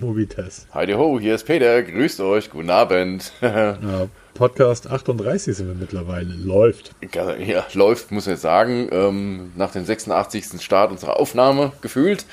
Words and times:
Mobitest. 0.00 0.66
Heidi 0.74 0.92
ho, 0.92 1.18
hier 1.20 1.34
ist 1.34 1.44
Peter. 1.44 1.82
Grüßt 1.82 2.20
euch. 2.20 2.50
Guten 2.50 2.70
Abend. 2.70 3.32
ja, 3.40 4.06
Podcast 4.34 4.88
38 4.90 5.56
sind 5.56 5.68
wir 5.68 5.74
mittlerweile. 5.74 6.32
Läuft. 6.34 6.92
Ja, 7.14 7.66
läuft, 7.74 8.12
muss 8.12 8.26
ich 8.26 8.32
jetzt 8.32 8.42
sagen. 8.42 8.88
Ähm, 8.92 9.52
nach 9.56 9.72
dem 9.72 9.84
86. 9.84 10.62
Start 10.62 10.90
unserer 10.90 11.18
Aufnahme 11.18 11.72
gefühlt. 11.80 12.24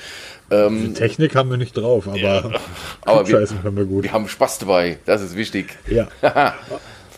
Ähm, 0.50 0.88
Die 0.88 0.92
Technik 0.94 1.34
haben 1.34 1.50
wir 1.50 1.56
nicht 1.56 1.76
drauf, 1.76 2.06
aber, 2.06 2.16
ja, 2.18 2.50
aber 3.04 3.26
wir, 3.28 3.46
können 3.46 3.76
wir 3.76 3.84
gut. 3.84 4.04
Wir 4.04 4.12
haben 4.12 4.28
Spaß 4.28 4.58
dabei. 4.58 4.98
Das 5.04 5.22
ist 5.22 5.36
wichtig. 5.36 5.76
Ja. 5.88 6.08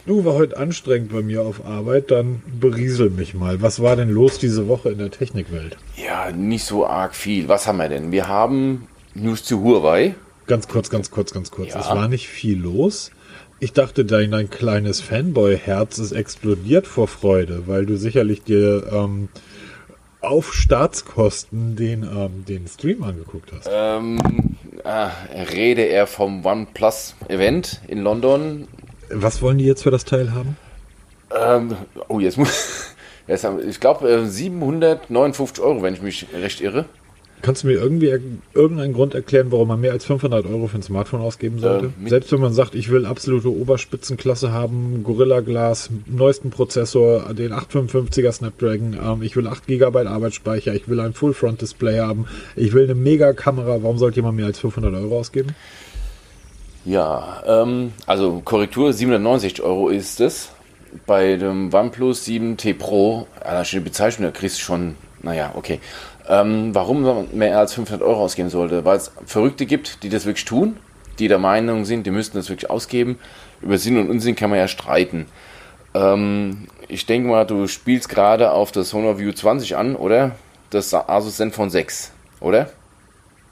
Du 0.06 0.24
war 0.24 0.32
heute 0.32 0.56
anstrengend 0.56 1.12
bei 1.12 1.20
mir 1.20 1.42
auf 1.42 1.66
Arbeit, 1.66 2.10
dann 2.10 2.42
beriesel 2.58 3.10
mich 3.10 3.34
mal. 3.34 3.60
Was 3.60 3.82
war 3.82 3.94
denn 3.94 4.08
los 4.08 4.38
diese 4.38 4.66
Woche 4.66 4.88
in 4.88 4.96
der 4.96 5.10
Technikwelt? 5.10 5.76
Ja, 6.02 6.32
nicht 6.32 6.64
so 6.64 6.86
arg 6.86 7.14
viel. 7.14 7.48
Was 7.48 7.66
haben 7.66 7.76
wir 7.76 7.90
denn? 7.90 8.10
Wir 8.10 8.26
haben 8.26 8.88
News 9.14 9.44
zu 9.44 9.62
Huawei. 9.62 10.14
Ganz 10.46 10.68
kurz, 10.68 10.90
ganz 10.90 11.10
kurz, 11.10 11.32
ganz 11.32 11.50
kurz. 11.50 11.74
Ja. 11.74 11.80
Es 11.80 11.88
war 11.88 12.08
nicht 12.08 12.28
viel 12.28 12.58
los. 12.58 13.10
Ich 13.60 13.72
dachte, 13.72 14.04
dein, 14.04 14.30
dein 14.30 14.50
kleines 14.50 15.00
Fanboy-Herz 15.00 15.98
ist 15.98 16.12
explodiert 16.12 16.86
vor 16.86 17.08
Freude, 17.08 17.64
weil 17.66 17.86
du 17.86 17.96
sicherlich 17.96 18.44
dir 18.44 18.86
ähm, 18.92 19.28
auf 20.20 20.54
Staatskosten 20.54 21.74
den, 21.76 22.04
ähm, 22.04 22.44
den 22.46 22.68
Stream 22.68 23.02
angeguckt 23.02 23.52
hast. 23.52 23.68
Ähm, 23.70 24.20
äh, 24.84 25.42
rede 25.52 25.82
er 25.82 26.06
vom 26.06 26.44
OnePlus-Event 26.44 27.80
in 27.88 28.02
London 28.02 28.68
was 29.10 29.42
wollen 29.42 29.58
die 29.58 29.64
jetzt 29.64 29.82
für 29.82 29.90
das 29.90 30.04
Teil 30.04 30.32
haben? 30.32 30.56
Ähm, 31.34 31.76
oh, 32.08 32.20
jetzt 32.20 32.38
muss. 32.38 32.94
Jetzt 33.26 33.44
haben, 33.44 33.60
ich 33.68 33.78
glaube, 33.78 34.24
759 34.26 35.62
Euro, 35.62 35.82
wenn 35.82 35.92
ich 35.92 36.00
mich 36.00 36.28
recht 36.32 36.62
irre. 36.62 36.86
Kannst 37.40 37.62
du 37.62 37.68
mir 37.68 37.74
irgendwie 37.74 38.12
irgendeinen 38.54 38.92
Grund 38.92 39.14
erklären, 39.14 39.50
warum 39.50 39.68
man 39.68 39.80
mehr 39.80 39.92
als 39.92 40.04
500 40.04 40.46
Euro 40.46 40.66
für 40.66 40.78
ein 40.78 40.82
Smartphone 40.82 41.20
ausgeben 41.20 41.58
sollte? 41.58 41.92
Äh, 42.04 42.08
Selbst 42.08 42.32
wenn 42.32 42.40
man 42.40 42.52
sagt, 42.52 42.74
ich 42.74 42.90
will 42.90 43.06
absolute 43.06 43.48
Oberspitzenklasse 43.48 44.52
haben, 44.52 45.02
Gorilla 45.04 45.40
Glass, 45.40 45.90
neuesten 46.06 46.50
Prozessor, 46.50 47.32
den 47.34 47.52
855er 47.52 48.32
Snapdragon, 48.32 48.98
ähm, 49.00 49.22
ich 49.22 49.36
will 49.36 49.46
8 49.46 49.66
GB 49.66 50.06
Arbeitsspeicher, 50.06 50.74
ich 50.74 50.88
will 50.88 51.00
ein 51.00 51.12
Full 51.12 51.34
Front 51.34 51.62
Display 51.62 51.98
haben, 52.00 52.26
ich 52.56 52.72
will 52.72 52.84
eine 52.84 52.94
Mega 52.94 53.32
Kamera, 53.32 53.82
warum 53.82 53.98
sollte 53.98 54.16
jemand 54.16 54.36
mehr 54.36 54.46
als 54.46 54.58
500 54.58 54.94
Euro 54.94 55.18
ausgeben? 55.18 55.54
Ja, 56.84 57.42
ähm, 57.46 57.92
also 58.06 58.40
Korrektur 58.44 58.92
790 58.92 59.62
Euro 59.62 59.88
ist 59.88 60.20
es. 60.20 60.50
Bei 61.06 61.36
dem 61.36 61.72
OnePlus 61.72 62.26
7T 62.26 62.72
Pro, 62.74 63.26
allein 63.40 63.64
schon 63.66 63.80
die 63.80 63.84
Bezeichnung, 63.84 64.32
da 64.32 64.38
kriegst 64.38 64.56
du 64.56 64.62
schon, 64.62 64.94
naja, 65.22 65.52
okay. 65.54 65.80
Ähm, 66.28 66.74
warum 66.74 67.02
man 67.02 67.26
mehr 67.32 67.58
als 67.58 67.72
500 67.74 68.06
Euro 68.06 68.22
ausgeben 68.22 68.50
sollte? 68.50 68.84
Weil 68.84 68.98
es 68.98 69.10
Verrückte 69.24 69.64
gibt, 69.64 70.02
die 70.02 70.10
das 70.10 70.26
wirklich 70.26 70.44
tun, 70.44 70.76
die 71.18 71.28
der 71.28 71.38
Meinung 71.38 71.84
sind, 71.84 72.06
die 72.06 72.10
müssten 72.10 72.36
das 72.36 72.48
wirklich 72.50 72.70
ausgeben. 72.70 73.18
Über 73.62 73.78
Sinn 73.78 73.98
und 73.98 74.10
Unsinn 74.10 74.36
kann 74.36 74.50
man 74.50 74.58
ja 74.58 74.68
streiten. 74.68 75.26
Ähm, 75.94 76.68
ich 76.86 77.06
denke 77.06 77.28
mal, 77.28 77.44
du 77.44 77.66
spielst 77.66 78.08
gerade 78.08 78.52
auf 78.52 78.72
das 78.72 78.92
Honor 78.92 79.18
View 79.18 79.32
20 79.32 79.76
an, 79.76 79.96
oder? 79.96 80.36
Das 80.70 80.92
Asus 80.92 81.36
Zenfone 81.36 81.70
6, 81.70 82.12
oder? 82.40 82.70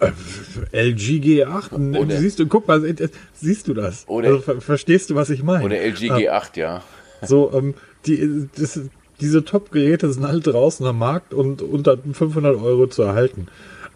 Äh, 0.01 0.11
LG 0.73 1.23
G8, 1.23 1.97
oder, 1.97 2.17
siehst 2.19 2.39
du, 2.39 2.47
guck 2.47 2.69
mal, 2.69 2.85
äh, 2.85 3.09
siehst 3.35 3.69
du 3.69 3.75
das? 3.75 4.07
Oder, 4.07 4.29
also, 4.29 4.61
verstehst 4.61 5.09
du, 5.09 5.15
was 5.15 5.31
ich 5.31 5.43
meine? 5.43 5.65
Oder 5.65 5.81
LG 5.81 6.11
G8, 6.11 6.29
ah, 6.29 6.43
ja. 6.55 6.83
So, 7.23 7.51
ähm, 7.55 7.75
die, 8.05 8.49
das, 8.55 8.81
diese 9.21 9.45
Top-Geräte 9.45 10.13
sind 10.13 10.25
alle 10.25 10.41
draußen 10.41 10.87
am 10.87 10.99
Markt 10.99 11.35
und 11.35 11.63
unter 11.63 11.97
500 11.99 12.57
Euro 12.61 12.87
zu 12.87 13.03
erhalten. 13.03 13.49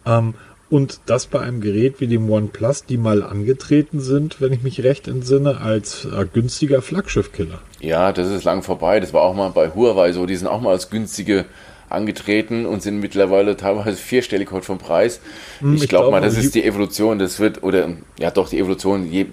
Ähm, 0.06 0.34
und 0.70 1.00
das 1.06 1.26
bei 1.26 1.40
einem 1.40 1.60
Gerät 1.60 2.00
wie 2.00 2.06
dem 2.06 2.30
OnePlus, 2.30 2.84
die 2.84 2.96
mal 2.96 3.24
angetreten 3.24 3.98
sind, 4.00 4.40
wenn 4.40 4.52
ich 4.52 4.62
mich 4.62 4.84
recht 4.84 5.08
entsinne, 5.08 5.60
als 5.60 6.04
äh, 6.04 6.24
günstiger 6.32 6.80
Flaggschiff-Killer. 6.80 7.60
Ja, 7.80 8.12
das 8.12 8.30
ist 8.30 8.44
lang 8.44 8.62
vorbei. 8.62 9.00
Das 9.00 9.12
war 9.12 9.22
auch 9.22 9.34
mal 9.34 9.50
bei 9.50 9.74
Huawei 9.74 10.12
so. 10.12 10.26
Die 10.26 10.36
sind 10.36 10.46
auch 10.46 10.60
mal 10.60 10.70
als 10.70 10.88
günstige 10.88 11.46
angetreten 11.88 12.66
und 12.66 12.82
sind 12.82 13.00
mittlerweile 13.00 13.56
teilweise 13.56 13.96
vierstellig 13.96 14.52
heute 14.52 14.64
vom 14.64 14.78
Preis. 14.78 15.20
Hm, 15.58 15.74
ich, 15.74 15.82
ich 15.82 15.88
glaube 15.88 16.04
glaub, 16.04 16.12
mal, 16.12 16.20
das 16.20 16.38
ist 16.38 16.54
die 16.54 16.64
Evolution, 16.64 17.18
das 17.18 17.40
wird, 17.40 17.64
oder 17.64 17.90
ja 18.18 18.30
doch, 18.30 18.48
die 18.48 18.58
Evolution, 18.58 19.10
je, 19.10 19.26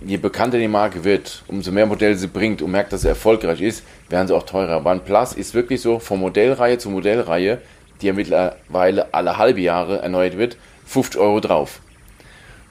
je 0.00 0.16
bekannter 0.16 0.58
die 0.58 0.68
Marke 0.68 1.04
wird, 1.04 1.42
umso 1.48 1.72
mehr 1.72 1.86
Modelle 1.86 2.16
sie 2.16 2.26
bringt 2.26 2.62
und 2.62 2.70
merkt, 2.70 2.92
dass 2.92 3.02
sie 3.02 3.08
erfolgreich 3.08 3.60
ist, 3.60 3.84
werden 4.08 4.28
sie 4.28 4.34
auch 4.34 4.44
teurer. 4.44 4.84
OnePlus 4.84 5.34
ist 5.34 5.54
wirklich 5.54 5.80
so, 5.80 5.98
von 5.98 6.20
Modellreihe 6.20 6.78
zu 6.78 6.90
Modellreihe, 6.90 7.60
die 8.00 8.06
ja 8.06 8.12
mittlerweile 8.12 9.12
alle 9.14 9.38
halbe 9.38 9.60
Jahre 9.60 10.00
erneuert 10.02 10.36
wird, 10.36 10.56
50 10.86 11.20
Euro 11.20 11.40
drauf. 11.40 11.80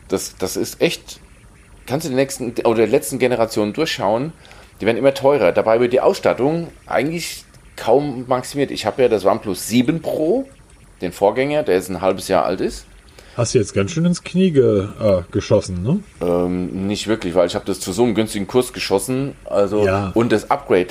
Das, 0.07 0.35
das 0.37 0.57
ist 0.57 0.81
echt, 0.81 1.19
kannst 1.87 2.05
du 2.05 2.09
die 2.09 2.15
nächsten 2.15 2.53
oder 2.65 2.77
der 2.77 2.87
letzten 2.87 3.19
Generation 3.19 3.73
durchschauen, 3.73 4.33
die 4.81 4.85
werden 4.85 4.97
immer 4.97 5.13
teurer. 5.13 5.51
Dabei 5.51 5.79
wird 5.79 5.93
die 5.93 6.01
Ausstattung 6.01 6.67
eigentlich 6.85 7.45
kaum 7.75 8.25
maximiert. 8.27 8.71
Ich 8.71 8.85
habe 8.85 9.01
ja 9.01 9.07
das 9.07 9.25
OnePlus 9.25 9.67
7 9.67 10.01
Pro, 10.01 10.47
den 11.01 11.11
Vorgänger, 11.11 11.63
der 11.63 11.75
jetzt 11.75 11.89
ein 11.89 12.01
halbes 12.01 12.27
Jahr 12.27 12.45
alt 12.45 12.61
ist. 12.61 12.85
Hast 13.35 13.53
du 13.53 13.57
jetzt 13.57 13.73
ganz 13.73 13.91
schön 13.91 14.05
ins 14.05 14.23
Knie 14.23 14.51
ge, 14.51 14.87
äh, 15.01 15.21
geschossen, 15.31 15.81
ne? 15.81 15.99
Ähm, 16.21 16.87
nicht 16.87 17.07
wirklich, 17.07 17.33
weil 17.33 17.47
ich 17.47 17.55
habe 17.55 17.65
das 17.65 17.79
zu 17.79 17.91
so 17.91 18.03
einem 18.03 18.13
günstigen 18.13 18.45
Kurs 18.45 18.73
geschossen. 18.73 19.33
Also 19.45 19.85
ja. 19.85 20.11
und 20.13 20.31
das 20.31 20.51
Upgrade 20.51 20.89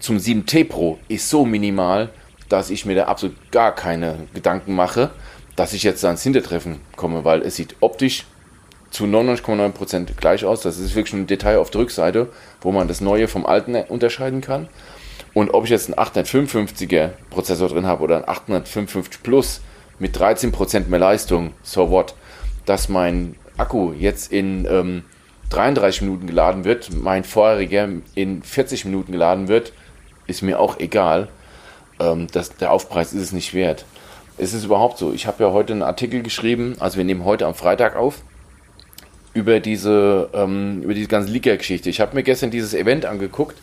zum 0.00 0.16
7T 0.16 0.64
Pro 0.68 0.98
ist 1.08 1.28
so 1.28 1.44
minimal, 1.44 2.08
dass 2.48 2.70
ich 2.70 2.86
mir 2.86 2.94
da 2.94 3.04
absolut 3.04 3.36
gar 3.50 3.74
keine 3.74 4.16
Gedanken 4.32 4.74
mache, 4.74 5.10
dass 5.54 5.74
ich 5.74 5.82
jetzt 5.82 6.02
ans 6.04 6.22
Hintertreffen 6.22 6.80
komme, 6.96 7.24
weil 7.24 7.42
es 7.42 7.56
sieht 7.56 7.76
optisch 7.80 8.24
zu 8.90 9.04
99,9% 9.04 10.16
gleich 10.16 10.44
aus. 10.46 10.62
Das 10.62 10.78
ist 10.78 10.94
wirklich 10.94 11.14
ein 11.14 11.26
Detail 11.26 11.58
auf 11.58 11.70
der 11.70 11.82
Rückseite, 11.82 12.28
wo 12.62 12.72
man 12.72 12.88
das 12.88 13.00
Neue 13.02 13.28
vom 13.28 13.44
Alten 13.44 13.74
unterscheiden 13.74 14.40
kann. 14.40 14.68
Und 15.34 15.50
ob 15.50 15.64
ich 15.64 15.70
jetzt 15.70 15.86
einen 15.86 15.98
855er 15.98 17.10
Prozessor 17.30 17.68
drin 17.68 17.86
habe 17.86 18.02
oder 18.02 18.16
einen 18.16 18.28
855 18.28 19.22
Plus 19.22 19.60
mit 20.02 20.16
13% 20.18 20.88
mehr 20.88 20.98
Leistung, 20.98 21.52
so 21.62 21.88
what, 21.92 22.16
dass 22.66 22.88
mein 22.88 23.36
Akku 23.56 23.92
jetzt 23.92 24.32
in 24.32 24.66
ähm, 24.68 25.04
33 25.50 26.02
Minuten 26.02 26.26
geladen 26.26 26.64
wird, 26.64 26.90
mein 26.92 27.22
vorheriger 27.22 27.88
in 28.16 28.42
40 28.42 28.84
Minuten 28.84 29.12
geladen 29.12 29.46
wird, 29.46 29.72
ist 30.26 30.42
mir 30.42 30.58
auch 30.58 30.80
egal. 30.80 31.28
Ähm, 32.00 32.26
das, 32.32 32.56
der 32.56 32.72
Aufpreis 32.72 33.12
ist 33.12 33.22
es 33.22 33.32
nicht 33.32 33.54
wert. 33.54 33.84
Es 34.38 34.52
ist 34.54 34.64
überhaupt 34.64 34.98
so. 34.98 35.12
Ich 35.12 35.28
habe 35.28 35.44
ja 35.44 35.52
heute 35.52 35.72
einen 35.72 35.82
Artikel 35.82 36.24
geschrieben, 36.24 36.74
also 36.80 36.96
wir 36.96 37.04
nehmen 37.04 37.24
heute 37.24 37.46
am 37.46 37.54
Freitag 37.54 37.94
auf, 37.94 38.22
über 39.34 39.60
diese, 39.60 40.30
ähm, 40.34 40.82
über 40.82 40.94
diese 40.94 41.06
ganze 41.06 41.30
Liga-Geschichte. 41.30 41.88
Ich 41.88 42.00
habe 42.00 42.16
mir 42.16 42.24
gestern 42.24 42.50
dieses 42.50 42.74
Event 42.74 43.06
angeguckt 43.06 43.56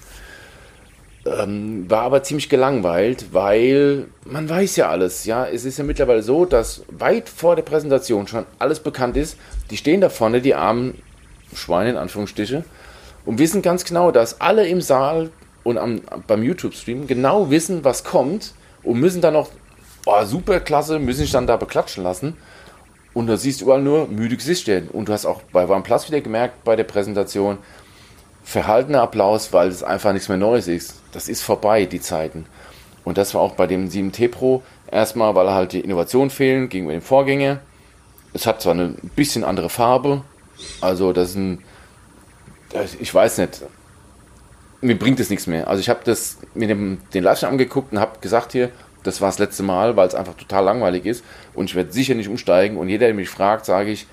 ähm, 1.37 1.89
war 1.89 2.03
aber 2.03 2.23
ziemlich 2.23 2.49
gelangweilt, 2.49 3.27
weil 3.31 4.07
man 4.25 4.49
weiß 4.49 4.75
ja 4.77 4.89
alles. 4.89 5.25
Ja, 5.25 5.45
es 5.45 5.65
ist 5.65 5.77
ja 5.77 5.83
mittlerweile 5.83 6.23
so, 6.23 6.45
dass 6.45 6.83
weit 6.89 7.29
vor 7.29 7.55
der 7.55 7.63
Präsentation 7.63 8.27
schon 8.27 8.45
alles 8.57 8.79
bekannt 8.79 9.17
ist. 9.17 9.37
Die 9.69 9.77
stehen 9.77 10.01
da 10.01 10.09
vorne, 10.09 10.41
die 10.41 10.55
armen 10.55 11.01
Schweine 11.53 11.91
in 11.91 11.97
Anführungsstriche, 11.97 12.63
und 13.25 13.37
wissen 13.37 13.61
ganz 13.61 13.85
genau, 13.85 14.11
dass 14.11 14.41
alle 14.41 14.67
im 14.67 14.81
Saal 14.81 15.29
und 15.63 15.77
am, 15.77 16.01
beim 16.27 16.43
YouTube-Stream 16.43 17.07
genau 17.07 17.49
wissen, 17.49 17.83
was 17.83 18.03
kommt 18.03 18.53
und 18.83 18.99
müssen 18.99 19.21
dann 19.21 19.33
noch, 19.33 19.49
oh, 20.05 20.23
super 20.25 20.59
klasse, 20.59 20.99
müssen 20.99 21.21
sich 21.21 21.31
dann 21.31 21.47
da 21.47 21.57
beklatschen 21.57 22.03
lassen. 22.03 22.37
Und 23.13 23.27
da 23.27 23.37
siehst 23.37 23.61
du 23.61 23.65
überall 23.65 23.81
nur 23.81 24.07
müde 24.07 24.37
Gesichter. 24.37 24.81
Und 24.93 25.09
du 25.09 25.13
hast 25.13 25.25
auch 25.25 25.41
bei 25.51 25.67
OnePlus 25.67 26.07
wieder 26.07 26.21
gemerkt 26.21 26.63
bei 26.63 26.75
der 26.75 26.83
Präsentation, 26.85 27.57
verhaltener 28.43 29.01
Applaus, 29.01 29.51
weil 29.51 29.67
es 29.67 29.83
einfach 29.83 30.13
nichts 30.13 30.29
mehr 30.29 30.37
Neues 30.37 30.67
ist. 30.67 30.98
Das 31.11 31.27
ist 31.27 31.41
vorbei, 31.41 31.85
die 31.85 32.01
Zeiten. 32.01 32.45
Und 33.03 33.17
das 33.17 33.33
war 33.33 33.41
auch 33.41 33.55
bei 33.55 33.67
dem 33.67 33.89
7T 33.89 34.29
Pro 34.29 34.61
erstmal, 34.91 35.33
weil 35.35 35.49
halt 35.49 35.73
die 35.73 35.79
Innovationen 35.79 36.29
fehlen 36.29 36.69
gegenüber 36.69 36.93
dem 36.93 37.01
Vorgänger. 37.01 37.59
Es 38.33 38.45
hat 38.45 38.61
zwar 38.61 38.73
eine 38.73 38.95
bisschen 39.15 39.43
andere 39.43 39.69
Farbe, 39.69 40.21
also 40.81 41.13
das 41.13 41.31
ist 41.31 41.35
ein, 41.35 41.63
ich 42.99 43.13
weiß 43.13 43.39
nicht, 43.39 43.63
mir 44.81 44.97
bringt 44.97 45.19
es 45.19 45.29
nichts 45.29 45.47
mehr. 45.47 45.67
Also 45.67 45.81
ich 45.81 45.89
habe 45.89 46.01
das 46.03 46.37
mir 46.53 46.67
den 46.67 46.99
Livestream 47.11 47.51
angeguckt 47.51 47.91
und 47.91 47.99
habe 47.99 48.19
gesagt 48.19 48.51
hier, 48.51 48.69
das 49.03 49.21
war 49.21 49.29
das 49.29 49.39
letzte 49.39 49.63
Mal, 49.63 49.95
weil 49.95 50.07
es 50.07 50.15
einfach 50.15 50.35
total 50.35 50.65
langweilig 50.65 51.05
ist 51.05 51.23
und 51.53 51.69
ich 51.69 51.75
werde 51.75 51.91
sicher 51.91 52.15
nicht 52.15 52.29
umsteigen 52.29 52.77
und 52.77 52.89
jeder, 52.89 53.07
der 53.07 53.15
mich 53.15 53.29
fragt, 53.29 53.65
sage 53.65 53.91
ich, 53.91 54.07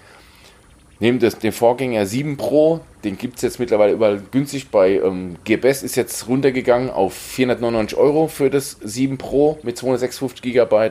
Neben 0.98 1.19
das, 1.19 1.38
den 1.38 1.52
Vorgänger 1.52 2.06
7 2.06 2.37
Pro, 2.37 2.81
den 3.04 3.19
gibt 3.19 3.37
es 3.37 3.43
jetzt 3.43 3.60
mittlerweile 3.60 3.93
überall 3.93 4.22
günstig. 4.31 4.70
Bei 4.70 4.94
ähm, 4.94 5.37
GBS 5.44 5.82
ist 5.82 5.94
jetzt 5.94 6.26
runtergegangen 6.26 6.88
auf 6.88 7.12
499 7.14 7.98
Euro 7.98 8.28
für 8.28 8.48
das 8.48 8.78
7 8.82 9.19
Pro 9.19 9.58
mit 9.62 9.76
256 9.76 10.40
GB. 10.40 10.90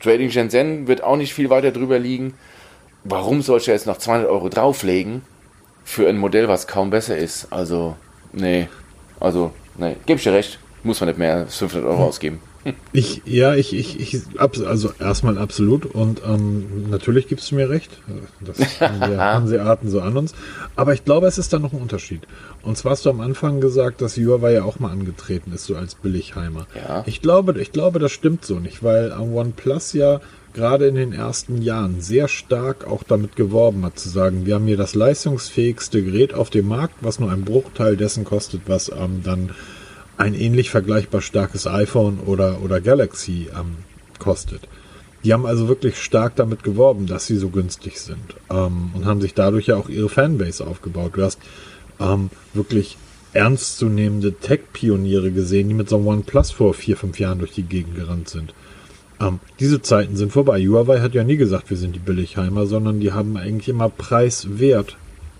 Trading 0.00 0.30
Shenzhen 0.30 0.88
wird 0.88 1.02
auch 1.02 1.16
nicht 1.16 1.34
viel 1.34 1.50
weiter 1.50 1.70
drüber 1.70 1.98
liegen. 1.98 2.34
Warum 3.04 3.42
soll 3.42 3.60
ich 3.60 3.66
jetzt 3.66 3.86
noch 3.86 3.98
200 3.98 4.28
Euro 4.28 4.48
drauflegen 4.48 5.22
für 5.84 6.08
ein 6.08 6.16
Modell, 6.16 6.48
was 6.48 6.66
kaum 6.66 6.90
besser 6.90 7.16
ist? 7.16 7.52
Also, 7.52 7.96
nee, 8.32 8.68
also, 9.20 9.52
nee, 9.76 9.96
gebe 10.06 10.16
ich 10.16 10.24
dir 10.24 10.32
recht, 10.32 10.58
muss 10.82 11.00
man 11.00 11.08
nicht 11.08 11.18
mehr 11.18 11.36
als 11.36 11.56
500 11.58 11.88
Euro 11.88 12.04
ausgeben. 12.04 12.40
Ich, 12.92 13.22
ja, 13.24 13.54
ich, 13.54 13.74
ich, 13.74 14.00
ich, 14.00 14.22
also 14.38 14.92
erstmal 14.98 15.38
absolut 15.38 15.86
und 15.86 16.22
ähm, 16.26 16.88
natürlich 16.90 17.28
gibst 17.28 17.50
du 17.50 17.56
mir 17.56 17.68
recht. 17.68 17.98
Das 18.40 18.80
haben 18.80 19.00
wir 19.10 19.18
Hanseaten 19.18 19.88
so 19.90 20.00
an 20.00 20.16
uns. 20.16 20.34
Aber 20.74 20.94
ich 20.94 21.04
glaube, 21.04 21.26
es 21.26 21.38
ist 21.38 21.52
da 21.52 21.58
noch 21.58 21.72
ein 21.72 21.80
Unterschied. 21.80 22.22
Und 22.62 22.76
zwar 22.76 22.92
hast 22.92 23.04
du 23.04 23.10
am 23.10 23.20
Anfang 23.20 23.60
gesagt, 23.60 24.00
dass 24.00 24.16
Huawei 24.16 24.54
ja 24.54 24.64
auch 24.64 24.78
mal 24.78 24.90
angetreten 24.90 25.52
ist, 25.52 25.66
so 25.66 25.76
als 25.76 25.94
Billigheimer. 25.94 26.66
Ja. 26.74 27.04
Ich 27.06 27.22
glaube, 27.22 27.60
ich 27.60 27.72
glaube, 27.72 27.98
das 27.98 28.12
stimmt 28.12 28.44
so 28.44 28.58
nicht, 28.58 28.82
weil 28.82 29.12
OnePlus 29.12 29.92
ja 29.92 30.20
gerade 30.56 30.86
in 30.86 30.94
den 30.94 31.12
ersten 31.12 31.60
Jahren 31.60 32.00
sehr 32.00 32.28
stark 32.28 32.86
auch 32.86 33.02
damit 33.02 33.36
geworben 33.36 33.84
hat, 33.84 33.98
zu 33.98 34.08
sagen, 34.08 34.46
wir 34.46 34.54
haben 34.54 34.66
hier 34.66 34.78
das 34.78 34.94
leistungsfähigste 34.94 36.02
Gerät 36.02 36.32
auf 36.32 36.48
dem 36.48 36.66
Markt, 36.66 36.94
was 37.02 37.20
nur 37.20 37.30
ein 37.30 37.44
Bruchteil 37.44 37.96
dessen 37.96 38.24
kostet, 38.24 38.62
was 38.66 38.88
ähm, 38.88 39.20
dann 39.22 39.50
ein 40.18 40.34
ähnlich 40.34 40.70
vergleichbar 40.70 41.20
starkes 41.20 41.66
iPhone 41.66 42.18
oder, 42.20 42.62
oder 42.62 42.80
Galaxy 42.80 43.48
ähm, 43.58 43.76
kostet. 44.18 44.68
Die 45.24 45.32
haben 45.32 45.46
also 45.46 45.68
wirklich 45.68 45.98
stark 45.98 46.36
damit 46.36 46.62
geworben, 46.62 47.06
dass 47.06 47.26
sie 47.26 47.36
so 47.36 47.48
günstig 47.48 48.00
sind 48.00 48.36
ähm, 48.50 48.90
und 48.94 49.06
haben 49.06 49.20
sich 49.20 49.34
dadurch 49.34 49.66
ja 49.66 49.76
auch 49.76 49.88
ihre 49.88 50.08
Fanbase 50.08 50.66
aufgebaut. 50.66 51.12
Du 51.14 51.22
hast 51.22 51.40
ähm, 52.00 52.30
wirklich 52.54 52.96
ernstzunehmende 53.32 54.34
Tech-Pioniere 54.34 55.30
gesehen, 55.30 55.68
die 55.68 55.74
mit 55.74 55.88
so 55.88 55.96
einem 55.96 56.06
OnePlus 56.06 56.52
vor 56.52 56.74
vier, 56.74 56.96
fünf 56.96 57.18
Jahren 57.18 57.38
durch 57.38 57.52
die 57.52 57.64
Gegend 57.64 57.96
gerannt 57.96 58.28
sind. 58.28 58.54
Ähm, 59.20 59.40
diese 59.60 59.82
Zeiten 59.82 60.16
sind 60.16 60.32
vorbei. 60.32 60.60
Huawei 60.60 61.00
hat 61.00 61.14
ja 61.14 61.24
nie 61.24 61.36
gesagt, 61.36 61.70
wir 61.70 61.76
sind 61.76 61.94
die 61.94 62.00
Billigheimer, 62.00 62.66
sondern 62.66 63.00
die 63.00 63.12
haben 63.12 63.36
eigentlich 63.36 63.68
immer 63.68 63.88
preiswert 63.88 64.96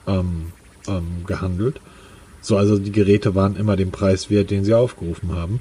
ähm, 0.06 0.52
ähm, 0.88 1.24
gehandelt. 1.26 1.80
So, 2.46 2.56
also 2.56 2.78
die 2.78 2.92
Geräte 2.92 3.34
waren 3.34 3.56
immer 3.56 3.74
den 3.74 3.90
Preis 3.90 4.30
wert, 4.30 4.52
den 4.52 4.64
sie 4.64 4.72
aufgerufen 4.72 5.34
haben. 5.34 5.58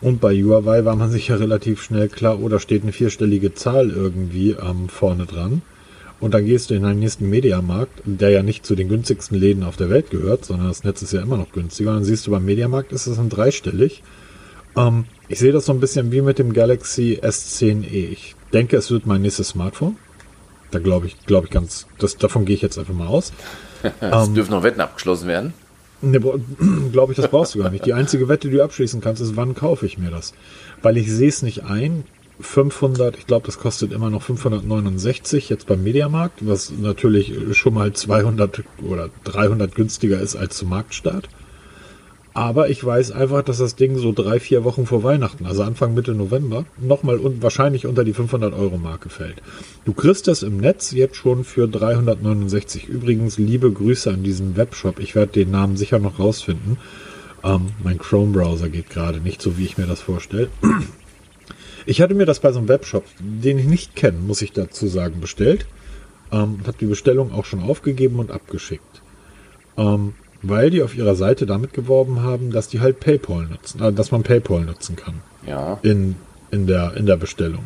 Und 0.00 0.22
bei 0.22 0.34
Huawei 0.34 0.86
war 0.86 0.96
man 0.96 1.10
sich 1.10 1.28
ja 1.28 1.36
relativ 1.36 1.82
schnell 1.82 2.08
klar, 2.08 2.40
oh, 2.40 2.48
da 2.48 2.58
steht 2.58 2.82
eine 2.82 2.92
vierstellige 2.92 3.52
Zahl 3.52 3.90
irgendwie 3.90 4.52
ähm, 4.52 4.88
vorne 4.88 5.26
dran. 5.26 5.60
Und 6.20 6.32
dann 6.32 6.46
gehst 6.46 6.70
du 6.70 6.74
in 6.74 6.86
einen 6.86 7.00
nächsten 7.00 7.28
Mediamarkt, 7.28 8.00
der 8.06 8.30
ja 8.30 8.42
nicht 8.42 8.64
zu 8.64 8.74
den 8.74 8.88
günstigsten 8.88 9.38
Läden 9.38 9.64
auf 9.64 9.76
der 9.76 9.90
Welt 9.90 10.08
gehört, 10.08 10.46
sondern 10.46 10.68
das 10.68 10.82
Netz 10.82 11.02
ist 11.02 11.12
ja 11.12 11.20
immer 11.20 11.36
noch 11.36 11.52
günstiger. 11.52 11.90
Und 11.90 11.96
dann 11.96 12.04
siehst 12.04 12.26
du 12.26 12.30
beim 12.30 12.46
Mediamarkt 12.46 12.92
ist 12.92 13.06
es 13.06 13.18
dann 13.18 13.28
dreistellig. 13.28 14.02
Ähm, 14.78 15.04
ich 15.28 15.40
sehe 15.40 15.52
das 15.52 15.66
so 15.66 15.74
ein 15.74 15.80
bisschen 15.80 16.10
wie 16.10 16.22
mit 16.22 16.38
dem 16.38 16.54
Galaxy 16.54 17.20
S10e. 17.22 17.84
Ich 17.84 18.34
denke, 18.54 18.78
es 18.78 18.90
wird 18.90 19.04
mein 19.04 19.20
nächstes 19.20 19.48
Smartphone. 19.48 19.98
Da 20.70 20.78
glaube 20.78 21.06
ich, 21.06 21.26
glaube 21.26 21.48
ich 21.48 21.52
ganz, 21.52 21.86
das, 21.98 22.16
davon 22.16 22.46
gehe 22.46 22.56
ich 22.56 22.62
jetzt 22.62 22.78
einfach 22.78 22.94
mal 22.94 23.08
aus. 23.08 23.34
es 23.82 23.92
ähm, 24.00 24.34
dürfen 24.34 24.52
noch 24.52 24.62
Wetten 24.62 24.80
abgeschlossen 24.80 25.28
werden. 25.28 25.52
Ne, 26.10 26.20
glaube 26.92 27.12
ich, 27.12 27.16
das 27.16 27.28
brauchst 27.28 27.54
du 27.54 27.60
gar 27.60 27.70
nicht. 27.70 27.86
Die 27.86 27.94
einzige 27.94 28.28
Wette, 28.28 28.48
die 28.48 28.56
du 28.56 28.64
abschließen 28.64 29.00
kannst, 29.00 29.22
ist, 29.22 29.36
wann 29.36 29.54
kaufe 29.54 29.86
ich 29.86 29.98
mir 29.98 30.10
das? 30.10 30.34
Weil 30.82 30.96
ich 30.96 31.10
sehe 31.10 31.28
es 31.28 31.42
nicht 31.42 31.64
ein. 31.64 32.04
500, 32.40 33.16
ich 33.16 33.28
glaube, 33.28 33.46
das 33.46 33.58
kostet 33.58 33.92
immer 33.92 34.10
noch 34.10 34.22
569 34.22 35.48
jetzt 35.48 35.68
beim 35.68 35.84
Mediamarkt, 35.84 36.46
was 36.46 36.72
natürlich 36.72 37.32
schon 37.52 37.74
mal 37.74 37.92
200 37.92 38.64
oder 38.82 39.10
300 39.22 39.72
günstiger 39.72 40.20
ist 40.20 40.34
als 40.34 40.56
zum 40.56 40.70
Marktstart. 40.70 41.28
Aber 42.36 42.68
ich 42.68 42.84
weiß 42.84 43.12
einfach, 43.12 43.42
dass 43.42 43.58
das 43.58 43.76
Ding 43.76 43.96
so 43.96 44.10
drei, 44.10 44.40
vier 44.40 44.64
Wochen 44.64 44.86
vor 44.86 45.04
Weihnachten, 45.04 45.46
also 45.46 45.62
Anfang 45.62 45.94
Mitte 45.94 46.14
November, 46.14 46.66
nochmal 46.80 47.20
un 47.20 47.40
wahrscheinlich 47.40 47.86
unter 47.86 48.02
die 48.02 48.12
500 48.12 48.52
Euro 48.52 48.76
Marke 48.76 49.08
fällt. 49.08 49.40
Du 49.84 49.92
kriegst 49.92 50.26
das 50.26 50.42
im 50.42 50.56
Netz 50.56 50.90
jetzt 50.90 51.14
schon 51.14 51.44
für 51.44 51.68
369. 51.68 52.88
Übrigens, 52.88 53.38
liebe 53.38 53.70
Grüße 53.70 54.10
an 54.10 54.24
diesen 54.24 54.56
Webshop. 54.56 54.98
Ich 54.98 55.14
werde 55.14 55.32
den 55.32 55.52
Namen 55.52 55.76
sicher 55.76 56.00
noch 56.00 56.18
rausfinden. 56.18 56.78
Ähm, 57.44 57.68
mein 57.84 57.98
Chrome-Browser 57.98 58.68
geht 58.68 58.90
gerade 58.90 59.20
nicht 59.20 59.40
so, 59.40 59.56
wie 59.56 59.64
ich 59.64 59.78
mir 59.78 59.86
das 59.86 60.00
vorstelle. 60.00 60.48
Ich 61.86 62.00
hatte 62.00 62.14
mir 62.14 62.26
das 62.26 62.40
bei 62.40 62.50
so 62.50 62.58
einem 62.58 62.68
Webshop, 62.68 63.04
den 63.20 63.58
ich 63.58 63.66
nicht 63.66 63.94
kenne, 63.94 64.18
muss 64.18 64.42
ich 64.42 64.52
dazu 64.52 64.88
sagen, 64.88 65.20
bestellt. 65.20 65.66
Ähm, 66.32 66.58
habe 66.66 66.78
die 66.80 66.86
Bestellung 66.86 67.32
auch 67.32 67.44
schon 67.44 67.62
aufgegeben 67.62 68.18
und 68.18 68.30
abgeschickt. 68.30 69.02
Ähm, 69.76 70.14
weil 70.46 70.70
die 70.70 70.82
auf 70.82 70.96
ihrer 70.96 71.14
Seite 71.14 71.46
damit 71.46 71.72
geworben 71.72 72.22
haben, 72.22 72.50
dass 72.50 72.68
die 72.68 72.80
halt 72.80 73.00
PayPal 73.00 73.46
nutzen, 73.46 73.82
äh, 73.82 73.92
dass 73.92 74.10
man 74.10 74.22
PayPal 74.22 74.64
nutzen 74.64 74.96
kann. 74.96 75.14
Ja. 75.46 75.78
In, 75.82 76.16
in, 76.50 76.66
der, 76.66 76.94
in 76.96 77.06
der 77.06 77.16
Bestellung. 77.16 77.64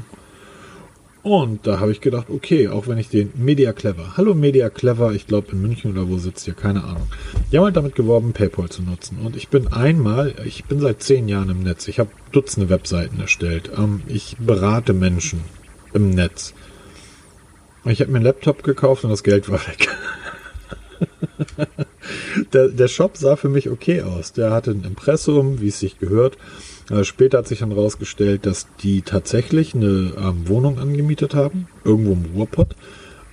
Und 1.22 1.66
da 1.66 1.80
habe 1.80 1.90
ich 1.90 2.00
gedacht, 2.00 2.30
okay, 2.30 2.68
auch 2.68 2.86
wenn 2.86 2.96
ich 2.96 3.08
den 3.08 3.32
Media 3.36 3.72
Clever, 3.72 4.16
hallo 4.16 4.34
Media 4.34 4.70
Clever, 4.70 5.12
ich 5.12 5.26
glaube 5.26 5.52
in 5.52 5.60
München 5.60 5.90
oder 5.90 6.08
wo 6.08 6.16
sitzt 6.16 6.46
ihr, 6.46 6.54
keine 6.54 6.84
Ahnung. 6.84 7.08
Die 7.50 7.58
haben 7.58 7.64
halt 7.64 7.76
damit 7.76 7.96
geworben, 7.96 8.32
PayPal 8.32 8.68
zu 8.68 8.82
nutzen. 8.82 9.18
Und 9.24 9.36
ich 9.36 9.48
bin 9.48 9.68
einmal, 9.68 10.34
ich 10.44 10.64
bin 10.64 10.80
seit 10.80 11.02
zehn 11.02 11.28
Jahren 11.28 11.50
im 11.50 11.62
Netz. 11.62 11.88
Ich 11.88 11.98
habe 11.98 12.10
Dutzende 12.32 12.68
Webseiten 12.70 13.20
erstellt. 13.20 13.70
Ähm, 13.76 14.02
ich 14.06 14.36
berate 14.38 14.92
Menschen 14.92 15.40
im 15.92 16.10
Netz. 16.10 16.54
Ich 17.84 18.00
habe 18.00 18.10
mir 18.10 18.18
einen 18.18 18.24
Laptop 18.24 18.62
gekauft 18.62 19.04
und 19.04 19.10
das 19.10 19.22
Geld 19.22 19.50
war 19.50 19.60
weg. 19.66 19.88
der, 22.52 22.68
der 22.68 22.88
Shop 22.88 23.16
sah 23.16 23.36
für 23.36 23.48
mich 23.48 23.68
okay 23.70 24.02
aus. 24.02 24.32
Der 24.32 24.50
hatte 24.50 24.70
ein 24.70 24.84
Impressum, 24.84 25.60
wie 25.60 25.68
es 25.68 25.80
sich 25.80 25.98
gehört. 25.98 26.38
Äh, 26.90 27.04
später 27.04 27.38
hat 27.38 27.48
sich 27.48 27.60
dann 27.60 27.72
rausgestellt, 27.72 28.46
dass 28.46 28.66
die 28.82 29.02
tatsächlich 29.02 29.74
eine 29.74 30.12
ähm, 30.16 30.48
Wohnung 30.48 30.78
angemietet 30.78 31.34
haben, 31.34 31.68
irgendwo 31.84 32.12
im 32.12 32.24
Ruhrpott, 32.34 32.74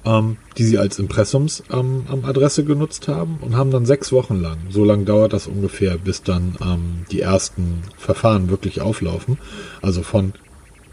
ähm, 0.06 0.38
die 0.58 0.64
sie 0.64 0.78
als 0.78 1.00
Impressumsadresse 1.00 2.62
ähm, 2.62 2.68
genutzt 2.68 3.08
haben 3.08 3.38
und 3.42 3.56
haben 3.56 3.72
dann 3.72 3.86
sechs 3.86 4.12
Wochen 4.12 4.36
lang, 4.36 4.58
so 4.70 4.84
lange 4.84 5.06
dauert 5.06 5.34
das 5.34 5.48
ungefähr, 5.48 5.98
bis 5.98 6.22
dann 6.22 6.56
ähm, 6.62 7.06
die 7.12 7.22
ersten 7.22 7.82
Verfahren 7.98 8.50
wirklich 8.50 8.82
auflaufen. 8.82 9.38
Also 9.82 10.04
von 10.04 10.34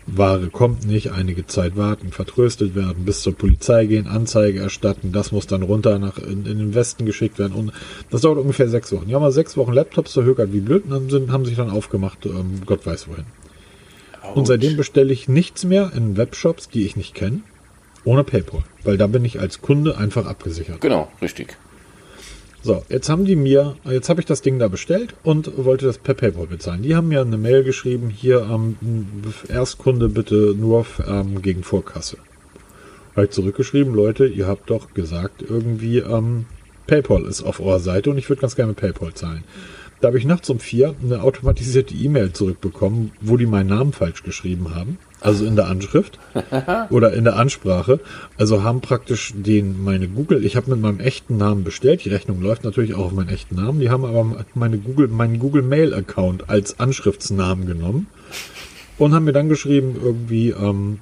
Ware 0.06 0.48
kommt 0.48 0.86
nicht, 0.86 1.12
einige 1.12 1.46
Zeit 1.46 1.76
warten, 1.76 2.10
vertröstet 2.10 2.74
werden, 2.74 3.04
bis 3.04 3.22
zur 3.22 3.34
Polizei 3.36 3.86
gehen, 3.86 4.06
Anzeige 4.06 4.60
erstatten, 4.60 5.12
das 5.12 5.32
muss 5.32 5.46
dann 5.46 5.62
runter 5.62 5.98
nach 5.98 6.18
in, 6.18 6.44
in 6.46 6.58
den 6.58 6.74
Westen 6.74 7.06
geschickt 7.06 7.38
werden 7.38 7.52
und 7.52 7.72
das 8.10 8.22
dauert 8.22 8.38
ungefähr 8.38 8.68
sechs 8.68 8.92
Wochen. 8.92 9.06
Die 9.06 9.14
haben 9.14 9.22
mal 9.22 9.32
sechs 9.32 9.56
Wochen 9.56 9.72
Laptops 9.72 10.12
verhökert 10.12 10.52
wie 10.52 10.60
blöd 10.60 10.84
und 10.84 10.90
dann 10.90 11.10
sind, 11.10 11.30
haben 11.30 11.44
sich 11.44 11.56
dann 11.56 11.70
aufgemacht, 11.70 12.26
ähm, 12.26 12.62
Gott 12.66 12.84
weiß 12.84 13.08
wohin. 13.08 13.24
Ouch. 14.22 14.36
Und 14.36 14.46
seitdem 14.46 14.76
bestelle 14.76 15.12
ich 15.12 15.28
nichts 15.28 15.64
mehr 15.64 15.92
in 15.94 16.16
Webshops, 16.16 16.68
die 16.68 16.84
ich 16.84 16.96
nicht 16.96 17.14
kenne, 17.14 17.40
ohne 18.04 18.24
PayPal, 18.24 18.64
weil 18.82 18.96
da 18.96 19.06
bin 19.06 19.24
ich 19.24 19.38
als 19.38 19.62
Kunde 19.62 19.96
einfach 19.98 20.26
abgesichert. 20.26 20.80
Genau, 20.80 21.10
richtig. 21.20 21.56
So, 22.64 22.84
jetzt 22.88 23.08
haben 23.08 23.24
die 23.24 23.34
mir, 23.34 23.74
jetzt 23.84 24.08
habe 24.08 24.20
ich 24.20 24.26
das 24.26 24.40
Ding 24.40 24.60
da 24.60 24.68
bestellt 24.68 25.14
und 25.24 25.64
wollte 25.64 25.86
das 25.86 25.98
per 25.98 26.14
PayPal 26.14 26.46
bezahlen. 26.46 26.82
Die 26.82 26.94
haben 26.94 27.08
mir 27.08 27.20
eine 27.20 27.36
Mail 27.36 27.64
geschrieben, 27.64 28.08
hier 28.08 28.42
ähm, 28.48 28.76
Erstkunde 29.48 30.08
bitte 30.08 30.54
nur 30.56 30.86
ähm, 31.04 31.42
gegen 31.42 31.64
Vorkasse. 31.64 32.18
Habe 33.16 33.26
ich 33.26 33.32
zurückgeschrieben, 33.32 33.94
Leute, 33.94 34.26
ihr 34.26 34.46
habt 34.46 34.70
doch 34.70 34.94
gesagt, 34.94 35.42
irgendwie 35.42 35.98
ähm, 35.98 36.46
PayPal 36.86 37.24
ist 37.24 37.42
auf 37.42 37.58
eurer 37.58 37.80
Seite 37.80 38.10
und 38.10 38.18
ich 38.18 38.28
würde 38.28 38.42
ganz 38.42 38.54
gerne 38.54 38.74
PayPal 38.74 39.12
zahlen. 39.12 39.42
Da 40.02 40.08
habe 40.08 40.18
ich 40.18 40.24
nachts 40.24 40.50
um 40.50 40.58
vier 40.58 40.96
eine 41.00 41.22
automatisierte 41.22 41.94
E-Mail 41.94 42.32
zurückbekommen, 42.32 43.12
wo 43.20 43.36
die 43.36 43.46
meinen 43.46 43.68
Namen 43.68 43.92
falsch 43.92 44.24
geschrieben 44.24 44.74
haben. 44.74 44.98
Also 45.20 45.44
in 45.44 45.54
der 45.54 45.68
Anschrift 45.68 46.18
oder 46.90 47.12
in 47.12 47.22
der 47.22 47.36
Ansprache. 47.36 48.00
Also 48.36 48.64
haben 48.64 48.80
praktisch 48.80 49.32
den 49.32 49.80
meine 49.84 50.08
Google, 50.08 50.44
ich 50.44 50.56
habe 50.56 50.72
mit 50.72 50.80
meinem 50.80 50.98
echten 50.98 51.36
Namen 51.36 51.62
bestellt. 51.62 52.04
Die 52.04 52.08
Rechnung 52.08 52.42
läuft 52.42 52.64
natürlich 52.64 52.94
auch 52.94 53.06
auf 53.06 53.12
meinen 53.12 53.28
echten 53.28 53.54
Namen. 53.54 53.78
Die 53.78 53.90
haben 53.90 54.04
aber 54.04 54.44
meine 54.54 54.78
Google, 54.78 55.06
meinen 55.06 55.38
Google 55.38 55.62
Mail 55.62 55.94
Account 55.94 56.50
als 56.50 56.80
Anschriftsnamen 56.80 57.66
genommen 57.66 58.08
und 58.98 59.14
haben 59.14 59.24
mir 59.24 59.32
dann 59.32 59.48
geschrieben 59.48 59.94
irgendwie, 60.02 60.50
ähm, 60.50 60.98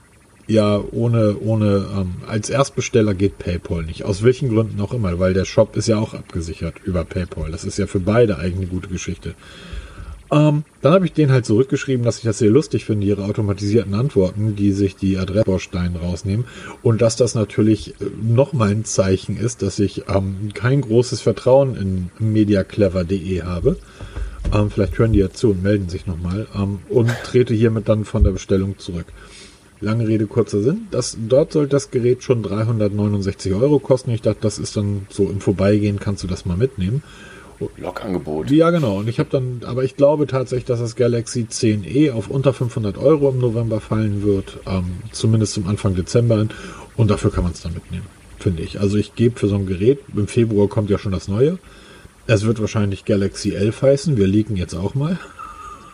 ja, 0.51 0.83
ohne, 0.91 1.37
ohne, 1.39 1.87
ähm, 1.97 2.17
als 2.27 2.51
Erstbesteller 2.51 3.15
geht 3.15 3.39
PayPal 3.39 3.85
nicht. 3.85 4.05
Aus 4.05 4.23
welchen 4.25 4.49
Gründen 4.49 4.81
auch 4.81 4.93
immer, 4.93 5.19
weil 5.21 5.33
der 5.33 5.45
Shop 5.45 5.77
ist 5.77 5.87
ja 5.87 5.99
auch 5.99 6.13
abgesichert 6.13 6.75
über 6.85 7.05
PayPal. 7.05 7.53
Das 7.53 7.65
ist 7.65 7.79
ja 7.79 7.87
für 7.87 8.01
beide 8.01 8.39
eigentlich 8.39 8.57
eine 8.57 8.67
gute 8.67 8.89
Geschichte. 8.89 9.35
Ähm, 10.33 10.65
dann 10.81 10.93
habe 10.93 11.07
ich 11.07 11.13
denen 11.13 11.33
halt 11.33 11.47
zurückgeschrieben, 11.47 12.05
dass 12.05 12.19
ich 12.19 12.25
das 12.25 12.39
sehr 12.39 12.51
lustig 12.51 12.85
finde, 12.85 13.07
ihre 13.07 13.25
automatisierten 13.25 13.95
Antworten, 13.95 14.57
die 14.57 14.73
sich 14.73 14.97
die 14.97 15.19
Adressbausteine 15.19 15.99
rausnehmen. 15.99 16.47
Und 16.83 17.01
dass 17.01 17.17
das 17.17 17.35
natürlich 17.35 18.01
äh, 18.01 18.07
nochmal 18.23 18.71
ein 18.71 18.85
Zeichen 18.85 19.37
ist, 19.37 19.63
dass 19.63 19.79
ich 19.79 20.05
ähm, 20.09 20.51
kein 20.53 20.81
großes 20.81 21.21
Vertrauen 21.21 21.77
in 21.77 22.11
mediaclever.de 22.19 23.43
habe. 23.43 23.77
Ähm, 24.53 24.71
vielleicht 24.71 24.99
hören 24.99 25.13
die 25.13 25.21
ja 25.21 25.31
zu 25.31 25.51
und 25.51 25.63
melden 25.63 25.89
sich 25.89 26.07
nochmal. 26.07 26.47
Ähm, 26.57 26.81
und 26.89 27.11
trete 27.25 27.55
hiermit 27.55 27.89
dann 27.89 28.05
von 28.05 28.25
der 28.25 28.33
Bestellung 28.33 28.79
zurück. 28.79 29.07
Lange 29.81 30.07
Rede, 30.07 30.27
kurzer 30.27 30.61
Sinn. 30.61 30.89
Das, 30.91 31.17
dort 31.19 31.53
soll 31.53 31.67
das 31.67 31.91
Gerät 31.91 32.23
schon 32.23 32.43
369 32.43 33.55
Euro 33.55 33.79
kosten. 33.79 34.11
Ich 34.11 34.21
dachte, 34.21 34.41
das 34.43 34.59
ist 34.59 34.77
dann 34.77 35.07
so 35.09 35.25
im 35.25 35.41
Vorbeigehen, 35.41 35.99
kannst 35.99 36.23
du 36.23 36.27
das 36.27 36.45
mal 36.45 36.57
mitnehmen. 36.57 37.03
Lokangebot. 37.77 38.51
Ja, 38.51 38.71
genau. 38.71 38.99
Und 38.99 39.09
ich 39.09 39.19
habe 39.19 39.29
dann, 39.31 39.63
aber 39.67 39.85
ich 39.85 39.97
glaube 39.97 40.27
tatsächlich, 40.27 40.65
dass 40.65 40.81
das 40.81 40.97
Galaxy 40.97 41.47
10e 41.51 42.13
auf 42.13 42.29
unter 42.29 42.55
500 42.55 42.97
Euro 42.97 43.31
im 43.31 43.39
November 43.39 43.81
fallen 43.81 44.23
wird. 44.23 44.59
Ähm, 44.67 44.85
zumindest 45.13 45.55
zum 45.55 45.67
Anfang 45.67 45.95
Dezember. 45.95 46.47
Und 46.97 47.11
dafür 47.11 47.31
kann 47.31 47.45
man 47.45 47.53
es 47.53 47.63
dann 47.63 47.75
mitnehmen, 47.75 48.07
finde 48.39 48.63
ich. 48.63 48.81
Also 48.81 48.97
ich 48.97 49.15
gebe 49.15 49.39
für 49.39 49.49
so 49.49 49.57
ein 49.57 49.67
Gerät, 49.67 50.01
im 50.15 50.27
Februar 50.27 50.69
kommt 50.69 50.91
ja 50.91 50.99
schon 50.99 51.13
das 51.13 51.29
neue. 51.29 51.59
Es 52.27 52.47
wird 52.47 52.61
wahrscheinlich 52.61 53.05
Galaxy 53.05 53.53
11 53.55 53.83
heißen. 53.83 54.17
Wir 54.17 54.27
liegen 54.27 54.57
jetzt 54.57 54.75
auch 54.75 54.95
mal. 54.95 55.19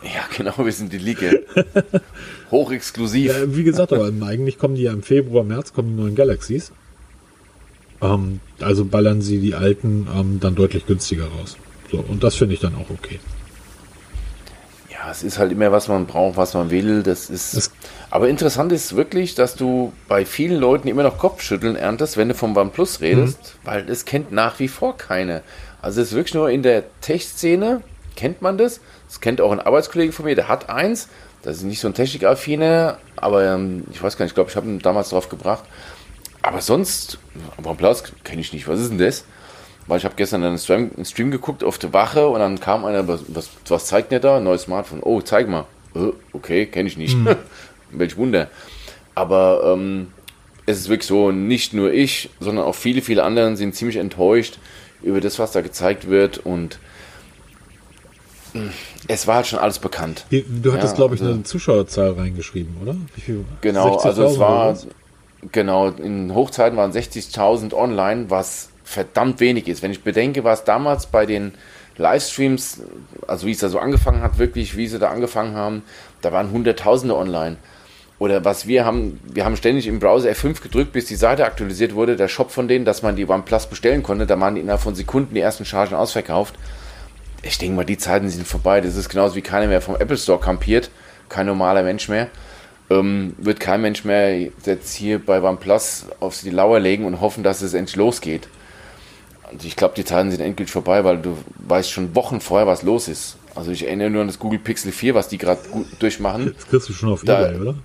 Ja, 0.03 0.21
genau, 0.37 0.53
wir 0.57 0.71
sind 0.71 0.93
die 0.93 0.99
Liga. 0.99 1.31
Hochexklusiv. 2.51 3.31
Ja, 3.31 3.55
wie 3.55 3.63
gesagt, 3.63 3.93
aber 3.93 4.11
eigentlich 4.25 4.57
kommen 4.57 4.75
die 4.75 4.83
ja 4.83 4.93
im 4.93 5.03
Februar, 5.03 5.43
März 5.43 5.73
kommen 5.73 5.95
die 5.95 6.01
neuen 6.01 6.15
Galaxies. 6.15 6.71
Ähm, 8.01 8.39
also 8.59 8.85
ballern 8.85 9.21
sie 9.21 9.39
die 9.39 9.55
alten 9.55 10.07
ähm, 10.15 10.39
dann 10.39 10.55
deutlich 10.55 10.85
günstiger 10.85 11.25
raus. 11.25 11.57
So, 11.91 11.99
und 11.99 12.23
das 12.23 12.35
finde 12.35 12.53
ich 12.53 12.59
dann 12.59 12.75
auch 12.75 12.89
okay. 12.89 13.19
Ja, 14.91 15.11
es 15.11 15.23
ist 15.23 15.39
halt 15.39 15.51
immer, 15.51 15.71
was 15.71 15.87
man 15.87 16.05
braucht, 16.05 16.37
was 16.37 16.53
man 16.53 16.69
will. 16.69 17.03
Das 17.03 17.29
ist. 17.29 17.55
Das 17.55 17.71
aber 18.09 18.29
interessant 18.29 18.71
ist 18.71 18.95
wirklich, 18.95 19.35
dass 19.35 19.55
du 19.55 19.93
bei 20.07 20.25
vielen 20.25 20.59
Leuten 20.59 20.87
immer 20.87 21.03
noch 21.03 21.17
Kopfschütteln 21.17 21.75
erntest, 21.75 22.17
wenn 22.17 22.29
du 22.29 22.35
vom 22.35 22.55
OnePlus 22.55 23.01
redest, 23.01 23.39
mhm. 23.39 23.67
weil 23.67 23.89
es 23.89 24.05
kennt 24.05 24.31
nach 24.31 24.59
wie 24.59 24.67
vor 24.67 24.97
keine. 24.97 25.43
Also 25.81 26.01
es 26.01 26.09
ist 26.09 26.15
wirklich 26.15 26.33
nur 26.33 26.49
in 26.49 26.63
der 26.63 26.83
Tech-Szene, 27.01 27.81
kennt 28.15 28.41
man 28.41 28.57
das. 28.57 28.81
Das 29.07 29.21
kennt 29.21 29.39
auch 29.39 29.51
ein 29.51 29.59
Arbeitskollege 29.59 30.11
von 30.11 30.25
mir, 30.25 30.35
der 30.35 30.47
hat 30.47 30.69
eins. 30.69 31.07
Das 31.47 31.59
ist 31.59 31.63
nicht 31.63 31.79
so 31.79 31.87
ein 31.87 31.93
Technikaffine, 31.93 32.97
aber 33.15 33.45
ähm, 33.45 33.85
ich 33.93 34.03
weiß 34.03 34.17
gar 34.17 34.25
nicht, 34.25 34.31
ich 34.31 34.35
glaube, 34.35 34.49
ich 34.49 34.57
habe 34.57 34.67
ihn 34.67 34.79
damals 34.79 35.11
drauf 35.11 35.29
gebracht. 35.29 35.63
Aber 36.41 36.59
sonst, 36.59 37.19
OnePlus 37.63 38.03
kenne 38.25 38.41
ich 38.41 38.51
nicht. 38.51 38.67
Was 38.67 38.81
ist 38.81 38.89
denn 38.89 38.97
das? 38.97 39.23
Weil 39.87 39.99
ich 39.99 40.03
habe 40.03 40.15
gestern 40.17 40.43
einen 40.43 40.57
Stream, 40.57 40.91
einen 40.93 41.05
Stream, 41.05 41.31
geguckt 41.31 41.63
auf 41.63 41.77
der 41.77 41.93
Wache 41.93 42.27
und 42.27 42.39
dann 42.39 42.59
kam 42.59 42.83
einer, 42.83 43.07
was, 43.07 43.21
was, 43.29 43.49
was 43.69 43.85
zeigt 43.85 44.11
der 44.11 44.19
da? 44.19 44.41
Neues 44.41 44.63
Smartphone. 44.63 44.99
Oh, 45.01 45.21
zeig 45.21 45.47
mal. 45.47 45.63
Äh, 45.95 46.11
okay, 46.33 46.65
kenne 46.65 46.89
ich 46.89 46.97
nicht. 46.97 47.15
Mhm. 47.15 47.37
Welch 47.91 48.17
Wunder. 48.17 48.49
Aber 49.15 49.73
ähm, 49.73 50.11
es 50.65 50.79
ist 50.79 50.89
wirklich 50.89 51.07
so, 51.07 51.31
nicht 51.31 51.73
nur 51.73 51.93
ich, 51.93 52.29
sondern 52.41 52.65
auch 52.65 52.75
viele, 52.75 53.01
viele 53.01 53.23
anderen 53.23 53.55
sind 53.55 53.73
ziemlich 53.73 53.95
enttäuscht 53.95 54.59
über 55.01 55.21
das, 55.21 55.39
was 55.39 55.53
da 55.53 55.61
gezeigt 55.61 56.09
wird 56.09 56.39
und 56.39 56.77
es 59.07 59.27
war 59.27 59.35
halt 59.35 59.47
schon 59.47 59.59
alles 59.59 59.79
bekannt. 59.79 60.25
Du 60.29 60.73
hattest, 60.73 60.93
ja, 60.93 60.95
glaube 60.95 61.15
ich, 61.15 61.21
also, 61.21 61.33
eine 61.33 61.43
Zuschauerzahl 61.43 62.11
reingeschrieben, 62.11 62.77
oder? 62.81 62.95
Wie? 63.15 63.43
Genau, 63.61 63.97
also 63.97 64.23
es 64.23 64.39
war, 64.39 64.77
genau, 65.51 65.89
in 65.89 66.33
Hochzeiten 66.33 66.77
waren 66.77 66.91
60.000 66.91 67.73
online, 67.73 68.29
was 68.29 68.69
verdammt 68.83 69.39
wenig 69.39 69.67
ist. 69.67 69.83
Wenn 69.83 69.91
ich 69.91 70.03
bedenke, 70.03 70.43
was 70.43 70.63
damals 70.63 71.07
bei 71.07 71.25
den 71.25 71.53
Livestreams, 71.97 72.81
also 73.27 73.47
wie 73.47 73.51
es 73.51 73.59
da 73.59 73.69
so 73.69 73.79
angefangen 73.79 74.21
hat, 74.21 74.37
wirklich, 74.37 74.77
wie 74.77 74.87
sie 74.87 74.99
da 74.99 75.09
angefangen 75.09 75.55
haben, 75.55 75.83
da 76.21 76.31
waren 76.31 76.51
Hunderttausende 76.51 77.15
online. 77.15 77.57
Oder 78.19 78.43
was 78.45 78.65
wir 78.65 78.83
haben, 78.83 79.19
wir 79.31 79.45
haben 79.45 79.57
ständig 79.57 79.85
im 79.85 79.99
Browser 79.99 80.29
F5 80.31 80.61
gedrückt, 80.61 80.91
bis 80.91 81.05
die 81.05 81.15
Seite 81.15 81.45
aktualisiert 81.45 81.93
wurde, 81.93 82.15
der 82.15 82.27
Shop 82.27 82.49
von 82.49 82.67
denen, 82.67 82.83
dass 82.83 83.03
man 83.03 83.15
die 83.15 83.27
OnePlus 83.27 83.67
bestellen 83.67 84.01
konnte, 84.01 84.25
da 84.25 84.39
waren 84.39 84.55
die 84.55 84.61
innerhalb 84.61 84.81
von 84.81 84.95
Sekunden 84.95 85.35
die 85.35 85.41
ersten 85.41 85.65
Chargen 85.65 85.95
ausverkauft. 85.95 86.55
Ich 87.47 87.57
denke 87.57 87.75
mal, 87.75 87.85
die 87.85 87.97
Zeiten 87.97 88.29
sind 88.29 88.47
vorbei. 88.47 88.81
Das 88.81 88.95
ist 88.95 89.09
genauso 89.09 89.35
wie 89.35 89.41
keiner 89.41 89.67
mehr 89.67 89.81
vom 89.81 89.95
Apple 89.95 90.17
Store 90.17 90.39
kampiert, 90.39 90.89
kein 91.29 91.45
normaler 91.45 91.83
Mensch 91.83 92.09
mehr. 92.09 92.29
Ähm, 92.89 93.35
wird 93.37 93.59
kein 93.59 93.81
Mensch 93.81 94.05
mehr 94.05 94.39
jetzt 94.65 94.95
hier 94.95 95.19
bei 95.23 95.41
OnePlus 95.41 96.05
auf 96.19 96.39
die 96.41 96.49
Lauer 96.49 96.79
legen 96.79 97.05
und 97.05 97.19
hoffen, 97.19 97.43
dass 97.43 97.61
es 97.61 97.73
endlich 97.73 97.95
losgeht. 97.95 98.47
Und 99.51 99.63
ich 99.63 99.75
glaube, 99.75 99.95
die 99.95 100.05
Zeiten 100.05 100.31
sind 100.31 100.41
endgültig 100.41 100.71
vorbei, 100.71 101.03
weil 101.03 101.17
du 101.17 101.37
weißt 101.67 101.91
schon 101.91 102.15
Wochen 102.15 102.41
vorher, 102.41 102.67
was 102.67 102.83
los 102.83 103.07
ist. 103.07 103.37
Also 103.55 103.71
ich 103.71 103.85
erinnere 103.85 104.09
nur 104.09 104.21
an 104.21 104.27
das 104.27 104.39
Google 104.39 104.59
Pixel 104.59 104.91
4, 104.91 105.15
was 105.15 105.29
die 105.29 105.37
gerade 105.37 105.61
durchmachen. 105.99 106.53
Das 106.55 106.67
kriegst 106.67 106.89
du 106.89 106.93
schon 106.93 107.11
auf 107.11 107.23
da, 107.23 107.49
Ebay, 107.49 107.61
oder? 107.61 107.75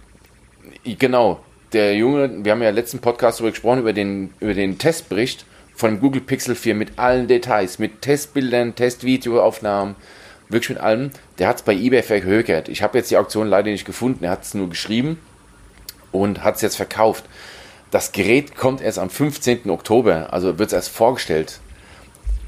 Genau. 0.85 1.41
Der 1.73 1.97
Junge, 1.97 2.45
wir 2.45 2.53
haben 2.53 2.63
ja 2.63 2.69
im 2.69 2.75
letzten 2.75 2.99
Podcast 2.99 3.39
darüber 3.39 3.53
gesprochen, 3.53 3.79
über 3.79 3.93
den, 3.93 4.35
über 4.41 4.55
den 4.55 4.79
Testbericht 4.79 5.47
von 5.75 6.01
Google 6.01 6.21
Pixel 6.21 6.55
4 6.55 6.75
mit 6.75 6.99
allen 6.99 7.29
Details, 7.29 7.79
mit 7.79 8.03
Testbildern, 8.03 8.75
Testvideoaufnahmen, 8.75 9.97
wirklich 10.49 10.71
mit 10.71 10.79
allem. 10.79 11.11
Der 11.39 11.49
hat 11.49 11.57
es 11.57 11.63
bei 11.63 11.75
eBay 11.75 12.03
verhökert. 12.03 12.69
Ich 12.69 12.83
habe 12.83 12.99
jetzt 12.99 13.11
die 13.11 13.17
Auktion 13.17 13.49
leider 13.49 13.71
nicht 13.71 13.85
gefunden. 13.85 14.25
Er 14.25 14.31
hat 14.31 14.45
es 14.45 14.55
nur 14.55 14.69
geschrieben 14.69 15.19
und 16.13 16.45
hat 16.45 16.57
es 16.57 16.63
jetzt 16.63 16.77
verkauft. 16.77 17.25
Das 17.91 18.13
Gerät 18.13 18.57
kommt 18.57 18.81
erst 18.81 18.99
am 18.99 19.11
15. 19.11 19.69
Oktober, 19.69 20.33
also 20.33 20.59
wird 20.59 20.69
es 20.69 20.73
erst 20.73 20.89
vorgestellt. 20.91 21.61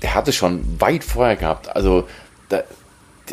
Der 0.02 0.14
hatte 0.14 0.32
schon 0.32 0.80
weit 0.80 1.04
vorher 1.04 1.36
gehabt. 1.36 1.74
Also 1.74 2.06
da, 2.48 2.62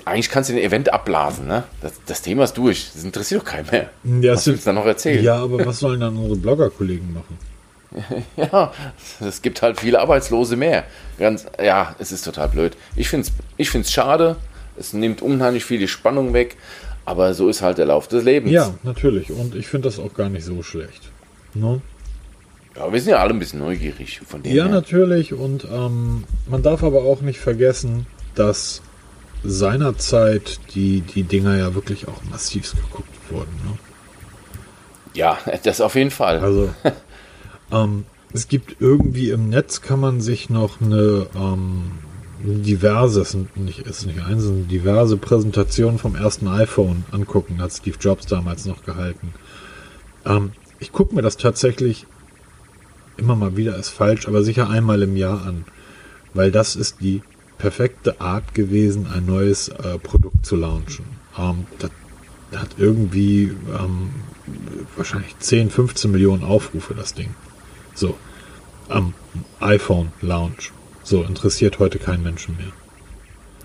eigentlich 0.05 0.29
kannst 0.29 0.49
du 0.49 0.53
den 0.53 0.63
Event 0.63 0.91
abblasen, 0.93 1.47
ne? 1.47 1.63
Das, 1.81 1.93
das, 2.05 2.21
Thema 2.21 2.45
ist 2.45 2.57
durch. 2.57 2.91
Das 2.93 3.03
interessiert 3.03 3.41
doch 3.41 3.45
keinen 3.45 3.69
mehr. 3.71 3.89
Ja, 4.21 4.33
was 4.33 4.47
willst 4.47 4.65
du 4.65 4.69
dann 4.69 4.75
noch 4.75 4.85
erzählen? 4.85 5.23
Ja, 5.23 5.35
aber 5.35 5.65
was 5.65 5.79
sollen 5.79 5.99
dann 5.99 6.15
unsere 6.17 6.37
Blogger-Kollegen 6.37 7.13
machen? 7.13 7.37
ja, 8.37 8.71
es 9.19 9.41
gibt 9.41 9.61
halt 9.61 9.79
viele 9.79 9.99
Arbeitslose 9.99 10.55
mehr. 10.55 10.85
Ganz, 11.19 11.45
ja, 11.63 11.95
es 11.99 12.11
ist 12.11 12.23
total 12.23 12.49
blöd. 12.49 12.77
Ich 12.95 13.09
finde 13.09 13.27
es 13.27 13.33
ich 13.57 13.69
find's 13.69 13.91
schade. 13.91 14.37
Es 14.77 14.93
nimmt 14.93 15.21
unheimlich 15.21 15.65
viel 15.65 15.79
die 15.79 15.87
Spannung 15.87 16.33
weg. 16.33 16.57
Aber 17.03 17.33
so 17.33 17.49
ist 17.49 17.61
halt 17.61 17.77
der 17.77 17.87
Lauf 17.87 18.07
des 18.07 18.23
Lebens. 18.23 18.53
Ja, 18.53 18.73
natürlich. 18.83 19.31
Und 19.31 19.55
ich 19.55 19.67
finde 19.67 19.89
das 19.89 19.99
auch 19.99 20.13
gar 20.13 20.29
nicht 20.29 20.45
so 20.45 20.61
schlecht. 20.63 21.09
Ne? 21.53 21.81
Ja, 22.75 22.91
wir 22.91 23.01
sind 23.01 23.11
ja 23.11 23.17
alle 23.17 23.31
ein 23.33 23.39
bisschen 23.39 23.59
neugierig 23.59 24.21
von 24.25 24.43
dem. 24.43 24.55
Ja, 24.55 24.65
her. 24.65 24.71
natürlich. 24.71 25.33
Und 25.33 25.65
ähm, 25.65 26.23
man 26.47 26.63
darf 26.63 26.83
aber 26.83 27.03
auch 27.03 27.21
nicht 27.21 27.39
vergessen, 27.39 28.05
dass 28.35 28.81
seinerzeit 29.43 30.59
die, 30.73 31.01
die 31.01 31.23
Dinger 31.23 31.57
ja 31.57 31.73
wirklich 31.73 32.07
auch 32.07 32.21
massiv 32.29 32.73
geguckt 32.73 33.09
wurden. 33.29 33.51
Ne? 33.65 33.77
Ja, 35.13 35.37
das 35.63 35.81
auf 35.81 35.95
jeden 35.95 36.11
Fall. 36.11 36.39
Also, 36.39 36.69
ähm, 37.71 38.05
es 38.33 38.47
gibt 38.47 38.77
irgendwie 38.79 39.29
im 39.29 39.49
Netz 39.49 39.81
kann 39.81 39.99
man 39.99 40.21
sich 40.21 40.49
noch 40.49 40.79
eine 40.81 41.27
ähm, 41.35 41.91
diverse, 42.43 43.21
es 43.21 43.37
nicht, 43.55 43.79
ist 43.79 44.05
nicht 44.05 44.21
eins, 44.21 44.43
sind 44.43 44.71
diverse 44.71 45.17
Präsentationen 45.17 45.99
vom 45.99 46.15
ersten 46.15 46.47
iPhone 46.47 47.03
angucken, 47.11 47.61
hat 47.61 47.71
Steve 47.71 47.97
Jobs 47.99 48.25
damals 48.25 48.65
noch 48.65 48.83
gehalten. 48.83 49.33
Ähm, 50.25 50.51
ich 50.79 50.91
gucke 50.91 51.13
mir 51.13 51.21
das 51.21 51.37
tatsächlich 51.37 52.07
immer 53.17 53.35
mal 53.35 53.55
wieder 53.55 53.77
ist 53.77 53.89
falsch, 53.89 54.27
aber 54.27 54.43
sicher 54.43 54.69
einmal 54.69 55.01
im 55.03 55.15
Jahr 55.15 55.45
an. 55.45 55.65
Weil 56.33 56.51
das 56.51 56.75
ist 56.75 57.01
die 57.01 57.21
perfekte 57.57 58.19
Art 58.19 58.55
gewesen, 58.55 59.07
ein 59.13 59.25
neues 59.25 59.67
äh, 59.67 59.99
Produkt 59.99 60.45
zu 60.45 60.55
launchen. 60.55 61.05
Ähm, 61.37 61.67
das 61.79 61.91
hat 62.59 62.75
irgendwie 62.77 63.43
ähm, 63.43 64.09
wahrscheinlich 64.95 65.37
10, 65.37 65.69
15 65.69 66.11
Millionen 66.11 66.43
Aufrufe, 66.43 66.95
das 66.95 67.13
Ding. 67.13 67.35
So, 68.01 68.17
am 68.89 69.13
iPhone 69.59 70.11
Launch. 70.21 70.71
So, 71.03 71.21
interessiert 71.21 71.77
heute 71.77 71.99
keinen 71.99 72.23
Menschen 72.23 72.57
mehr. 72.57 72.71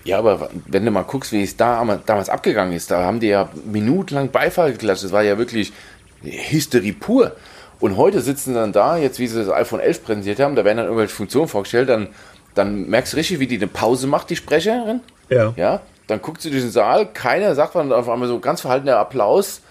Ja, 0.03 0.19
aber 0.19 0.51
wenn 0.67 0.85
du 0.85 0.91
mal 0.91 1.01
guckst, 1.01 1.31
wie 1.31 1.41
es 1.41 1.57
da 1.57 1.83
damals 2.05 2.29
abgegangen 2.29 2.73
ist, 2.73 2.91
da 2.91 3.03
haben 3.03 3.19
die 3.19 3.29
ja 3.29 3.49
minutenlang 3.65 4.29
Beifall 4.29 4.73
geklatscht. 4.73 5.03
Das 5.03 5.11
war 5.11 5.23
ja 5.23 5.39
wirklich 5.39 5.73
Hysterie 6.21 6.93
pur. 6.93 7.35
Und 7.79 7.97
heute 7.97 8.21
sitzen 8.21 8.53
dann 8.53 8.73
da, 8.73 8.97
jetzt 8.97 9.17
wie 9.17 9.25
sie 9.25 9.43
das 9.43 9.51
iPhone 9.51 9.79
11 9.79 10.03
präsentiert 10.03 10.39
haben, 10.39 10.55
da 10.55 10.63
werden 10.63 10.77
dann 10.77 10.85
irgendwelche 10.85 11.15
Funktionen 11.15 11.47
vorgestellt, 11.47 11.89
dann, 11.89 12.09
dann 12.53 12.87
merkst 12.87 13.13
du 13.13 13.17
richtig, 13.17 13.39
wie 13.39 13.47
die 13.47 13.57
eine 13.57 13.65
Pause 13.65 14.05
macht, 14.05 14.29
die 14.29 14.35
Sprecherin. 14.35 15.01
Ja. 15.29 15.51
Ja. 15.57 15.81
Dann 16.05 16.21
guckt 16.21 16.43
sie 16.43 16.51
durch 16.51 16.61
den 16.61 16.71
Saal, 16.71 17.07
keiner 17.07 17.55
sagt 17.55 17.73
dann 17.73 17.91
auf 17.91 18.07
einmal 18.07 18.27
so 18.27 18.39
ganz 18.39 18.61
verhaltener 18.61 18.97
Applaus. 18.97 19.61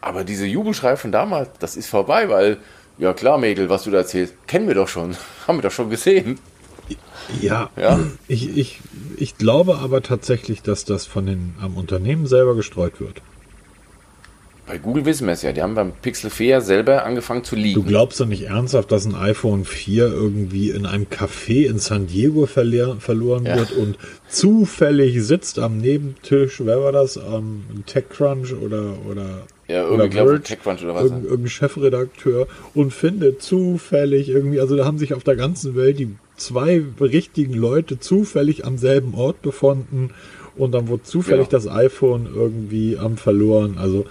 Aber 0.00 0.24
diese 0.24 0.46
Jubelschrei 0.46 0.96
von 0.96 1.12
damals, 1.12 1.50
das 1.58 1.76
ist 1.76 1.90
vorbei, 1.90 2.30
weil, 2.30 2.56
ja 3.00 3.12
klar, 3.12 3.38
Mädel, 3.38 3.68
was 3.68 3.84
du 3.84 3.90
da 3.90 3.98
erzählst, 3.98 4.34
kennen 4.46 4.68
wir 4.68 4.74
doch 4.74 4.88
schon, 4.88 5.16
haben 5.46 5.58
wir 5.58 5.62
doch 5.62 5.72
schon 5.72 5.90
gesehen. 5.90 6.38
Ja, 7.40 7.70
ja. 7.76 8.00
Ich, 8.28 8.56
ich, 8.56 8.80
ich 9.16 9.38
glaube 9.38 9.78
aber 9.78 10.02
tatsächlich, 10.02 10.62
dass 10.62 10.84
das 10.84 11.06
von 11.06 11.26
den 11.26 11.54
am 11.60 11.76
Unternehmen 11.76 12.26
selber 12.26 12.56
gestreut 12.56 13.00
wird. 13.00 13.22
Bei 14.66 14.78
Google 14.78 15.04
wissen 15.04 15.26
wir 15.26 15.32
es 15.32 15.42
ja, 15.42 15.50
die 15.50 15.62
haben 15.62 15.74
beim 15.74 15.90
Pixel 15.90 16.30
4 16.30 16.60
selber 16.60 17.04
angefangen 17.04 17.42
zu 17.42 17.56
liegen. 17.56 17.74
Du 17.74 17.82
glaubst 17.82 18.20
doch 18.20 18.26
nicht 18.26 18.44
ernsthaft, 18.44 18.92
dass 18.92 19.04
ein 19.04 19.16
iPhone 19.16 19.64
4 19.64 20.06
irgendwie 20.06 20.70
in 20.70 20.86
einem 20.86 21.06
Café 21.06 21.68
in 21.68 21.80
San 21.80 22.06
Diego 22.06 22.46
verloren 22.46 23.46
ja. 23.46 23.56
wird 23.56 23.72
und 23.72 23.98
zufällig 24.28 25.20
sitzt 25.24 25.58
am 25.58 25.78
Nebentisch, 25.78 26.60
wer 26.64 26.80
war 26.80 26.92
das, 26.92 27.18
am 27.18 27.64
TechCrunch 27.86 28.54
oder, 28.54 28.94
oder, 29.08 29.42
ja, 29.70 29.88
irgendwie 29.88 30.38
TechCrunch 30.40 30.82
oder 30.84 30.94
was? 30.94 31.04
Irgendein, 31.04 31.24
irgendein 31.24 31.50
Chefredakteur 31.50 32.46
und 32.74 32.92
findet 32.92 33.42
zufällig 33.42 34.28
irgendwie, 34.28 34.60
also 34.60 34.76
da 34.76 34.84
haben 34.84 34.98
sich 34.98 35.14
auf 35.14 35.24
der 35.24 35.36
ganzen 35.36 35.76
Welt 35.76 35.98
die 35.98 36.16
zwei 36.36 36.82
richtigen 37.00 37.54
Leute 37.54 38.00
zufällig 38.00 38.64
am 38.64 38.78
selben 38.78 39.14
Ort 39.14 39.42
befunden 39.42 40.10
und 40.56 40.72
dann 40.72 40.88
wurde 40.88 41.04
zufällig 41.04 41.46
ja. 41.46 41.50
das 41.50 41.68
iPhone 41.68 42.28
irgendwie 42.34 42.98
am 42.98 43.16
verloren, 43.16 43.76
also 43.78 44.06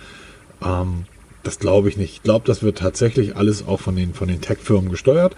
ähm, 0.63 1.05
das 1.43 1.59
glaube 1.59 1.89
ich 1.89 1.97
nicht. 1.97 2.13
Ich 2.13 2.23
glaube, 2.23 2.45
das 2.45 2.63
wird 2.63 2.79
tatsächlich 2.79 3.35
alles 3.35 3.65
auch 3.65 3.79
von 3.79 3.95
den, 3.95 4.13
von 4.13 4.27
den 4.27 4.41
Tech-Firmen 4.41 4.89
gesteuert. 4.91 5.35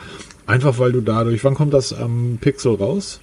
Einfach 0.48 0.80
weil 0.80 0.92
du 0.92 1.02
dadurch, 1.02 1.44
wann 1.44 1.54
kommt 1.54 1.74
das 1.74 1.94
am 1.94 2.32
ähm, 2.32 2.38
Pixel 2.42 2.76
raus? 2.76 3.22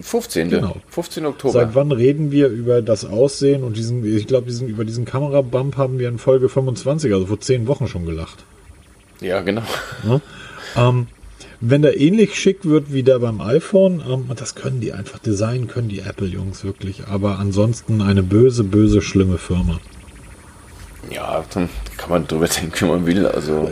15. 0.00 0.50
Genau. 0.50 0.76
15 0.88 1.26
Oktober. 1.26 1.52
Seit 1.52 1.74
wann 1.74 1.92
reden 1.92 2.30
wir 2.30 2.48
über 2.48 2.82
das 2.82 3.04
Aussehen 3.04 3.62
und 3.62 3.76
diesen, 3.76 4.04
ich 4.04 4.26
glaube, 4.26 4.46
diesen, 4.46 4.68
über 4.68 4.84
diesen 4.84 5.04
Kamerabump 5.04 5.76
haben 5.76 5.98
wir 5.98 6.08
in 6.08 6.18
Folge 6.18 6.48
25, 6.48 7.12
also 7.12 7.26
vor 7.26 7.40
zehn 7.40 7.66
Wochen 7.66 7.86
schon 7.86 8.04
gelacht. 8.04 8.44
Ja, 9.20 9.40
genau. 9.40 9.62
Ja? 10.04 10.20
Ähm, 10.76 11.06
wenn 11.60 11.82
der 11.82 11.98
ähnlich 11.98 12.34
schick 12.38 12.64
wird 12.64 12.92
wie 12.92 13.02
der 13.02 13.20
beim 13.20 13.40
iPhone, 13.40 14.02
ähm, 14.08 14.26
das 14.36 14.54
können 14.54 14.80
die 14.80 14.92
einfach 14.92 15.18
designen, 15.18 15.68
können 15.68 15.88
die 15.88 16.00
Apple-Jungs 16.00 16.64
wirklich. 16.64 17.06
Aber 17.06 17.38
ansonsten 17.38 18.02
eine 18.02 18.22
böse, 18.22 18.64
böse, 18.64 19.00
schlimme 19.00 19.38
Firma. 19.38 19.80
Ja, 21.10 21.44
dann 21.54 21.68
kann 21.96 22.10
man 22.10 22.26
drüber 22.26 22.48
denken, 22.48 22.74
wie 22.80 22.84
man 22.90 23.06
will. 23.06 23.26
Also 23.26 23.70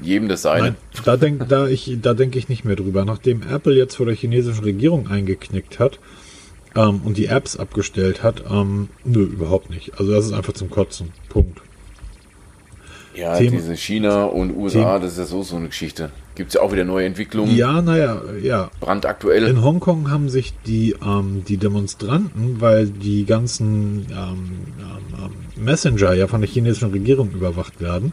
jedem 0.00 0.28
das 0.28 0.42
seine. 0.42 0.62
Nein, 0.62 0.76
da 1.04 1.16
denke 1.16 1.46
da 1.46 1.66
ich, 1.66 1.98
da 2.00 2.14
denk 2.14 2.36
ich 2.36 2.48
nicht 2.48 2.64
mehr 2.64 2.76
drüber. 2.76 3.04
Nachdem 3.04 3.42
Apple 3.42 3.74
jetzt 3.74 3.96
vor 3.96 4.06
der 4.06 4.14
chinesischen 4.14 4.64
Regierung 4.64 5.08
eingeknickt 5.08 5.78
hat 5.78 5.98
ähm, 6.74 7.00
und 7.04 7.16
die 7.16 7.26
Apps 7.26 7.56
abgestellt 7.56 8.22
hat, 8.22 8.44
ähm, 8.50 8.88
nö, 9.04 9.22
überhaupt 9.22 9.70
nicht. 9.70 9.98
Also 9.98 10.12
das 10.12 10.26
ist 10.26 10.32
einfach 10.32 10.52
zum 10.52 10.70
Kotzen. 10.70 11.12
Punkt. 11.28 11.60
Ja, 13.14 13.36
Thema, 13.36 13.52
diese 13.52 13.76
China 13.76 14.24
und 14.24 14.54
USA, 14.54 14.78
Thema, 14.78 14.98
das 14.98 15.12
ist 15.12 15.18
ja 15.18 15.24
so 15.24 15.42
so 15.42 15.56
eine 15.56 15.68
Geschichte. 15.68 16.10
Gibt 16.36 16.48
es 16.48 16.54
ja 16.54 16.60
auch 16.60 16.70
wieder 16.70 16.84
neue 16.84 17.06
Entwicklungen. 17.06 17.56
Ja, 17.56 17.80
naja, 17.80 18.20
ja. 18.42 18.70
Brandaktuell. 18.80 19.44
In 19.44 19.62
Hongkong 19.62 20.10
haben 20.10 20.28
sich 20.28 20.52
die, 20.66 20.94
ähm, 21.02 21.44
die 21.48 21.56
Demonstranten, 21.56 22.60
weil 22.60 22.88
die 22.88 23.24
ganzen 23.24 24.06
ähm, 24.10 24.50
ähm, 25.18 25.64
Messenger 25.64 26.12
ja 26.12 26.26
von 26.26 26.42
der 26.42 26.50
chinesischen 26.50 26.90
Regierung 26.90 27.30
überwacht 27.30 27.80
werden, 27.80 28.12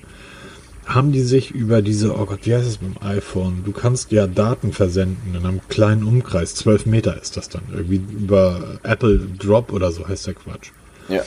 haben 0.85 1.11
die 1.11 1.21
sich 1.21 1.51
über 1.51 1.81
diese, 1.81 2.17
oh 2.17 2.25
Gott, 2.25 2.39
wie 2.43 2.53
heißt 2.53 2.67
es 2.67 2.81
mit 2.81 2.95
dem 2.95 3.07
iPhone? 3.07 3.63
Du 3.65 3.71
kannst 3.71 4.11
ja 4.11 4.27
Daten 4.27 4.73
versenden 4.73 5.35
in 5.35 5.45
einem 5.45 5.61
kleinen 5.69 6.03
Umkreis, 6.03 6.55
12 6.55 6.85
Meter 6.85 7.21
ist 7.21 7.37
das 7.37 7.49
dann, 7.49 7.63
irgendwie 7.71 8.01
über 8.11 8.79
Apple 8.83 9.19
Drop 9.39 9.71
oder 9.71 9.91
so 9.91 10.07
heißt 10.07 10.27
der 10.27 10.33
Quatsch. 10.33 10.71
Ja. 11.09 11.21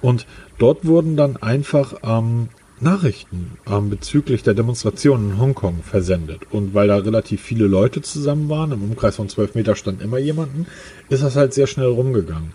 Und 0.00 0.26
dort 0.58 0.84
wurden 0.86 1.16
dann 1.16 1.36
einfach 1.36 1.94
ähm, 2.02 2.48
Nachrichten 2.80 3.52
ähm, 3.70 3.90
bezüglich 3.90 4.42
der 4.42 4.54
Demonstration 4.54 5.30
in 5.30 5.38
Hongkong 5.38 5.82
versendet. 5.82 6.40
Und 6.50 6.74
weil 6.74 6.88
da 6.88 6.96
relativ 6.96 7.40
viele 7.40 7.66
Leute 7.66 8.02
zusammen 8.02 8.48
waren, 8.48 8.72
im 8.72 8.82
Umkreis 8.82 9.16
von 9.16 9.28
12 9.28 9.54
Meter 9.54 9.76
stand 9.76 10.02
immer 10.02 10.18
jemanden, 10.18 10.66
ist 11.08 11.22
das 11.22 11.36
halt 11.36 11.54
sehr 11.54 11.66
schnell 11.66 11.86
rumgegangen. 11.86 12.52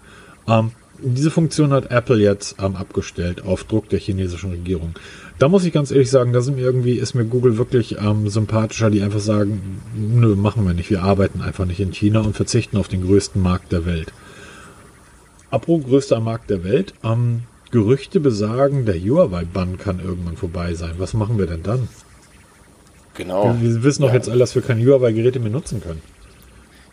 Ähm, 0.47 0.71
diese 0.99 1.31
Funktion 1.31 1.71
hat 1.71 1.91
Apple 1.91 2.17
jetzt 2.17 2.57
ähm, 2.59 2.75
abgestellt 2.75 3.43
auf 3.43 3.63
Druck 3.63 3.89
der 3.89 3.99
chinesischen 3.99 4.51
Regierung. 4.51 4.93
Da 5.39 5.47
muss 5.47 5.65
ich 5.65 5.73
ganz 5.73 5.91
ehrlich 5.91 6.09
sagen, 6.09 6.33
da 6.33 6.41
sind 6.41 6.55
mir 6.55 6.63
irgendwie, 6.63 6.93
ist 6.93 7.13
mir 7.13 7.25
Google 7.25 7.57
wirklich 7.57 7.97
ähm, 7.99 8.29
sympathischer, 8.29 8.89
die 8.89 9.01
einfach 9.01 9.19
sagen, 9.19 9.81
nö, 9.95 10.35
machen 10.35 10.65
wir 10.65 10.73
nicht, 10.73 10.89
wir 10.89 11.03
arbeiten 11.03 11.41
einfach 11.41 11.65
nicht 11.65 11.79
in 11.79 11.91
China 11.91 12.21
und 12.21 12.35
verzichten 12.35 12.77
auf 12.77 12.87
den 12.87 13.05
größten 13.05 13.41
Markt 13.41 13.71
der 13.71 13.85
Welt. 13.85 14.11
Apropos 15.49 15.87
größter 15.87 16.19
Markt 16.19 16.49
der 16.49 16.63
Welt, 16.63 16.93
ähm, 17.03 17.43
Gerüchte 17.71 18.19
besagen, 18.19 18.85
der 18.85 18.95
Huawei-Bann 18.95 19.77
kann 19.77 19.99
irgendwann 19.99 20.37
vorbei 20.37 20.73
sein. 20.73 20.95
Was 20.97 21.13
machen 21.13 21.37
wir 21.37 21.47
denn 21.47 21.63
dann? 21.63 21.89
Genau. 23.15 23.55
Wir, 23.59 23.75
wir 23.75 23.83
wissen 23.83 24.03
doch 24.03 24.09
ja. 24.09 24.15
jetzt 24.15 24.29
alle, 24.29 24.39
dass 24.39 24.55
wir 24.55 24.61
keine 24.61 24.85
Huawei-Geräte 24.85 25.39
mehr 25.39 25.51
nutzen 25.51 25.81
können. 25.81 26.01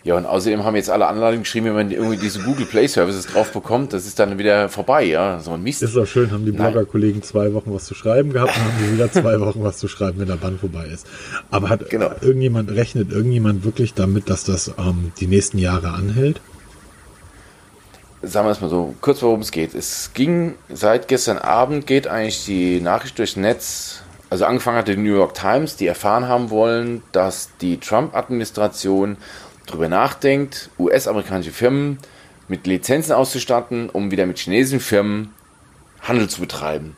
Ja, 0.05 0.17
und 0.17 0.27
außerdem 0.27 0.65
haben 0.65 0.77
jetzt 0.77 0.91
alle 0.91 1.07
Anleitungen 1.07 1.45
geschrieben, 1.45 1.67
wenn 1.67 1.75
man 1.75 1.91
irgendwie 1.91 2.19
diese 2.19 2.41
Google 2.41 2.67
Play 2.67 2.87
Services 2.87 3.27
drauf 3.27 3.53
bekommt, 3.53 3.95
das 3.95 4.07
ist 4.07 4.19
dann 4.19 4.37
wieder 4.37 4.69
vorbei, 4.69 5.05
ja, 5.05 5.41
so 5.41 5.53
ein 5.53 5.63
Mist. 5.63 5.83
Ist 5.83 5.97
doch 5.97 6.07
schön, 6.07 6.31
haben 6.31 6.45
die 6.45 6.53
Blogger-Kollegen 6.53 7.23
zwei 7.23 7.55
Wochen 7.55 7.73
was 7.73 7.87
zu 7.87 7.95
schreiben 7.95 8.31
gehabt 8.31 8.55
und 8.55 8.63
haben 8.63 8.75
die 8.85 8.93
wieder 8.93 9.11
zwei 9.11 9.41
Wochen 9.41 9.65
was 9.65 9.79
zu 9.79 9.89
schreiben, 9.89 10.21
wenn 10.21 10.29
der 10.29 10.37
Bann 10.37 10.59
vorbei 10.59 10.87
ist. 10.93 11.07
Aber 11.51 11.71
hat 11.71 11.89
genau. 11.89 12.11
irgendjemand, 12.21 12.71
rechnet 12.71 13.13
irgendjemand 13.13 13.65
wirklich 13.65 13.95
damit, 13.95 14.29
dass 14.29 14.45
das 14.45 14.75
ähm, 14.79 15.13
die 15.21 15.27
nächsten 15.27 15.59
Jahre 15.59 15.89
anhält? 15.89 16.41
sagen 18.27 18.47
wir 18.47 18.53
es 18.53 18.61
mal 18.63 18.71
so, 18.71 18.95
kurz 19.03 19.23
worum 19.23 19.41
es 19.41 19.51
geht. 19.51 19.75
Es 19.75 20.13
ging 20.15 20.55
seit 20.71 21.09
gestern 21.09 21.37
Abend, 21.37 21.87
geht 21.87 22.07
eigentlich 22.07 22.47
die 22.47 22.81
Nachricht 22.81 23.19
durchs 23.19 23.37
Netz, 23.37 24.03
also 24.31 24.47
angefangen 24.47 24.79
hat 24.79 24.89
die 24.89 24.97
New 24.97 25.15
York 25.15 25.35
Times, 25.35 25.77
die 25.77 25.87
erfahren 25.87 26.27
haben 26.27 26.51
wollen, 26.51 27.03
dass 27.13 27.51
die 27.61 27.79
Trump-Administration 27.79 29.17
darüber 29.67 29.89
nachdenkt, 29.89 30.71
US-amerikanische 30.79 31.53
Firmen 31.53 31.99
mit 32.49 32.67
Lizenzen 32.67 33.13
auszustatten, 33.13 33.89
um 33.89 34.11
wieder 34.11 34.27
mit 34.27 34.39
chinesischen 34.39 34.81
Firmen 34.81 35.35
Handel 36.01 36.29
zu 36.29 36.41
betreiben. 36.41 36.97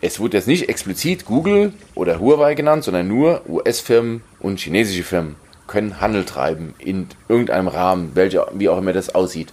Es 0.00 0.20
wurde 0.20 0.36
jetzt 0.36 0.46
nicht 0.46 0.68
explizit 0.68 1.24
Google 1.24 1.72
oder 1.94 2.20
Huawei 2.20 2.54
genannt, 2.54 2.84
sondern 2.84 3.08
nur 3.08 3.42
US-Firmen 3.48 4.22
und 4.38 4.60
chinesische 4.60 5.02
Firmen 5.02 5.36
können 5.66 6.00
Handel 6.00 6.24
treiben 6.24 6.74
in 6.78 7.08
irgendeinem 7.28 7.68
Rahmen, 7.68 8.12
welcher, 8.14 8.48
wie 8.54 8.68
auch 8.68 8.78
immer 8.78 8.92
das 8.92 9.14
aussieht. 9.14 9.52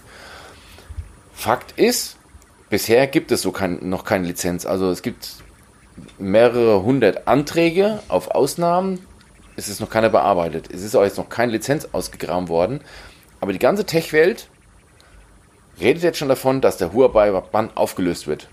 Fakt 1.34 1.78
ist, 1.78 2.16
bisher 2.70 3.06
gibt 3.06 3.30
es 3.30 3.42
so 3.42 3.52
kein, 3.52 3.88
noch 3.88 4.04
keine 4.04 4.26
Lizenz. 4.26 4.66
Also 4.66 4.90
es 4.90 5.02
gibt 5.02 5.34
mehrere 6.18 6.82
hundert 6.82 7.28
Anträge 7.28 8.00
auf 8.08 8.30
Ausnahmen. 8.30 9.00
Es 9.56 9.68
ist 9.68 9.80
noch 9.80 9.90
keiner 9.90 10.10
bearbeitet. 10.10 10.68
Es 10.72 10.82
ist 10.82 10.94
auch 10.94 11.02
jetzt 11.02 11.18
noch 11.18 11.28
keine 11.28 11.52
Lizenz 11.52 11.88
ausgegraben 11.92 12.48
worden. 12.48 12.80
Aber 13.40 13.52
die 13.52 13.58
ganze 13.58 13.84
Tech-Welt 13.84 14.48
redet 15.80 16.02
jetzt 16.02 16.18
schon 16.18 16.28
davon, 16.28 16.60
dass 16.60 16.76
der 16.76 16.92
Huawei-Bann 16.92 17.70
aufgelöst 17.74 18.26
wird. 18.26 18.48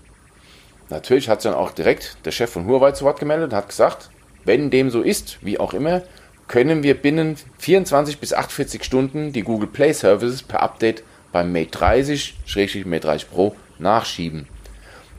Natürlich 0.90 1.28
hat 1.28 1.42
sich 1.42 1.50
dann 1.50 1.58
auch 1.58 1.70
direkt 1.70 2.16
der 2.24 2.30
Chef 2.30 2.50
von 2.50 2.66
Huawei 2.66 2.92
zu 2.92 3.04
Wort 3.04 3.18
gemeldet 3.18 3.52
und 3.52 3.56
hat 3.56 3.68
gesagt, 3.68 4.10
wenn 4.44 4.70
dem 4.70 4.90
so 4.90 5.02
ist, 5.02 5.38
wie 5.42 5.58
auch 5.58 5.72
immer, 5.72 6.02
können 6.48 6.82
wir 6.82 6.94
binnen 6.94 7.36
24 7.58 8.18
bis 8.18 8.34
48 8.34 8.84
Stunden 8.84 9.32
die 9.32 9.42
Google 9.42 9.68
Play 9.68 9.92
Services 9.92 10.42
per 10.42 10.62
Update 10.62 11.02
beim 11.32 11.52
Mate 11.52 11.70
30, 11.70 12.36
Schrägstrich 12.44 12.84
Mate 12.84 13.06
30 13.06 13.30
Pro 13.30 13.56
nachschieben. 13.78 14.46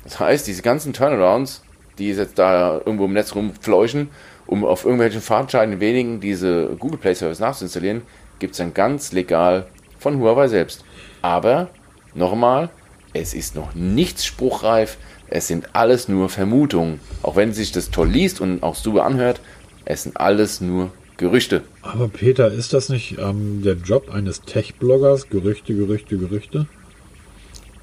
Das 0.03 0.19
heißt, 0.19 0.45
diese 0.45 0.61
ganzen 0.61 0.93
Turnarounds, 0.93 1.63
die 1.97 2.09
jetzt 2.09 2.37
da 2.37 2.75
irgendwo 2.85 3.05
im 3.05 3.13
Netz 3.13 3.33
rumfleuchen, 3.33 4.09
um 4.47 4.65
auf 4.65 4.85
irgendwelchen 4.85 5.21
Fahrtscheinen 5.21 5.79
wenigen 5.79 6.19
diese 6.19 6.75
Google 6.79 6.99
Play 6.99 7.15
Service 7.15 7.39
nachzuinstallieren, 7.39 8.03
gibt 8.39 8.51
es 8.51 8.57
dann 8.57 8.73
ganz 8.73 9.11
legal 9.11 9.67
von 9.97 10.19
Huawei 10.19 10.47
selbst. 10.47 10.83
Aber, 11.21 11.69
nochmal, 12.13 12.69
es 13.13 13.33
ist 13.33 13.55
noch 13.55 13.73
nichts 13.73 14.25
spruchreif, 14.25 14.97
es 15.27 15.47
sind 15.47 15.69
alles 15.73 16.07
nur 16.07 16.29
Vermutungen. 16.29 16.99
Auch 17.23 17.35
wenn 17.35 17.53
sich 17.53 17.71
das 17.71 17.89
toll 17.89 18.09
liest 18.09 18.41
und 18.41 18.61
auch 18.61 18.75
super 18.75 19.05
anhört, 19.05 19.41
es 19.85 20.03
sind 20.03 20.17
alles 20.17 20.61
nur 20.61 20.91
Gerüchte. 21.17 21.63
Aber 21.81 22.09
Peter, 22.09 22.51
ist 22.51 22.73
das 22.73 22.89
nicht 22.89 23.17
ähm, 23.17 23.61
der 23.63 23.75
Job 23.75 24.13
eines 24.13 24.41
Tech-Bloggers? 24.41 25.29
Gerüchte, 25.29 25.73
Gerüchte, 25.73 26.17
Gerüchte? 26.17 26.67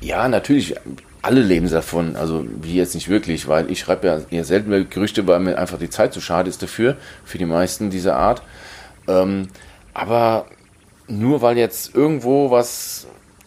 Ja, 0.00 0.28
natürlich. 0.28 0.74
Alle 1.22 1.40
leben 1.40 1.70
davon. 1.70 2.16
Also 2.16 2.44
wie 2.60 2.76
jetzt 2.76 2.94
nicht 2.94 3.08
wirklich, 3.08 3.48
weil 3.48 3.70
ich 3.70 3.80
schreibe 3.80 4.06
ja 4.06 4.20
eher 4.30 4.44
selten 4.44 4.70
mehr 4.70 4.84
Gerüchte, 4.84 5.26
weil 5.26 5.40
mir 5.40 5.58
einfach 5.58 5.78
die 5.78 5.90
Zeit 5.90 6.12
zu 6.12 6.20
schade 6.20 6.50
ist 6.50 6.62
dafür, 6.62 6.96
für 7.24 7.38
die 7.38 7.46
meisten 7.46 7.90
dieser 7.90 8.16
Art. 8.16 8.42
Ähm, 9.08 9.48
aber 9.94 10.46
nur 11.06 11.42
weil 11.42 11.56
jetzt 11.56 11.94
irgendwo 11.94 12.50
was 12.50 13.06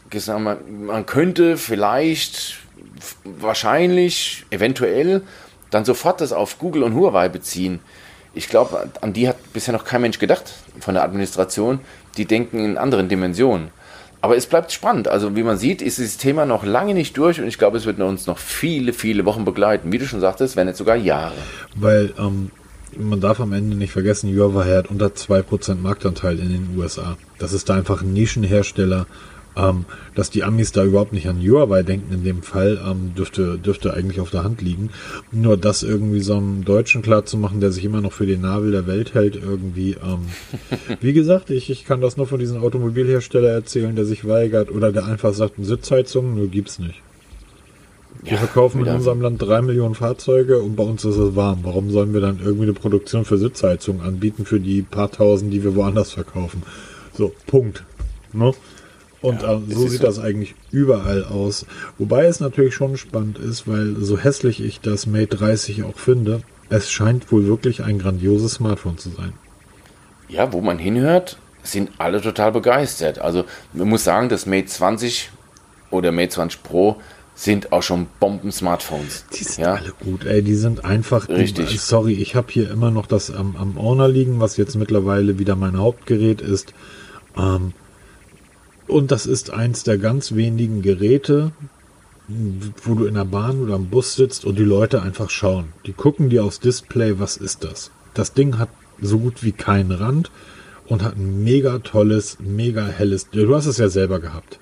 gesagt 0.09 0.39
man, 0.39 0.57
man 0.85 1.05
könnte 1.05 1.57
vielleicht, 1.57 2.57
wahrscheinlich, 3.23 4.45
eventuell 4.51 5.21
dann 5.71 5.83
sofort 5.83 6.21
das 6.21 6.31
auf 6.31 6.59
Google 6.59 6.83
und 6.83 6.95
Huawei 6.95 7.27
beziehen 7.27 7.81
ich 8.35 8.49
glaube, 8.49 8.89
an 9.01 9.13
die 9.13 9.27
hat 9.27 9.53
bisher 9.53 9.73
noch 9.73 9.85
kein 9.85 10.01
Mensch 10.01 10.19
gedacht 10.19 10.53
von 10.79 10.93
der 10.93 11.03
Administration. 11.03 11.79
Die 12.17 12.25
denken 12.25 12.63
in 12.63 12.77
anderen 12.77 13.09
Dimensionen. 13.09 13.69
Aber 14.25 14.35
es 14.35 14.47
bleibt 14.47 14.71
spannend. 14.71 15.07
Also 15.07 15.35
wie 15.35 15.43
man 15.43 15.59
sieht, 15.59 15.83
ist 15.83 15.99
dieses 15.99 16.17
Thema 16.17 16.47
noch 16.47 16.65
lange 16.65 16.95
nicht 16.95 17.15
durch 17.15 17.39
und 17.39 17.47
ich 17.47 17.59
glaube, 17.59 17.77
es 17.77 17.85
wird 17.85 17.99
uns 17.99 18.25
noch 18.25 18.39
viele, 18.39 18.91
viele 18.91 19.23
Wochen 19.23 19.45
begleiten. 19.45 19.91
Wie 19.91 19.99
du 19.99 20.07
schon 20.07 20.19
sagtest, 20.19 20.55
wenn 20.55 20.65
nicht 20.65 20.77
sogar 20.77 20.95
Jahre. 20.95 21.35
Weil 21.75 22.11
ähm, 22.17 22.49
man 22.97 23.21
darf 23.21 23.39
am 23.39 23.53
Ende 23.53 23.77
nicht 23.77 23.93
vergessen, 23.93 24.35
Huawei 24.35 24.77
hat 24.77 24.89
unter 24.89 25.09
2% 25.09 25.75
Marktanteil 25.75 26.39
in 26.39 26.49
den 26.49 26.75
USA. 26.75 27.17
Das 27.37 27.53
ist 27.53 27.69
da 27.69 27.75
einfach 27.75 28.01
ein 28.01 28.13
Nischenhersteller 28.13 29.05
ähm, 29.55 29.85
dass 30.15 30.29
die 30.29 30.43
Amis 30.43 30.71
da 30.71 30.83
überhaupt 30.83 31.13
nicht 31.13 31.27
an 31.27 31.41
Huawei 31.41 31.83
denken 31.83 32.13
in 32.13 32.23
dem 32.23 32.41
Fall, 32.41 32.79
ähm, 32.85 33.13
dürfte, 33.15 33.57
dürfte 33.57 33.93
eigentlich 33.93 34.19
auf 34.19 34.31
der 34.31 34.43
Hand 34.43 34.61
liegen. 34.61 34.89
Nur 35.31 35.57
das 35.57 35.83
irgendwie 35.83 36.21
so 36.21 36.37
einem 36.37 36.65
Deutschen 36.65 37.01
klar 37.01 37.25
zu 37.25 37.37
machen, 37.37 37.61
der 37.61 37.71
sich 37.71 37.85
immer 37.85 38.01
noch 38.01 38.13
für 38.13 38.25
den 38.25 38.41
Nabel 38.41 38.71
der 38.71 38.87
Welt 38.87 39.13
hält, 39.13 39.35
irgendwie. 39.35 39.91
Ähm, 39.91 40.27
wie 41.01 41.13
gesagt, 41.13 41.49
ich, 41.49 41.69
ich 41.69 41.85
kann 41.85 42.01
das 42.01 42.17
nur 42.17 42.27
von 42.27 42.39
diesem 42.39 42.61
Automobilhersteller 42.61 43.49
erzählen, 43.49 43.95
der 43.95 44.05
sich 44.05 44.27
weigert 44.27 44.71
oder 44.71 44.91
der 44.91 45.05
einfach 45.05 45.33
sagt, 45.33 45.55
Sitzheizung, 45.59 46.35
nur 46.35 46.47
gibt's 46.47 46.79
nicht. 46.79 47.01
Wir 48.25 48.33
ja, 48.33 48.37
verkaufen 48.39 48.83
in 48.83 48.91
unserem 48.91 49.21
Land 49.21 49.41
drei 49.41 49.61
Millionen 49.61 49.93
Fahrzeuge 49.93 50.59
und 50.59 50.75
bei 50.75 50.83
uns 50.83 51.05
ist 51.05 51.17
es 51.17 51.35
warm. 51.35 51.59
Warum 51.61 51.91
sollen 51.91 52.13
wir 52.13 52.21
dann 52.21 52.39
irgendwie 52.43 52.63
eine 52.63 52.73
Produktion 52.73 53.23
für 53.23 53.37
Sitzheizung 53.37 54.01
anbieten 54.01 54.45
für 54.45 54.59
die 54.59 54.81
paar 54.81 55.11
tausend, 55.11 55.53
die 55.53 55.63
wir 55.63 55.75
woanders 55.75 56.11
verkaufen? 56.11 56.63
So, 57.13 57.33
Punkt. 57.45 57.83
Ne? 58.33 58.51
Und 59.21 59.41
ja, 59.41 59.53
äh, 59.53 59.61
so 59.69 59.87
sieht 59.87 60.01
so. 60.01 60.07
das 60.07 60.19
eigentlich 60.19 60.55
überall 60.71 61.23
aus. 61.23 61.65
Wobei 61.97 62.25
es 62.25 62.39
natürlich 62.39 62.75
schon 62.75 62.97
spannend 62.97 63.39
ist, 63.39 63.67
weil 63.67 63.95
so 63.99 64.17
hässlich 64.17 64.61
ich 64.61 64.81
das 64.81 65.07
Mate 65.07 65.37
30 65.37 65.83
auch 65.83 65.97
finde, 65.97 66.41
es 66.69 66.91
scheint 66.91 67.31
wohl 67.31 67.47
wirklich 67.47 67.83
ein 67.83 67.99
grandioses 67.99 68.53
Smartphone 68.53 68.97
zu 68.97 69.09
sein. 69.09 69.33
Ja, 70.27 70.51
wo 70.53 70.61
man 70.61 70.79
hinhört, 70.79 71.37
sind 71.63 71.91
alle 71.97 72.21
total 72.21 72.51
begeistert. 72.51 73.19
Also 73.19 73.45
man 73.73 73.89
muss 73.89 74.03
sagen, 74.03 74.29
das 74.29 74.45
Mate 74.45 74.65
20 74.67 75.31
oder 75.91 76.11
Mate 76.11 76.29
20 76.29 76.63
Pro 76.63 76.97
sind 77.35 77.73
auch 77.73 77.83
schon 77.83 78.07
Bomben-Smartphones. 78.19 79.25
Die 79.33 79.43
sind 79.43 79.65
ja? 79.65 79.73
alle 79.73 79.91
gut, 79.99 80.25
ey. 80.25 80.41
Die 80.41 80.55
sind 80.55 80.85
einfach. 80.85 81.27
Richtig. 81.27 81.69
Die, 81.69 81.77
sorry, 81.77 82.13
ich 82.13 82.35
habe 82.35 82.47
hier 82.49 82.71
immer 82.71 82.91
noch 82.91 83.07
das 83.07 83.29
am, 83.29 83.57
am 83.57 83.77
Owner 83.77 84.07
liegen, 84.07 84.39
was 84.39 84.55
jetzt 84.55 84.75
mittlerweile 84.75 85.37
wieder 85.37 85.55
mein 85.55 85.77
Hauptgerät 85.77 86.39
ist. 86.41 86.73
Ähm, 87.37 87.73
und 88.87 89.11
das 89.11 89.25
ist 89.25 89.51
eins 89.51 89.83
der 89.83 89.97
ganz 89.97 90.35
wenigen 90.35 90.81
Geräte, 90.81 91.51
wo 92.83 92.95
du 92.95 93.05
in 93.05 93.15
der 93.15 93.25
Bahn 93.25 93.61
oder 93.61 93.75
am 93.75 93.89
Bus 93.89 94.15
sitzt 94.15 94.45
und 94.45 94.57
die 94.57 94.63
Leute 94.63 95.01
einfach 95.01 95.29
schauen. 95.29 95.73
Die 95.85 95.93
gucken 95.93 96.29
dir 96.29 96.43
aufs 96.43 96.59
Display, 96.59 97.19
was 97.19 97.37
ist 97.37 97.63
das? 97.63 97.91
Das 98.13 98.33
Ding 98.33 98.57
hat 98.57 98.69
so 99.01 99.19
gut 99.19 99.43
wie 99.43 99.51
keinen 99.51 99.91
Rand 99.91 100.31
und 100.87 101.03
hat 101.03 101.17
ein 101.17 101.43
mega 101.43 101.79
tolles, 101.79 102.37
mega 102.39 102.85
helles. 102.85 103.29
Du 103.29 103.55
hast 103.55 103.65
es 103.65 103.77
ja 103.77 103.89
selber 103.89 104.19
gehabt. 104.19 104.59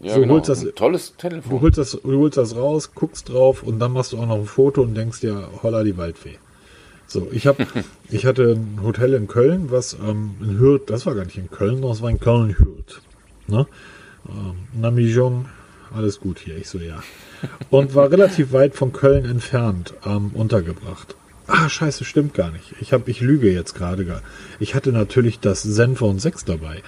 Ja, 0.00 0.14
so, 0.14 0.20
genau. 0.20 0.34
holst 0.34 0.48
das, 0.48 0.66
tolles 0.76 1.16
Telefon. 1.16 1.50
Du 1.50 1.60
holst, 1.60 1.78
das, 1.78 1.98
du 2.02 2.18
holst 2.18 2.36
das 2.36 2.54
raus, 2.54 2.92
guckst 2.94 3.28
drauf 3.28 3.62
und 3.62 3.80
dann 3.80 3.92
machst 3.92 4.12
du 4.12 4.18
auch 4.18 4.26
noch 4.26 4.36
ein 4.36 4.46
Foto 4.46 4.82
und 4.82 4.94
denkst 4.94 5.20
dir, 5.20 5.48
holla 5.62 5.82
die 5.82 5.96
Waldfee. 5.96 6.38
So, 7.08 7.26
ich 7.32 7.46
habe, 7.46 7.66
ich 8.10 8.26
hatte 8.26 8.52
ein 8.52 8.80
Hotel 8.82 9.14
in 9.14 9.26
Köln, 9.26 9.70
was 9.70 9.94
ähm, 9.94 10.36
in 10.40 10.58
Hürth, 10.58 10.82
das 10.86 11.06
war 11.06 11.14
gar 11.14 11.24
nicht 11.24 11.38
in 11.38 11.50
Köln, 11.50 11.82
das 11.82 12.02
war 12.02 12.10
in 12.10 12.20
Köln-Hürth. 12.20 13.00
Ne? 13.48 13.66
Ähm, 14.28 14.80
Namijon, 14.80 15.46
alles 15.94 16.20
gut 16.20 16.38
hier, 16.38 16.56
ich 16.56 16.68
so, 16.68 16.78
ja. 16.78 17.02
Und 17.70 17.94
war 17.94 18.10
relativ 18.10 18.52
weit 18.52 18.74
von 18.74 18.92
Köln 18.92 19.24
entfernt 19.24 19.94
ähm, 20.04 20.30
untergebracht. 20.34 21.16
Ah, 21.46 21.68
scheiße, 21.68 22.04
stimmt 22.04 22.34
gar 22.34 22.50
nicht. 22.50 22.74
Ich 22.80 22.92
habe, 22.92 23.10
ich 23.10 23.20
lüge 23.20 23.50
jetzt 23.50 23.74
gerade. 23.74 24.22
Ich 24.60 24.74
hatte 24.74 24.92
natürlich 24.92 25.40
das 25.40 25.62
Zenfone 25.62 26.20
6 26.20 26.44
dabei 26.44 26.82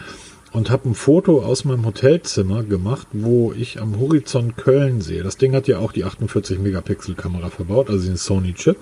und 0.52 0.70
habe 0.70 0.90
ein 0.90 0.94
Foto 0.94 1.42
aus 1.42 1.64
meinem 1.64 1.86
Hotelzimmer 1.86 2.62
gemacht, 2.62 3.06
wo 3.12 3.52
ich 3.52 3.80
am 3.80 3.98
Horizont 3.98 4.58
Köln 4.58 5.00
sehe. 5.00 5.22
Das 5.22 5.38
Ding 5.38 5.54
hat 5.54 5.66
ja 5.66 5.78
auch 5.78 5.92
die 5.92 6.04
48 6.04 6.58
Megapixel 6.58 7.14
Kamera 7.14 7.48
verbaut, 7.48 7.88
also 7.88 8.06
den 8.06 8.18
Sony 8.18 8.52
Chip. 8.52 8.76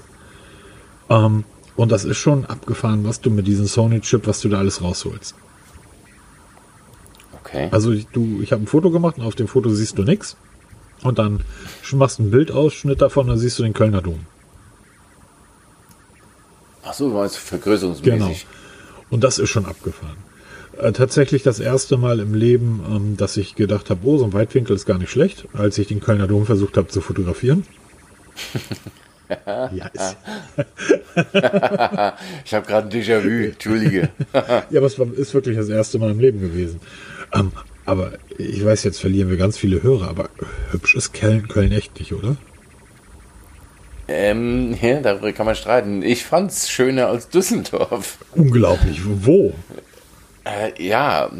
Ähm, 1.10 1.44
und 1.76 1.92
das 1.92 2.04
ist 2.04 2.16
schon 2.16 2.44
abgefahren, 2.44 3.04
was 3.04 3.20
du 3.20 3.30
mit 3.30 3.46
diesem 3.46 3.66
Sony 3.66 4.00
Chip, 4.00 4.26
was 4.26 4.40
du 4.40 4.48
da 4.48 4.58
alles 4.58 4.82
rausholst. 4.82 5.36
Okay. 7.48 7.68
Also 7.70 7.92
ich, 7.92 8.06
du, 8.08 8.40
ich 8.42 8.52
habe 8.52 8.62
ein 8.62 8.66
Foto 8.66 8.90
gemacht 8.90 9.18
und 9.18 9.24
auf 9.24 9.34
dem 9.34 9.48
Foto 9.48 9.70
siehst 9.70 9.98
du 9.98 10.02
nichts. 10.02 10.36
Und 11.02 11.18
dann 11.18 11.44
machst 11.92 12.18
du 12.18 12.22
einen 12.22 12.32
Bildausschnitt 12.32 13.00
davon, 13.00 13.28
dann 13.28 13.38
siehst 13.38 13.58
du 13.58 13.62
den 13.62 13.72
Kölner 13.72 14.02
Dom. 14.02 14.26
Ach 16.82 16.92
so, 16.92 17.14
war 17.14 17.24
es 17.24 17.36
vergrößerungsmäßig. 17.36 18.18
Genau. 18.18 18.34
Und 19.10 19.24
das 19.24 19.38
ist 19.38 19.50
schon 19.50 19.66
abgefahren 19.66 20.16
äh, 20.78 20.92
tatsächlich 20.92 21.42
das 21.42 21.60
erste 21.60 21.96
Mal 21.96 22.20
im 22.20 22.34
Leben, 22.34 22.84
ähm, 22.88 23.16
dass 23.16 23.36
ich 23.36 23.54
gedacht 23.54 23.90
habe, 23.90 24.06
oh, 24.06 24.18
so 24.18 24.24
ein 24.24 24.32
Weitwinkel 24.32 24.76
ist 24.76 24.86
gar 24.86 24.98
nicht 24.98 25.10
schlecht, 25.10 25.46
als 25.52 25.78
ich 25.78 25.88
den 25.88 26.00
Kölner 26.00 26.26
Dom 26.26 26.46
versucht 26.46 26.76
habe 26.76 26.88
zu 26.88 27.00
fotografieren. 27.00 27.64
ja, 29.46 29.72
ich 32.44 32.54
habe 32.54 32.66
gerade 32.66 32.88
ein 32.88 32.90
Déjà-vu, 32.90 33.46
entschuldige. 33.46 34.10
ja, 34.32 34.76
aber 34.76 34.86
es 34.86 34.98
war, 34.98 35.12
ist 35.12 35.34
wirklich 35.34 35.56
das 35.56 35.68
erste 35.68 35.98
Mal 35.98 36.10
im 36.10 36.20
Leben 36.20 36.40
gewesen. 36.40 36.80
Ähm, 37.34 37.52
aber 37.84 38.12
ich 38.36 38.64
weiß, 38.64 38.84
jetzt 38.84 39.00
verlieren 39.00 39.30
wir 39.30 39.36
ganz 39.36 39.56
viele 39.56 39.82
Hörer, 39.82 40.08
aber 40.08 40.28
hübsch 40.70 40.94
ist 40.94 41.14
Köln, 41.14 41.48
Köln 41.48 41.72
echt 41.72 41.98
nicht, 41.98 42.12
oder? 42.12 42.36
Ähm, 44.08 44.74
ja, 44.80 45.00
darüber 45.00 45.32
kann 45.32 45.46
man 45.46 45.54
streiten. 45.54 46.02
Ich 46.02 46.24
fand's 46.24 46.70
schöner 46.70 47.08
als 47.08 47.28
Düsseldorf. 47.28 48.18
Unglaublich. 48.34 49.00
Wo? 49.04 49.52
Äh, 50.44 50.82
ja, 50.82 51.30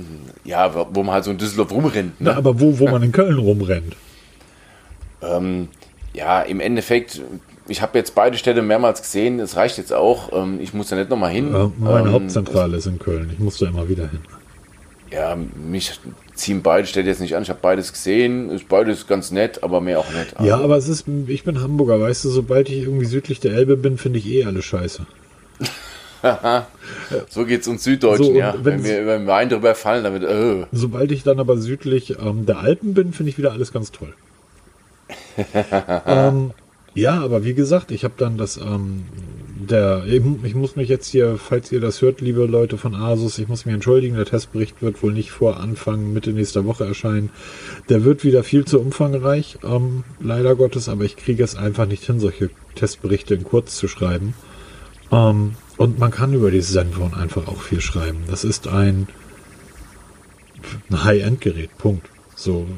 ja, 0.45 0.87
wo 0.95 1.03
man 1.03 1.15
halt 1.15 1.25
so 1.25 1.31
in 1.31 1.39
Düsseldorf 1.39 1.71
rumrennt. 1.71 2.21
Ne? 2.21 2.31
Na, 2.31 2.37
aber 2.37 2.61
wo, 2.61 2.79
wo 2.79 2.89
man 2.89 3.03
in 3.03 3.13
Köln 3.13 3.39
rumrennt? 3.39 3.97
Ähm, 5.23 5.69
ja, 6.13 6.43
im 6.43 6.61
Endeffekt, 6.61 7.23
ich 7.69 7.81
habe 7.81 7.97
jetzt 7.99 8.15
beide 8.15 8.37
Städte 8.37 8.61
mehrmals 8.61 9.01
gesehen, 9.01 9.41
es 9.41 9.57
reicht 9.57 9.79
jetzt 9.79 9.93
auch. 9.93 10.33
Ähm, 10.33 10.61
ich 10.61 10.75
muss 10.75 10.89
da 10.89 10.97
nicht 10.97 11.09
nochmal 11.09 11.31
hin. 11.31 11.55
Äh, 11.55 11.69
meine 11.79 12.09
ähm, 12.09 12.13
Hauptzentrale 12.13 12.77
ist 12.77 12.87
in 12.87 12.99
Köln, 12.99 13.31
ich 13.33 13.39
muss 13.39 13.59
da 13.59 13.67
immer 13.67 13.89
wieder 13.89 14.09
hin. 14.09 14.21
Ja, 15.11 15.37
mich 15.37 16.01
ziehen 16.35 16.63
beide 16.63 16.87
Städte 16.87 17.09
jetzt 17.09 17.21
nicht 17.21 17.35
an. 17.35 17.43
Ich 17.43 17.51
habe 17.51 17.61
beides 17.63 17.93
gesehen, 17.93 18.51
ist 18.51 18.69
beides 18.69 19.07
ganz 19.07 19.31
nett, 19.31 19.63
aber 19.63 19.81
mehr 19.81 20.01
auch. 20.01 20.07
Also. 20.37 20.47
Ja, 20.47 20.59
aber 20.59 20.77
es 20.77 20.89
ist, 20.89 21.07
ich 21.27 21.45
bin 21.45 21.61
Hamburger, 21.61 22.01
weißt 22.01 22.25
du, 22.25 22.29
sobald 22.29 22.69
ich 22.69 22.83
irgendwie 22.83 23.07
südlich 23.07 23.41
der 23.41 23.53
Elbe 23.53 23.77
bin, 23.77 23.99
finde 23.99 24.19
ich 24.19 24.27
eh 24.27 24.45
alles 24.45 24.65
scheiße. 24.65 25.07
so 27.29 27.45
geht 27.45 27.63
es 27.63 27.69
uns 27.69 27.85
Süddeutschen, 27.85 28.27
so, 28.27 28.33
ja. 28.35 28.55
Wenn 28.61 28.85
wir 28.85 29.03
über 29.03 29.17
den 29.17 29.27
Wein 29.27 29.49
drüber 29.49 29.75
fallen, 29.75 30.05
damit. 30.05 30.25
Oh. 30.25 30.67
Sobald 30.73 31.13
ich 31.13 31.23
dann 31.23 31.41
aber 31.41 31.57
südlich 31.57 32.17
ähm, 32.21 32.45
der 32.45 32.59
Alpen 32.59 32.95
bin, 32.95 33.13
finde 33.13 33.31
ich 33.31 33.39
wieder 33.39 33.53
alles 33.53 33.73
ganz 33.73 33.93
toll. 33.93 34.15
ähm, 36.07 36.51
ja, 36.95 37.21
aber 37.21 37.45
wie 37.45 37.55
gesagt, 37.55 37.91
ich 37.93 38.05
habe 38.05 38.15
dann 38.17 38.37
das, 38.37 38.57
ähm, 38.57 39.05
der, 39.59 40.05
ich 40.07 40.55
muss 40.55 40.77
mich 40.77 40.89
jetzt 40.89 41.09
hier, 41.09 41.37
falls 41.37 41.73
ihr 41.73 41.81
das 41.81 42.01
hört, 42.01 42.21
liebe 42.21 42.47
Leute 42.47 42.79
von 42.79 42.95
Asus, 42.95 43.39
ich 43.39 43.49
muss 43.49 43.67
mich 43.67 43.75
entschuldigen, 43.75 44.15
der 44.15 44.25
Testbericht 44.25 44.81
wird 44.83 45.03
wohl 45.03 45.13
nicht 45.13 45.31
vor 45.31 45.59
Anfang, 45.59 46.13
Mitte 46.13 46.33
nächster 46.33 46.65
Woche 46.65 46.85
erscheinen. 46.85 47.31
Der 47.89 48.05
wird 48.05 48.23
wieder 48.23 48.45
viel 48.45 48.65
zu 48.65 48.81
umfangreich, 48.81 49.59
ähm, 49.65 50.05
leider 50.21 50.55
Gottes, 50.55 50.89
aber 50.89 51.05
ich 51.05 51.17
kriege 51.17 51.43
es 51.43 51.57
einfach 51.57 51.87
nicht 51.87 52.05
hin, 52.05 52.21
solche 52.21 52.51
Testberichte 52.77 53.35
in 53.35 53.45
kurz 53.45 53.77
zu 53.77 53.89
schreiben. 53.89 54.35
Ähm, 55.11 55.57
und 55.77 55.99
man 55.99 56.13
kann 56.13 56.35
über 56.35 56.51
dieses 56.51 56.73
Zenfone 56.73 57.17
einfach 57.17 57.49
auch 57.49 57.61
viel 57.61 57.81
schreiben. 57.81 58.19
Das 58.29 58.45
ist 58.45 58.69
ein, 58.69 59.09
ein 60.91 61.05
High-End-Gerät. 61.05 61.77
Punkt. 61.79 62.09
So, 62.41 62.69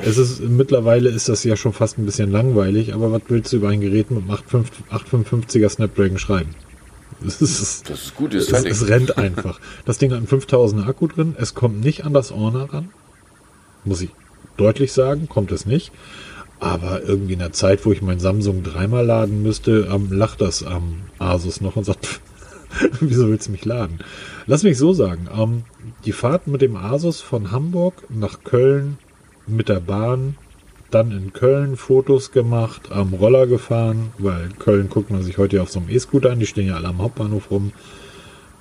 es 0.00 0.18
ist 0.18 0.42
mittlerweile 0.42 1.08
ist 1.08 1.30
das 1.30 1.42
ja 1.42 1.56
schon 1.56 1.72
fast 1.72 1.96
ein 1.96 2.04
bisschen 2.04 2.30
langweilig, 2.30 2.92
aber 2.92 3.12
was 3.12 3.22
willst 3.28 3.50
du 3.50 3.56
über 3.56 3.70
ein 3.70 3.80
Gerät 3.80 4.10
mit 4.10 4.24
855er 4.24 5.70
Snapdragon 5.70 6.18
schreiben? 6.18 6.54
Das 7.22 7.40
ist, 7.40 7.88
das 7.88 8.02
ist 8.02 8.14
gut, 8.14 8.34
ist 8.34 8.52
es, 8.52 8.64
es 8.66 8.88
rennt 8.88 9.16
einfach. 9.18 9.58
Das 9.86 9.96
Ding 9.96 10.10
hat 10.10 10.18
einen 10.18 10.26
5000er 10.26 10.86
Akku 10.86 11.06
drin, 11.06 11.34
es 11.38 11.54
kommt 11.54 11.82
nicht 11.82 12.04
an 12.04 12.12
das 12.12 12.30
Orner 12.30 12.70
ran. 12.74 12.90
Muss 13.86 14.02
ich 14.02 14.10
deutlich 14.58 14.92
sagen, 14.92 15.30
kommt 15.30 15.50
es 15.50 15.64
nicht. 15.64 15.92
Aber 16.60 17.02
irgendwie 17.02 17.32
in 17.32 17.38
der 17.38 17.52
Zeit, 17.52 17.86
wo 17.86 17.92
ich 17.92 18.02
mein 18.02 18.20
Samsung 18.20 18.62
dreimal 18.64 19.06
laden 19.06 19.42
müsste, 19.42 19.88
ähm, 19.90 20.12
lacht 20.12 20.42
das 20.42 20.62
am 20.62 21.04
Asus 21.18 21.62
noch 21.62 21.76
und 21.76 21.84
sagt, 21.84 22.20
Wieso 23.00 23.28
willst 23.28 23.48
du 23.48 23.52
mich 23.52 23.64
laden? 23.64 23.98
Lass 24.46 24.62
mich 24.62 24.78
so 24.78 24.92
sagen. 24.92 25.28
Ähm, 25.34 25.64
die 26.04 26.12
Fahrt 26.12 26.46
mit 26.46 26.62
dem 26.62 26.76
Asus 26.76 27.20
von 27.20 27.50
Hamburg 27.50 27.94
nach 28.10 28.44
Köln 28.44 28.98
mit 29.46 29.68
der 29.68 29.80
Bahn, 29.80 30.36
dann 30.90 31.10
in 31.10 31.32
Köln 31.32 31.76
Fotos 31.76 32.32
gemacht, 32.32 32.90
am 32.90 33.14
Roller 33.14 33.46
gefahren, 33.46 34.10
weil 34.18 34.48
Köln 34.58 34.88
guckt 34.88 35.10
man 35.10 35.22
sich 35.22 35.38
heute 35.38 35.60
auf 35.62 35.70
so 35.70 35.80
einem 35.80 35.90
E-Scooter 35.90 36.30
an, 36.30 36.38
die 36.38 36.46
stehen 36.46 36.68
ja 36.68 36.76
alle 36.76 36.88
am 36.88 37.02
Hauptbahnhof 37.02 37.50
rum. 37.50 37.72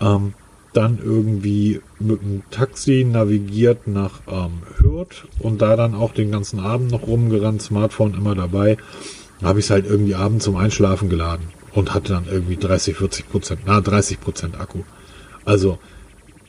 Ähm, 0.02 0.34
dann 0.74 1.00
irgendwie 1.02 1.82
mit 2.00 2.22
dem 2.22 2.44
Taxi 2.52 3.06
navigiert 3.10 3.88
nach 3.88 4.22
ähm, 4.28 4.62
Hürth 4.78 5.26
und 5.40 5.62
da 5.62 5.76
dann 5.78 5.96
auch 5.96 6.14
den 6.14 6.32
ganzen 6.32 6.60
Abend 6.60 6.92
noch 6.92 7.08
rumgerannt, 7.08 7.62
Smartphone 7.62 8.14
immer 8.14 8.36
dabei. 8.36 8.78
Habe 9.42 9.60
ich 9.60 9.66
es 9.66 9.72
halt 9.72 9.86
irgendwie 9.86 10.16
abends 10.16 10.46
zum 10.46 10.58
Einschlafen 10.58 11.10
geladen 11.10 11.46
und 11.74 11.94
hatte 11.94 12.14
dann 12.14 12.26
irgendwie 12.30 12.58
30, 12.58 12.98
40 12.98 13.30
Prozent, 13.30 13.62
na 13.66 13.80
30 13.80 14.20
Prozent 14.20 14.60
Akku. 14.60 14.80
Also 15.46 15.80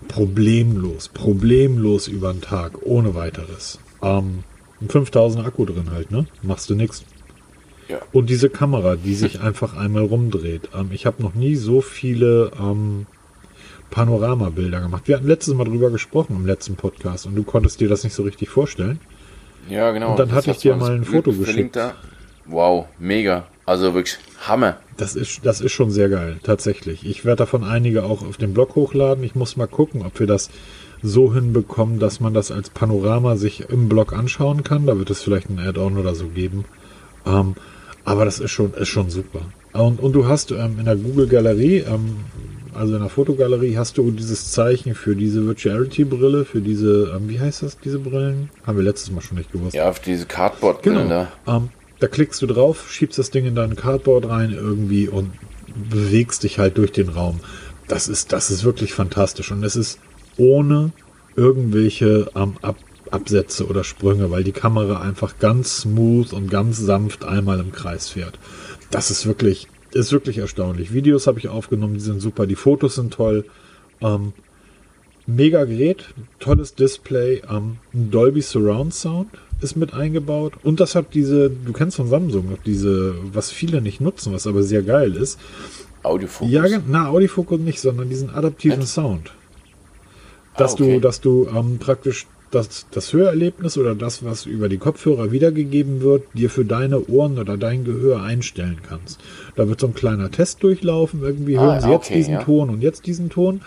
problemlos, 0.09 1.09
problemlos 1.09 2.09
über 2.09 2.33
den 2.33 2.41
Tag, 2.41 2.83
ohne 2.83 3.15
weiteres. 3.15 3.79
Ähm, 4.07 4.45
5000 4.89 5.47
Akku 5.47 5.65
drin 5.65 5.91
halt, 5.91 6.11
ne? 6.11 6.27
Machst 6.43 6.69
du 6.71 6.75
nix. 6.75 7.05
Ja. 7.89 7.99
Und 8.13 8.31
diese 8.31 8.51
Kamera, 8.51 8.97
die 8.97 9.15
sich 9.15 9.41
einfach 9.43 9.77
einmal 9.77 10.05
rumdreht. 10.05 10.71
Ähm, 10.75 10.91
ich 10.93 11.07
habe 11.07 11.23
noch 11.23 11.35
nie 11.35 11.57
so 11.57 11.81
viele 11.81 12.51
ähm, 12.61 13.07
Panoramabilder 13.91 14.81
gemacht. 14.81 15.05
Wir 15.07 15.17
hatten 15.17 15.29
letztes 15.29 15.55
Mal 15.55 15.65
drüber 15.65 15.91
gesprochen 15.91 16.37
im 16.37 16.47
letzten 16.47 16.77
Podcast 16.77 17.27
und 17.27 17.35
du 17.35 17.45
konntest 17.45 17.81
dir 17.81 17.89
das 17.89 18.05
nicht 18.05 18.15
so 18.15 18.23
richtig 18.23 18.49
vorstellen. 18.49 19.01
Ja, 19.69 19.91
genau. 19.93 20.11
Und 20.11 20.19
dann 20.19 20.33
hatte 20.33 20.51
ich 20.51 20.59
dir 20.59 20.77
mal 20.77 20.95
ein 20.95 21.05
Foto 21.05 21.33
geschickt. 21.33 21.77
Da. 21.77 21.95
Wow, 22.45 22.87
mega. 22.99 23.47
Also 23.65 23.95
wirklich 23.95 24.19
Hammer. 24.47 24.77
Das 24.97 25.17
ist, 25.17 25.45
das 25.45 25.61
ist 25.61 25.73
schon 25.73 25.91
sehr 25.91 26.09
geil, 26.09 26.39
tatsächlich. 26.43 27.05
Ich 27.05 27.25
werde 27.25 27.39
davon 27.39 27.65
einige 27.65 28.05
auch 28.05 28.23
auf 28.23 28.37
den 28.37 28.55
Blog 28.55 28.77
hochladen. 28.77 29.25
Ich 29.25 29.35
muss 29.35 29.57
mal 29.57 29.67
gucken, 29.67 30.03
ob 30.03 30.19
wir 30.21 30.27
das 30.27 30.51
so 31.03 31.35
hinbekommen, 31.35 31.99
dass 31.99 32.21
man 32.21 32.35
das 32.35 32.51
als 32.51 32.71
Panorama 32.71 33.37
sich 33.37 33.69
im 33.69 33.89
Blog 33.89 34.13
anschauen 34.13 34.65
kann. 34.65 34.87
Da 34.87 34.99
wird 34.99 35.11
es 35.11 35.23
vielleicht 35.23 35.51
ein 35.51 35.59
Add-on 35.59 35.99
oder 35.99 36.15
so 36.15 36.27
geben. 36.29 36.65
Ähm, 37.27 37.55
aber 38.05 38.25
das 38.25 38.39
ist 38.39 38.51
schon, 38.51 38.73
ist 38.75 38.89
schon 38.89 39.11
super. 39.11 39.41
Und, 39.73 40.01
und 40.01 40.13
du 40.13 40.27
hast 40.27 40.53
ähm, 40.53 40.79
in 40.79 40.85
der 40.85 40.97
Google 40.97 41.27
Galerie, 41.27 41.79
ähm, 41.79 42.17
also 42.73 42.95
in 42.95 43.01
der 43.01 43.11
Fotogalerie, 43.11 43.77
hast 43.77 43.99
du 43.99 44.11
dieses 44.11 44.53
Zeichen 44.53 44.95
für 44.95 45.17
diese 45.17 45.47
Virtuality-Brille, 45.47 46.45
für 46.45 46.61
diese, 46.61 47.13
ähm, 47.17 47.29
wie 47.29 47.41
heißt 47.41 47.63
das, 47.63 47.79
diese 47.79 47.99
Brillen? 47.99 48.51
Haben 48.67 48.79
wir 48.79 48.85
letztes 48.85 49.11
Mal 49.11 49.21
schon 49.23 49.39
nicht 49.39 49.53
gewusst. 49.53 49.75
Ja, 49.75 49.89
auf 49.89 50.01
diese 50.01 50.27
Cardboard-Brillen 50.27 51.09
genau. 51.09 51.29
da. 51.45 51.57
Ähm, 51.57 51.69
da 51.99 52.07
klickst 52.07 52.43
du 52.43 52.47
drauf, 52.47 52.91
schiebst 52.91 53.19
das 53.19 53.31
Ding 53.31 53.47
in 53.47 53.55
dein 53.55 53.75
Cardboard 53.75 54.29
rein 54.29 54.53
irgendwie 54.53 55.09
und 55.09 55.33
bewegst 55.91 56.43
dich 56.43 56.59
halt 56.59 56.79
durch 56.79 56.93
den 56.93 57.09
Raum. 57.09 57.41
Das 57.89 58.09
ist, 58.09 58.33
das 58.33 58.51
ist 58.51 58.65
wirklich 58.65 58.93
fantastisch. 58.93 59.51
Und 59.51 59.63
es 59.65 59.77
ist 59.77 59.99
ohne 60.37 60.93
irgendwelche 61.37 62.31
ähm, 62.35 62.55
Ab 62.63 62.77
Absätze 63.11 63.67
oder 63.69 63.85
Sprünge, 63.85 64.33
weil 64.33 64.43
die 64.43 64.53
Kamera 64.53 65.01
einfach 65.01 65.39
ganz 65.39 65.83
smooth 65.83 66.33
und 66.33 66.51
ganz 66.51 66.79
sanft 66.79 67.25
einmal 67.25 67.61
im 67.61 67.71
Kreis 67.71 68.09
fährt. 68.09 68.39
Das 68.91 69.13
ist 69.13 69.27
wirklich, 69.27 69.69
ist 69.93 70.13
wirklich 70.13 70.39
erstaunlich. 70.39 70.93
Videos 70.93 71.29
habe 71.29 71.39
ich 71.39 71.49
aufgenommen, 71.49 71.95
die 71.95 72.01
sind 72.01 72.21
super, 72.21 72.47
die 72.47 72.57
Fotos 72.57 72.97
sind 72.97 73.15
toll. 73.15 73.45
Ähm, 74.01 74.33
mega 75.27 75.65
Gerät, 75.65 76.15
tolles 76.39 76.75
Display, 76.75 77.43
ähm, 77.51 77.79
Dolby 77.93 78.43
Surround 78.43 78.95
Sound 78.95 79.29
ist 79.61 79.77
mit 79.77 79.95
eingebaut 79.95 80.55
und 80.63 80.81
das 80.81 80.95
hat 80.95 81.15
diese, 81.15 81.51
du 81.51 81.73
kennst 81.73 81.97
von 81.97 82.09
Samsung 82.09 82.51
noch 82.51 82.63
diese, 82.63 83.15
was 83.33 83.51
viele 83.51 83.81
nicht 83.81 84.01
nutzen, 84.01 84.33
was 84.33 84.47
aber 84.47 84.63
sehr 84.63 84.83
geil 84.83 85.15
ist. 85.15 85.39
Audiofokus? 86.03 86.53
Ja, 86.53 86.65
na, 86.87 87.09
Audiofokus 87.09 87.59
nicht, 87.59 87.81
sondern 87.81 88.09
diesen 88.09 88.31
adaptiven? 88.31 88.87
Sound. 88.87 89.33
Dass 90.59 90.73
ah, 90.73 90.75
okay. 90.75 90.95
du, 90.95 91.01
dass 91.01 91.21
du 91.21 91.49
ähm, 91.55 91.79
praktisch 91.79 92.27
das, 92.51 92.87
das 92.91 93.13
Hörerlebnis 93.13 93.77
oder 93.77 93.95
das, 93.95 94.25
was 94.25 94.47
über 94.47 94.69
die 94.69 94.79
Kopfhörer 94.79 95.33
wiedergegeben 95.33 96.01
wird, 96.01 96.25
dir 96.35 96.49
für 96.49 96.65
deine 96.65 97.07
Ohren 97.09 97.39
oder 97.39 97.57
dein 97.57 97.85
Gehör 97.85 98.23
einstellen 98.23 98.79
kannst. 98.89 99.21
Da 99.57 99.69
wird 99.69 99.81
so 99.81 99.89
ein 99.89 99.95
kleiner 99.95 100.31
Test 100.31 100.63
durchlaufen. 100.63 101.23
Irgendwie 101.23 101.59
ah, 101.59 101.63
hören 101.63 101.81
sie 101.81 101.91
jetzt 101.91 102.11
diesen 102.11 102.35
ja. 102.35 102.43
Ton 102.43 102.71
und 102.71 102.83
jetzt 102.83 103.07
diesen 103.07 103.31
Ton. 103.31 103.63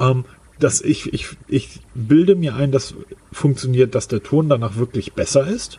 Ähm, 0.00 0.24
dass 0.58 0.80
ich, 0.80 1.12
ich, 1.12 1.28
ich 1.48 1.80
bilde 1.94 2.36
mir 2.36 2.54
ein, 2.54 2.70
dass 2.70 2.94
funktioniert, 3.32 3.94
dass 3.94 4.08
der 4.08 4.22
Ton 4.22 4.48
danach 4.48 4.76
wirklich 4.76 5.12
besser 5.12 5.46
ist. 5.46 5.78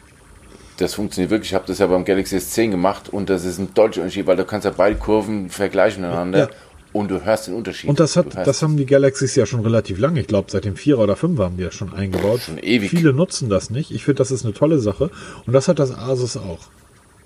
Das 0.78 0.94
funktioniert 0.94 1.32
wirklich. 1.32 1.52
Ich 1.52 1.56
habe 1.56 1.66
das 1.68 1.80
ja 1.80 1.88
beim 1.88 2.04
Galaxy 2.04 2.36
S10 2.36 2.72
gemacht 2.72 3.10
und 3.10 3.30
das 3.30 3.46
ist 3.46 3.58
ein 3.58 3.74
deutscher 3.74 4.02
Unterschied, 4.02 4.28
weil 4.28 4.36
du 4.36 4.44
kannst 4.44 4.66
ja 4.66 4.74
beide 4.76 4.98
Kurven 4.98 5.50
vergleichen 5.50 6.02
miteinander. 6.02 6.40
Ja. 6.40 6.50
Und 6.96 7.12
du 7.12 7.26
hörst 7.26 7.48
den 7.48 7.56
Unterschied. 7.56 7.90
Und 7.90 8.00
das 8.00 8.16
hat, 8.16 8.48
das 8.48 8.62
haben 8.62 8.78
die 8.78 8.86
Galaxies 8.86 9.36
ja 9.36 9.46
schon 9.46 9.60
relativ 9.60 10.00
lange. 10.00 10.22
Ich 10.22 10.28
glaube, 10.28 10.50
seit 10.50 10.64
dem 10.64 10.78
4 10.78 10.98
oder 10.98 11.18
5 11.18 11.38
haben 11.40 11.58
die 11.58 11.66
das 11.66 11.74
schon 11.74 11.94
eingebaut. 11.94 12.40
Schon 12.40 12.58
ewig. 12.58 12.90
Viele 12.90 13.12
nutzen 13.12 13.50
das 13.50 13.70
nicht. 13.70 13.92
Ich 13.92 14.06
finde, 14.06 14.20
das 14.20 14.32
ist 14.32 14.46
eine 14.46 14.54
tolle 14.54 14.80
Sache. 14.80 15.12
Und 15.46 15.52
das 15.52 15.68
hat 15.68 15.78
das 15.80 15.92
Asus 15.94 16.38
auch. 16.38 16.60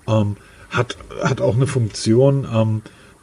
Ähm, 0.08 0.36
hat, 0.70 0.96
hat 1.22 1.40
auch 1.40 1.54
eine 1.54 1.68
Funktion, 1.68 2.48
ähm, 2.52 2.82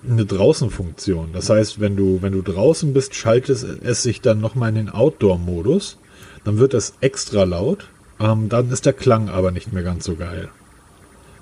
eine 0.10 0.26
Draußenfunktion. 0.26 1.34
Das 1.34 1.50
heißt, 1.50 1.82
wenn 1.82 1.98
du, 1.98 2.22
wenn 2.22 2.32
du 2.32 2.42
draußen 2.42 2.94
bist, 2.94 3.14
schaltet 3.14 3.62
es 3.84 4.02
sich 4.02 4.22
dann 4.22 4.40
nochmal 4.40 4.70
in 4.70 4.76
den 4.76 4.90
Outdoor-Modus. 4.90 5.98
Dann 6.46 6.60
wird 6.60 6.74
es 6.74 6.94
extra 7.02 7.44
laut. 7.44 7.90
Ähm, 8.22 8.48
dann 8.48 8.72
ist 8.72 8.86
der 8.86 8.94
Klang 8.94 9.28
aber 9.28 9.52
nicht 9.52 9.74
mehr 9.74 9.84
ganz 9.84 10.06
so 10.06 10.16
geil. 10.16 10.48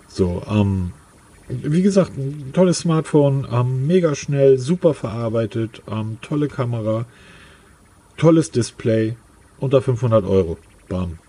So, 0.08 0.42
ähm, 0.50 0.94
wie 1.48 1.82
gesagt, 1.82 2.18
ein 2.18 2.52
tolles 2.54 2.80
Smartphone, 2.80 3.48
ähm, 3.52 3.88
mega 3.88 4.16
schnell, 4.16 4.58
super 4.58 4.94
verarbeitet, 4.94 5.82
ähm, 5.90 6.18
tolle 6.22 6.48
Kamera, 6.48 7.06
tolles 8.18 8.52
Display, 8.52 9.16
unter 9.60 9.82
500 9.82 10.26
Euro. 10.26 10.58
Bam. 10.90 11.20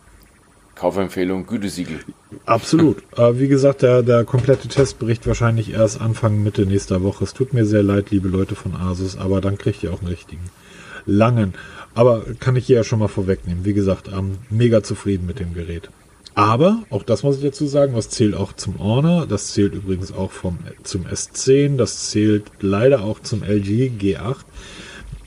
Kaufempfehlung, 0.75 1.47
Gütesiegel. 1.47 2.01
Absolut. 2.45 3.03
äh, 3.17 3.39
wie 3.39 3.49
gesagt, 3.49 3.83
der, 3.83 4.03
der 4.03 4.25
komplette 4.25 4.69
Testbericht 4.69 5.27
wahrscheinlich 5.27 5.73
erst 5.73 6.01
Anfang, 6.01 6.43
Mitte 6.43 6.67
nächster 6.67 7.03
Woche. 7.03 7.25
Es 7.25 7.33
tut 7.33 7.55
mir 7.55 7.65
sehr 7.65 7.83
leid, 7.83 8.11
liebe 8.11 8.29
Leute 8.29 8.55
von 8.55 8.75
Asus, 8.77 9.17
aber 9.17 9.41
dann 9.41 9.57
kriegt 9.57 9.83
ihr 9.83 9.93
auch 9.93 10.01
einen 10.01 10.09
richtigen 10.09 10.51
langen. 11.07 11.55
Aber 11.95 12.25
kann 12.41 12.57
ich 12.57 12.67
hier 12.67 12.77
ja 12.77 12.85
schon 12.85 12.99
mal 12.99 13.09
vorwegnehmen. 13.09 13.65
Wie 13.65 13.73
gesagt, 13.73 14.09
ähm, 14.09 14.39
mega 14.51 14.83
zufrieden 14.83 15.27
mit 15.27 15.41
dem 15.41 15.55
Gerät. 15.55 15.89
Aber, 16.37 16.85
auch 16.91 17.03
das 17.03 17.23
muss 17.23 17.39
ich 17.39 17.43
dazu 17.43 17.67
sagen, 17.67 17.95
was 17.95 18.11
zählt 18.11 18.35
auch 18.35 18.53
zum 18.53 18.79
Honor, 18.79 19.27
das 19.27 19.55
zählt 19.55 19.73
übrigens 19.73 20.13
auch 20.13 20.31
vom, 20.31 20.59
zum 20.83 21.07
S10, 21.07 21.79
das 21.79 22.11
zählt 22.11 22.45
leider 22.61 23.05
auch 23.05 23.21
zum 23.21 23.43
LG 23.43 23.91
G8. 23.99 24.37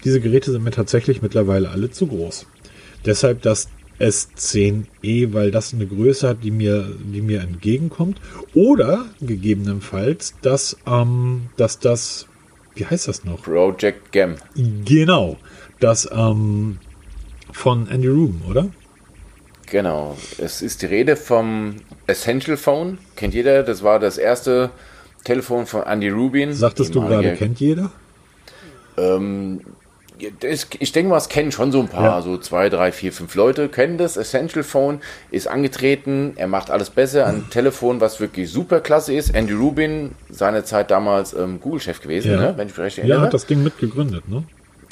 Diese 0.04 0.22
Geräte 0.22 0.52
sind 0.52 0.64
mir 0.64 0.70
tatsächlich 0.70 1.24
mittlerweile 1.24 1.72
alle 1.72 1.90
zu 1.90 2.06
groß. 2.06 2.46
Deshalb 3.06 3.42
das 3.42 3.70
S10e, 4.00 5.34
weil 5.34 5.50
das 5.50 5.74
eine 5.74 5.88
Größe 5.88 6.30
hat, 6.30 6.44
die 6.44 6.52
mir, 6.52 6.88
die 7.00 7.22
mir 7.22 7.42
entgegenkommt. 7.42 8.22
Oder 8.54 9.08
gegebenenfalls, 9.20 10.36
dass, 10.44 10.78
ähm, 10.86 11.50
dass 11.58 11.80
das, 11.80 12.28
wie 12.76 12.86
heißt 12.86 13.08
das 13.08 13.26
noch? 13.26 13.42
Project 13.42 14.12
Gem. 14.12 14.36
Genau. 14.86 15.38
Das 15.80 16.08
ähm, 16.12 16.78
von 17.52 17.88
Andy 17.88 18.10
Rubin, 18.10 18.42
oder? 18.48 18.70
Genau. 19.70 20.18
Es 20.38 20.62
ist 20.62 20.82
die 20.82 20.88
Rede 20.88 21.16
vom 21.16 21.76
Essential 22.08 22.58
Phone. 22.58 22.98
Kennt 23.16 23.34
jeder? 23.34 23.64
Das 23.64 23.84
war 23.84 24.00
das 24.00 24.18
erste 24.18 24.72
Telefon 25.24 25.66
von 25.66 25.84
Andy 25.84 26.10
Rubin. 26.10 26.54
Sagtest 26.54 26.96
du 26.96 27.02
gerade, 27.02 27.36
kennt 27.36 27.60
jeder? 27.60 27.92
Ähm, 28.98 29.62
ich 30.80 30.92
denke 30.92 31.10
mal, 31.10 31.18
es 31.18 31.30
kennen 31.30 31.52
schon 31.52 31.72
so 31.72 31.80
ein 31.80 31.88
paar, 31.88 32.18
ja. 32.18 32.22
so 32.22 32.38
zwei, 32.38 32.70
drei, 32.70 32.92
vier, 32.92 33.14
fünf 33.14 33.36
Leute 33.36 33.70
kennen 33.70 33.98
das. 33.98 34.18
Essential 34.18 34.64
Phone 34.64 35.00
ist 35.32 35.48
angetreten, 35.48 36.34
er 36.36 36.48
macht 36.48 36.72
alles 36.72 36.90
besser. 36.90 37.26
Ein 37.26 37.50
Telefon, 37.50 38.02
was 38.02 38.20
wirklich 38.20 38.52
super 38.52 38.82
klasse 38.82 39.14
ist. 39.14 39.30
Andy 39.30 39.54
Rubin, 39.54 40.12
seine 40.30 40.64
Zeit 40.66 40.92
damals 40.92 41.34
ähm, 41.34 41.62
Google-Chef 41.62 42.02
gewesen, 42.02 42.32
ja. 42.32 42.38
ne? 42.38 42.54
wenn 42.58 42.68
ich 42.68 42.74
mich 42.78 42.86
recht 42.86 42.98
erinnere. 42.98 43.20
Ja, 43.20 43.24
hat 43.24 43.34
das 43.34 43.46
Ding 43.46 43.64
mitgegründet, 43.64 44.28
ne? 44.28 44.44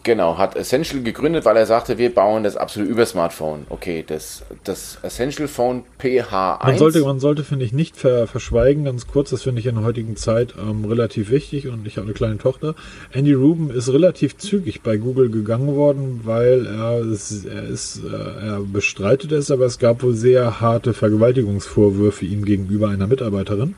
Genau, 0.08 0.38
hat 0.38 0.56
Essential 0.56 1.04
gegründet, 1.04 1.44
weil 1.44 1.58
er 1.58 1.66
sagte, 1.66 1.98
wir 1.98 2.16
bauen 2.16 2.46
das 2.46 2.56
absolute 2.56 2.90
Übersmartphone. 2.90 3.66
Okay, 3.68 4.06
das, 4.08 4.42
das 4.64 4.98
Essential 5.02 5.50
Phone 5.50 5.84
PH1. 6.02 6.66
Man 6.66 6.78
sollte, 6.78 7.02
man 7.02 7.20
sollte 7.20 7.44
finde 7.44 7.66
ich, 7.66 7.74
nicht 7.74 7.98
ver, 7.98 8.26
verschweigen, 8.26 8.86
ganz 8.86 9.08
kurz, 9.08 9.32
das 9.32 9.44
finde 9.44 9.60
ich 9.60 9.68
in 9.68 9.76
der 9.76 9.84
heutigen 9.84 10.16
Zeit 10.16 10.54
ähm, 10.58 10.86
relativ 10.86 11.30
wichtig 11.30 11.68
und 11.68 11.86
ich 11.86 11.98
habe 11.98 12.06
eine 12.06 12.14
kleine 12.14 12.38
Tochter. 12.38 12.74
Andy 13.12 13.34
Rubin 13.34 13.70
ist 13.70 13.90
relativ 13.90 14.38
zügig 14.38 14.82
bei 14.82 14.96
Google 14.96 15.30
gegangen 15.30 15.76
worden, 15.76 16.22
weil 16.24 16.66
er, 16.68 17.00
ist, 17.02 17.44
er, 17.44 17.64
ist, 17.64 18.00
äh, 18.02 18.46
er 18.46 18.62
bestreitet 18.62 19.34
es, 19.34 19.52
aber 19.52 19.66
es 19.66 19.78
gab 19.78 20.04
wohl 20.04 20.14
sehr 20.14 20.62
harte 20.62 20.94
Vergewaltigungsvorwürfe 20.94 22.24
ihm 22.24 22.46
gegenüber 22.46 22.88
einer 22.88 23.08
Mitarbeiterin. 23.08 23.76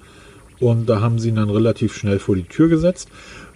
Und 0.60 0.88
da 0.90 1.00
haben 1.00 1.20
sie 1.20 1.30
ihn 1.30 1.36
dann 1.36 1.50
relativ 1.50 1.96
schnell 1.96 2.20
vor 2.20 2.36
die 2.36 2.44
Tür 2.44 2.68
gesetzt. 2.68 3.10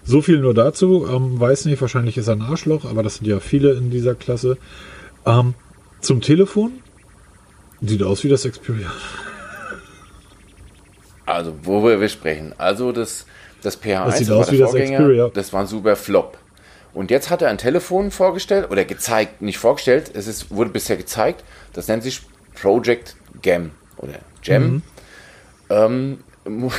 So 0.06 0.22
viel 0.22 0.39
nur 0.39 0.54
dazu. 0.54 1.08
Ähm, 1.10 1.39
weiß 1.39 1.66
nicht, 1.66 1.82
wahrscheinlich 1.82 2.18
ist 2.18 2.28
er 2.28 2.36
ein 2.36 2.42
Arschloch, 2.42 2.86
aber 2.86 3.04
das 3.04 3.16
sind 3.16 3.28
ja 3.28 3.39
viele 3.39 3.74
in 3.74 3.89
dieser 3.89 4.16
Klasse. 4.16 4.58
Ähm, 5.26 5.54
zum 6.02 6.22
Telefon. 6.22 6.74
Sieht 7.82 8.04
aus 8.04 8.24
wie 8.24 8.30
das 8.30 8.44
Xperia. 8.44 8.92
Also, 11.26 11.54
wo 11.63 11.84
wir 11.84 12.10
sprechen. 12.10 12.54
Also, 12.58 12.92
das, 12.92 13.26
das 13.62 13.82
PH1 13.82 14.06
das 14.06 14.18
sieht 14.18 14.32
aus 14.32 14.52
wie 14.52 14.58
das 14.58 14.74
Xperia. 14.74 15.30
Das 15.34 15.54
war 15.54 15.62
ein 15.62 15.68
super 15.68 15.96
Flop. 15.96 16.38
Und 16.94 17.10
jetzt 17.10 17.30
hat 17.30 17.42
er 17.42 17.50
ein 17.50 17.58
Telefon 17.58 18.12
vorgestellt 18.12 18.70
oder 18.70 18.86
gezeigt, 18.86 19.42
nicht 19.42 19.58
vorgestellt, 19.58 20.12
es 20.13 20.28
ist, 20.28 20.52
wurde 20.52 20.70
bisher 20.70 20.96
gezeigt, 20.96 21.44
das 21.74 21.88
nennt 21.88 22.04
sich 22.04 22.22
Project 22.54 23.16
Gem 23.42 23.72
oder 23.98 24.20
Gem. 24.42 24.63
Mhm. 24.63 24.82
Ähm, 25.70 26.20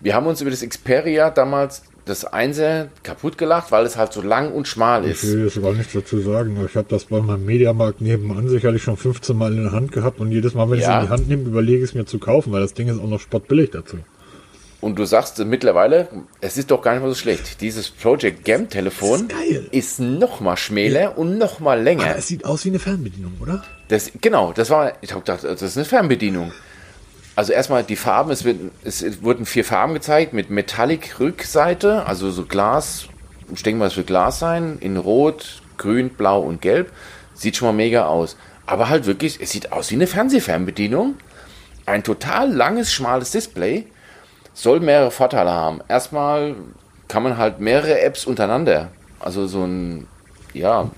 wir 0.00 0.14
haben 0.14 0.26
uns 0.26 0.40
über 0.40 0.50
das 0.50 0.66
Xperia 0.68 1.30
damals 1.30 1.82
das 2.04 2.24
Einser 2.24 2.88
kaputt 3.02 3.38
gelacht, 3.38 3.72
weil 3.72 3.84
es 3.86 3.96
halt 3.96 4.12
so 4.12 4.22
lang 4.22 4.52
und 4.52 4.68
schmal 4.68 5.04
ist. 5.04 5.22
Ich 5.22 5.32
will 5.32 5.44
jetzt 5.44 5.62
gar 5.62 5.72
nichts 5.72 5.92
dazu 5.92 6.20
sagen. 6.20 6.56
Ich 6.66 6.76
habe 6.76 6.86
das 6.88 7.06
bei 7.06 7.20
meinem 7.20 7.44
Mediamarkt 7.44 8.00
nebenan 8.00 8.48
sicherlich 8.48 8.82
schon 8.82 8.96
15 8.96 9.36
Mal 9.36 9.52
in 9.52 9.64
der 9.64 9.72
Hand 9.72 9.92
gehabt 9.92 10.20
und 10.20 10.30
jedes 10.30 10.54
Mal, 10.54 10.70
wenn 10.70 10.80
ja. 10.80 10.84
ich 10.84 10.88
es 10.88 10.94
in 10.94 11.06
die 11.06 11.12
Hand 11.12 11.28
nehme, 11.28 11.42
überlege 11.44 11.78
ich 11.78 11.90
es 11.90 11.94
mir 11.94 12.06
zu 12.06 12.18
kaufen, 12.18 12.52
weil 12.52 12.60
das 12.60 12.74
Ding 12.74 12.88
ist 12.88 12.98
auch 12.98 13.08
noch 13.08 13.20
spottbillig 13.20 13.70
dazu. 13.70 13.98
Und 14.80 14.98
du 14.98 15.04
sagst 15.04 15.38
mittlerweile, 15.44 16.08
es 16.40 16.56
ist 16.56 16.70
doch 16.70 16.80
gar 16.80 16.94
nicht 16.94 17.02
mal 17.02 17.10
so 17.10 17.14
schlecht. 17.14 17.60
Dieses 17.60 17.90
Project 17.90 18.46
Gam 18.46 18.70
Telefon 18.70 19.28
ist, 19.48 19.72
ist 19.72 20.00
noch 20.00 20.40
mal 20.40 20.56
schmäler 20.56 21.00
ja. 21.00 21.08
und 21.10 21.36
noch 21.36 21.60
mal 21.60 21.82
länger. 21.82 22.04
Aber 22.04 22.16
es 22.16 22.28
sieht 22.28 22.46
aus 22.46 22.64
wie 22.64 22.70
eine 22.70 22.78
Fernbedienung, 22.78 23.32
oder? 23.40 23.62
Das, 23.88 24.10
genau, 24.20 24.52
das 24.54 24.70
war, 24.70 24.94
ich 25.02 25.12
habe 25.12 25.20
gedacht, 25.20 25.44
das 25.44 25.60
ist 25.60 25.76
eine 25.76 25.84
Fernbedienung. 25.84 26.52
Also 27.40 27.54
erstmal 27.54 27.84
die 27.84 27.96
Farben, 27.96 28.30
es, 28.32 28.44
wird, 28.44 28.58
es 28.84 29.22
wurden 29.22 29.46
vier 29.46 29.64
Farben 29.64 29.94
gezeigt 29.94 30.34
mit 30.34 30.50
Metallic-Rückseite, 30.50 32.04
also 32.04 32.30
so 32.30 32.44
Glas, 32.44 33.06
ich 33.50 33.62
denke 33.62 33.78
mal, 33.78 33.86
es 33.86 33.96
wird 33.96 34.08
Glas 34.08 34.38
sein, 34.38 34.76
in 34.78 34.98
Rot, 34.98 35.62
Grün, 35.78 36.10
Blau 36.10 36.42
und 36.42 36.60
Gelb. 36.60 36.92
Sieht 37.32 37.56
schon 37.56 37.68
mal 37.68 37.72
mega 37.72 38.04
aus. 38.04 38.36
Aber 38.66 38.90
halt 38.90 39.06
wirklich, 39.06 39.40
es 39.40 39.52
sieht 39.52 39.72
aus 39.72 39.90
wie 39.90 39.94
eine 39.94 40.06
Fernsehfernbedienung. 40.06 41.14
Ein 41.86 42.04
total 42.04 42.52
langes, 42.52 42.92
schmales 42.92 43.30
Display. 43.30 43.86
Soll 44.52 44.80
mehrere 44.80 45.10
Vorteile 45.10 45.50
haben. 45.50 45.80
Erstmal 45.88 46.56
kann 47.08 47.22
man 47.22 47.38
halt 47.38 47.58
mehrere 47.58 48.02
Apps 48.02 48.26
untereinander. 48.26 48.90
Also 49.18 49.46
so 49.46 49.64
ein, 49.64 50.08
ja, 50.52 50.90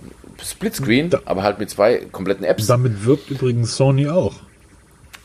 Splitscreen, 0.42 1.10
da, 1.10 1.20
aber 1.24 1.44
halt 1.44 1.60
mit 1.60 1.70
zwei 1.70 1.98
kompletten 2.10 2.44
Apps. 2.44 2.66
Damit 2.66 3.04
wirkt 3.04 3.30
übrigens 3.30 3.76
Sony 3.76 4.08
auch. 4.08 4.34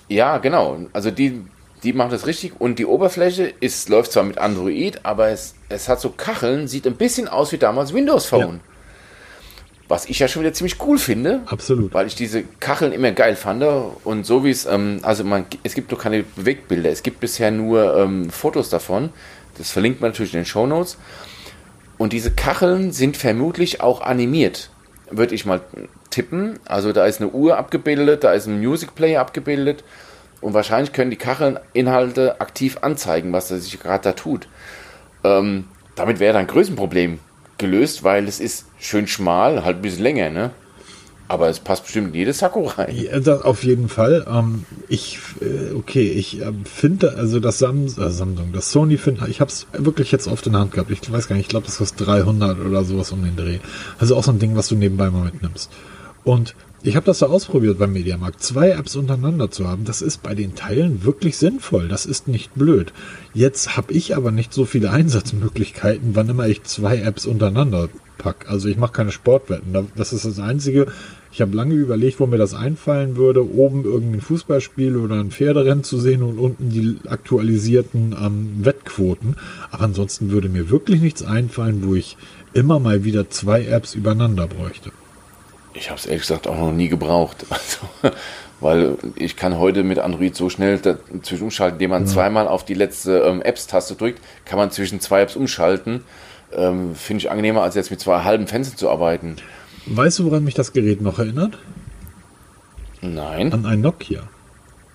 Ja, 0.07 0.37
genau. 0.37 0.77
Also 0.93 1.11
die, 1.11 1.41
die 1.83 1.93
macht 1.93 2.11
das 2.11 2.25
richtig 2.25 2.59
und 2.59 2.79
die 2.79 2.85
Oberfläche 2.85 3.53
ist, 3.59 3.89
läuft 3.89 4.11
zwar 4.11 4.23
mit 4.23 4.37
Android, 4.37 5.01
aber 5.03 5.29
es, 5.29 5.55
es 5.69 5.89
hat 5.89 5.99
so 5.99 6.09
Kacheln, 6.09 6.67
sieht 6.67 6.87
ein 6.87 6.95
bisschen 6.95 7.27
aus 7.27 7.51
wie 7.51 7.57
damals 7.57 7.93
Windows 7.93 8.25
Phone. 8.25 8.55
Ja. 8.55 8.59
Was 9.89 10.05
ich 10.05 10.19
ja 10.19 10.27
schon 10.27 10.41
wieder 10.41 10.53
ziemlich 10.53 10.81
cool 10.81 10.97
finde. 10.97 11.41
Absolut. 11.45 11.93
Weil 11.93 12.07
ich 12.07 12.15
diese 12.15 12.43
Kacheln 12.59 12.91
immer 12.91 13.11
geil 13.11 13.37
fand. 13.37 13.63
Und 14.03 14.25
so 14.25 14.43
wie 14.43 14.49
es, 14.49 14.65
ähm, 14.65 14.99
also 15.01 15.23
man, 15.23 15.45
es 15.63 15.75
gibt 15.75 15.93
doch 15.93 15.99
keine 15.99 16.23
Bewegtbilder. 16.23 16.89
Es 16.89 17.03
gibt 17.03 17.21
bisher 17.21 17.51
nur 17.51 17.95
ähm, 17.95 18.29
Fotos 18.29 18.69
davon. 18.69 19.11
Das 19.57 19.71
verlinkt 19.71 20.01
man 20.01 20.11
natürlich 20.11 20.33
in 20.33 20.41
den 20.41 20.45
Show 20.45 20.67
Notes. 20.67 20.97
Und 21.97 22.11
diese 22.11 22.31
Kacheln 22.31 22.91
sind 22.91 23.15
vermutlich 23.15 23.79
auch 23.79 24.01
animiert. 24.01 24.69
Würde 25.09 25.33
ich 25.35 25.45
mal 25.45 25.61
tippen. 26.09 26.59
Also 26.65 26.93
da 26.93 27.05
ist 27.05 27.21
eine 27.21 27.31
Uhr 27.31 27.57
abgebildet, 27.57 28.23
da 28.23 28.33
ist 28.33 28.47
ein 28.47 28.59
Music 28.59 28.95
Player 28.95 29.21
abgebildet 29.21 29.83
und 30.41 30.53
wahrscheinlich 30.53 30.93
können 30.93 31.11
die 31.11 31.17
Kacheln 31.17 31.59
Inhalte 31.73 32.39
aktiv 32.41 32.77
anzeigen, 32.81 33.33
was 33.33 33.51
er 33.51 33.59
sich 33.59 33.79
gerade 33.79 34.03
da 34.03 34.11
tut. 34.13 34.47
Ähm, 35.23 35.65
damit 35.95 36.19
wäre 36.19 36.33
dann 36.33 36.47
Größenproblem 36.47 37.19
gelöst, 37.57 38.03
weil 38.03 38.27
es 38.27 38.39
ist 38.39 38.65
schön 38.79 39.07
schmal, 39.07 39.65
halt 39.65 39.77
ein 39.77 39.81
bisschen 39.81 40.03
länger, 40.03 40.29
ne? 40.29 40.51
Aber 41.29 41.49
es 41.49 41.59
passt 41.59 41.83
bestimmt 41.83 42.09
in 42.09 42.13
jedes 42.13 42.39
Sakko 42.39 42.63
rein. 42.67 42.95
Ja, 42.95 43.19
das 43.19 43.41
auf 43.41 43.63
jeden 43.65 43.89
Fall. 43.89 44.25
Ähm, 44.29 44.63
ich, 44.87 45.19
äh, 45.41 45.73
okay, 45.75 46.07
ich 46.09 46.39
äh, 46.39 46.53
finde, 46.63 47.15
also 47.17 47.41
das 47.41 47.59
Samsung, 47.59 48.05
äh, 48.05 48.09
Samsung, 48.11 48.53
das 48.53 48.71
Sony 48.71 48.97
finde, 48.97 49.27
ich 49.27 49.41
habe 49.41 49.51
es 49.51 49.67
wirklich 49.73 50.13
jetzt 50.13 50.27
auf 50.27 50.41
der 50.41 50.53
Hand 50.53 50.71
gehabt. 50.71 50.89
Ich 50.89 51.11
weiß 51.11 51.27
gar 51.27 51.35
nicht, 51.35 51.45
ich 51.45 51.49
glaube, 51.49 51.65
das 51.65 51.79
kostet 51.79 52.07
300 52.07 52.59
oder 52.59 52.85
sowas 52.85 53.11
um 53.11 53.23
den 53.23 53.35
Dreh. 53.35 53.59
Also 53.99 54.15
auch 54.15 54.23
so 54.23 54.31
ein 54.31 54.39
Ding, 54.39 54.55
was 54.55 54.69
du 54.69 54.75
nebenbei 54.75 55.09
mal 55.09 55.25
mitnimmst. 55.25 55.69
Und 56.27 56.55
ich 56.83 56.97
habe 56.97 57.05
das 57.05 57.19
da 57.19 57.27
ausprobiert 57.27 57.79
beim 57.79 57.93
Mediamarkt. 57.93 58.43
Zwei 58.43 58.71
Apps 58.71 58.97
untereinander 58.97 59.49
zu 59.49 59.65
haben, 59.65 59.85
das 59.85 60.01
ist 60.01 60.23
bei 60.23 60.35
den 60.35 60.55
Teilen 60.55 61.05
wirklich 61.05 61.37
sinnvoll. 61.37 61.87
Das 61.87 62.05
ist 62.05 62.27
nicht 62.27 62.53
blöd. 62.53 62.91
Jetzt 63.33 63.77
habe 63.77 63.93
ich 63.93 64.13
aber 64.17 64.31
nicht 64.31 64.53
so 64.53 64.65
viele 64.65 64.91
Einsatzmöglichkeiten, 64.91 66.17
wann 66.17 66.27
immer 66.27 66.45
ich 66.49 66.63
zwei 66.63 66.97
Apps 66.97 67.25
untereinander 67.25 67.87
pack. 68.17 68.47
Also 68.49 68.67
ich 68.67 68.75
mache 68.75 68.91
keine 68.91 69.13
Sportwetten. 69.13 69.87
Das 69.95 70.11
ist 70.11 70.25
das 70.25 70.37
Einzige. 70.39 70.87
Ich 71.31 71.39
habe 71.39 71.55
lange 71.55 71.75
überlegt, 71.75 72.19
wo 72.19 72.25
mir 72.25 72.37
das 72.37 72.53
einfallen 72.53 73.15
würde, 73.15 73.49
oben 73.49 73.85
irgendein 73.85 74.19
Fußballspiel 74.19 74.97
oder 74.97 75.15
ein 75.15 75.31
Pferderennen 75.31 75.85
zu 75.85 75.97
sehen 75.97 76.23
und 76.23 76.39
unten 76.39 76.69
die 76.71 76.97
aktualisierten 77.07 78.13
ähm, 78.21 78.65
Wettquoten. 78.65 79.37
Aber 79.71 79.85
ansonsten 79.85 80.29
würde 80.29 80.49
mir 80.49 80.69
wirklich 80.69 80.99
nichts 80.99 81.23
einfallen, 81.23 81.87
wo 81.87 81.95
ich 81.95 82.17
immer 82.53 82.81
mal 82.81 83.05
wieder 83.05 83.29
zwei 83.29 83.63
Apps 83.65 83.95
übereinander 83.95 84.47
bräuchte. 84.47 84.91
Ich 85.77 85.89
habe 85.89 85.99
es 85.99 86.05
ehrlich 86.05 86.21
gesagt 86.21 86.47
auch 86.47 86.57
noch 86.57 86.71
nie 86.71 86.89
gebraucht. 86.89 87.45
Also, 87.99 88.13
weil 88.59 88.97
ich 89.15 89.35
kann 89.35 89.59
heute 89.59 89.83
mit 89.83 89.99
Android 89.99 90.35
so 90.35 90.49
schnell 90.49 90.79
dazwischen 90.79 91.43
umschalten, 91.43 91.75
indem 91.75 91.91
man 91.91 92.05
ja. 92.05 92.07
zweimal 92.07 92.47
auf 92.47 92.65
die 92.65 92.73
letzte 92.73 93.19
ähm, 93.19 93.43
Apps-Taste 93.43 93.93
drückt, 93.93 94.19
kann 94.45 94.57
man 94.57 94.71
zwischen 94.71 94.99
zwei 94.99 95.21
Apps 95.21 95.35
umschalten. 95.35 96.03
Ähm, 96.51 96.95
Finde 96.95 97.21
ich 97.21 97.29
angenehmer, 97.29 97.61
als 97.61 97.75
jetzt 97.75 97.91
mit 97.91 97.99
zwei 97.99 98.23
halben 98.23 98.47
Fenstern 98.47 98.77
zu 98.77 98.89
arbeiten. 98.89 99.35
Weißt 99.85 100.17
du, 100.17 100.25
woran 100.25 100.43
mich 100.43 100.55
das 100.55 100.73
Gerät 100.73 101.01
noch 101.01 101.19
erinnert? 101.19 101.59
Nein. 103.01 103.53
An 103.53 103.67
ein 103.67 103.81
Nokia. 103.81 104.23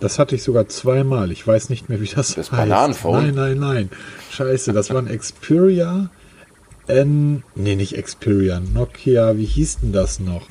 Das 0.01 0.19
hatte 0.19 0.35
ich 0.35 0.43
sogar 0.43 0.67
zweimal. 0.67 1.31
Ich 1.31 1.47
weiß 1.47 1.71
nicht 1.71 1.89
mehr, 1.89 2.01
wie 2.01 2.09
das, 2.09 2.35
das 2.35 2.51
heißt. 2.51 2.51
Bananenphone? 2.51 3.27
Nein, 3.27 3.35
nein, 3.35 3.59
nein. 3.59 3.91
Scheiße, 4.33 4.73
das 4.73 4.91
war 4.91 5.01
ein 5.01 5.17
Xperia 5.17 6.11
N. 6.87 7.43
Nee, 7.55 7.77
nicht 7.77 8.01
Xperia. 8.01 8.61
Nokia, 8.61 9.37
wie 9.37 9.45
hieß 9.45 9.81
denn 9.81 9.93
das 9.93 10.21
noch? 10.21 10.47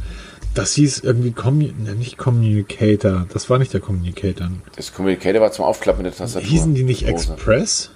Das 0.53 0.73
hieß 0.73 1.01
irgendwie 1.01 1.31
Commu 1.31 1.69
ne, 1.83 1.95
nicht 1.95 2.17
Communicator. 2.17 3.25
Das 3.31 3.49
war 3.49 3.57
nicht 3.57 3.73
der 3.73 3.79
Communicator. 3.79 4.49
Das 4.75 4.93
Communicator 4.93 5.41
war 5.41 5.51
zum 5.51 5.65
Aufklappen 5.65 6.03
der 6.03 6.13
Tastatur. 6.13 6.49
Hießen 6.49 6.73
die 6.73 6.83
nicht 6.83 7.07
Express? 7.07 7.91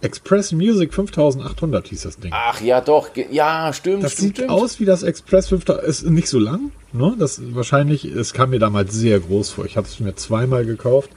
Express 0.00 0.52
Music 0.52 0.94
5800 0.94 1.88
hieß 1.88 2.02
das 2.02 2.18
Ding. 2.18 2.30
Ach 2.32 2.60
ja, 2.60 2.80
doch. 2.80 3.10
Ja, 3.30 3.72
stimmt. 3.72 4.04
Das 4.04 4.12
stimmt, 4.12 4.28
sieht 4.28 4.36
stimmt. 4.36 4.50
aus 4.50 4.78
wie 4.78 4.84
das 4.84 5.02
Express 5.02 5.48
5000. 5.48 5.88
Ist 5.88 6.04
nicht 6.04 6.28
so 6.28 6.38
lang. 6.38 6.70
Ne? 6.92 7.16
Das 7.18 7.40
wahrscheinlich, 7.54 8.04
es 8.04 8.32
kam 8.32 8.50
mir 8.50 8.58
damals 8.58 8.92
sehr 8.92 9.18
groß 9.18 9.50
vor. 9.50 9.64
Ich 9.64 9.76
habe 9.76 9.86
es 9.86 9.98
mir 9.98 10.14
zweimal 10.14 10.66
gekauft. 10.66 11.10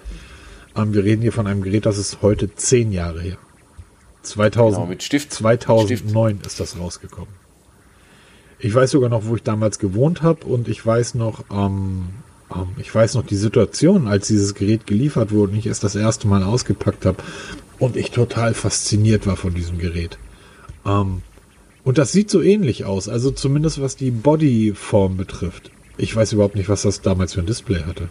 Ähm, 0.76 0.94
wir 0.94 1.04
reden 1.04 1.22
hier 1.22 1.34
von 1.34 1.48
einem 1.48 1.62
Gerät, 1.62 1.86
das 1.86 1.98
ist 1.98 2.22
heute 2.22 2.56
zehn 2.56 2.92
Jahre 2.92 3.22
her. 3.22 3.38
2000, 4.24 4.78
genau, 4.78 4.90
mit 4.90 5.04
Stift. 5.04 5.34
2009 5.34 6.36
Stift. 6.36 6.48
ist 6.48 6.60
das 6.60 6.80
rausgekommen. 6.80 7.34
Ich 8.60 8.74
weiß 8.74 8.92
sogar 8.92 9.10
noch, 9.10 9.26
wo 9.26 9.36
ich 9.36 9.44
damals 9.44 9.80
gewohnt 9.80 10.22
habe 10.22 10.46
und 10.46 10.68
ich 10.68 10.86
weiß 10.86 11.16
noch, 11.16 11.46
ähm, 11.52 12.10
ähm, 12.54 12.68
ich 12.78 12.94
weiß 12.94 13.16
noch 13.16 13.26
die 13.26 13.36
Situation, 13.36 14.08
als 14.08 14.28
dieses 14.28 14.54
Gerät 14.54 14.86
geliefert 14.86 15.32
wurde 15.32 15.54
und 15.54 15.58
ich 15.58 15.66
es 15.66 15.80
das 15.80 15.96
erste 15.96 16.28
Mal 16.28 16.44
ausgepackt 16.44 17.06
habe 17.06 17.18
und 17.80 17.96
ich 17.98 18.12
total 18.12 18.54
fasziniert 18.54 19.26
war 19.26 19.36
von 19.36 19.54
diesem 19.54 19.80
Gerät. 19.80 20.20
Ähm, 20.86 21.24
und 21.84 21.98
das 21.98 22.12
sieht 22.12 22.30
so 22.30 22.42
ähnlich 22.42 22.86
aus, 22.86 23.10
also 23.10 23.32
zumindest 23.32 23.82
was 23.82 23.96
die 23.96 24.12
Bodyform 24.12 25.18
betrifft. 25.18 25.72
Ich 25.98 26.16
weiß 26.16 26.34
überhaupt 26.34 26.56
nicht, 26.56 26.70
was 26.70 26.84
das 26.84 27.02
damals 27.02 27.34
für 27.34 27.42
ein 27.42 27.48
Display 27.48 27.84
hatte. 27.84 28.10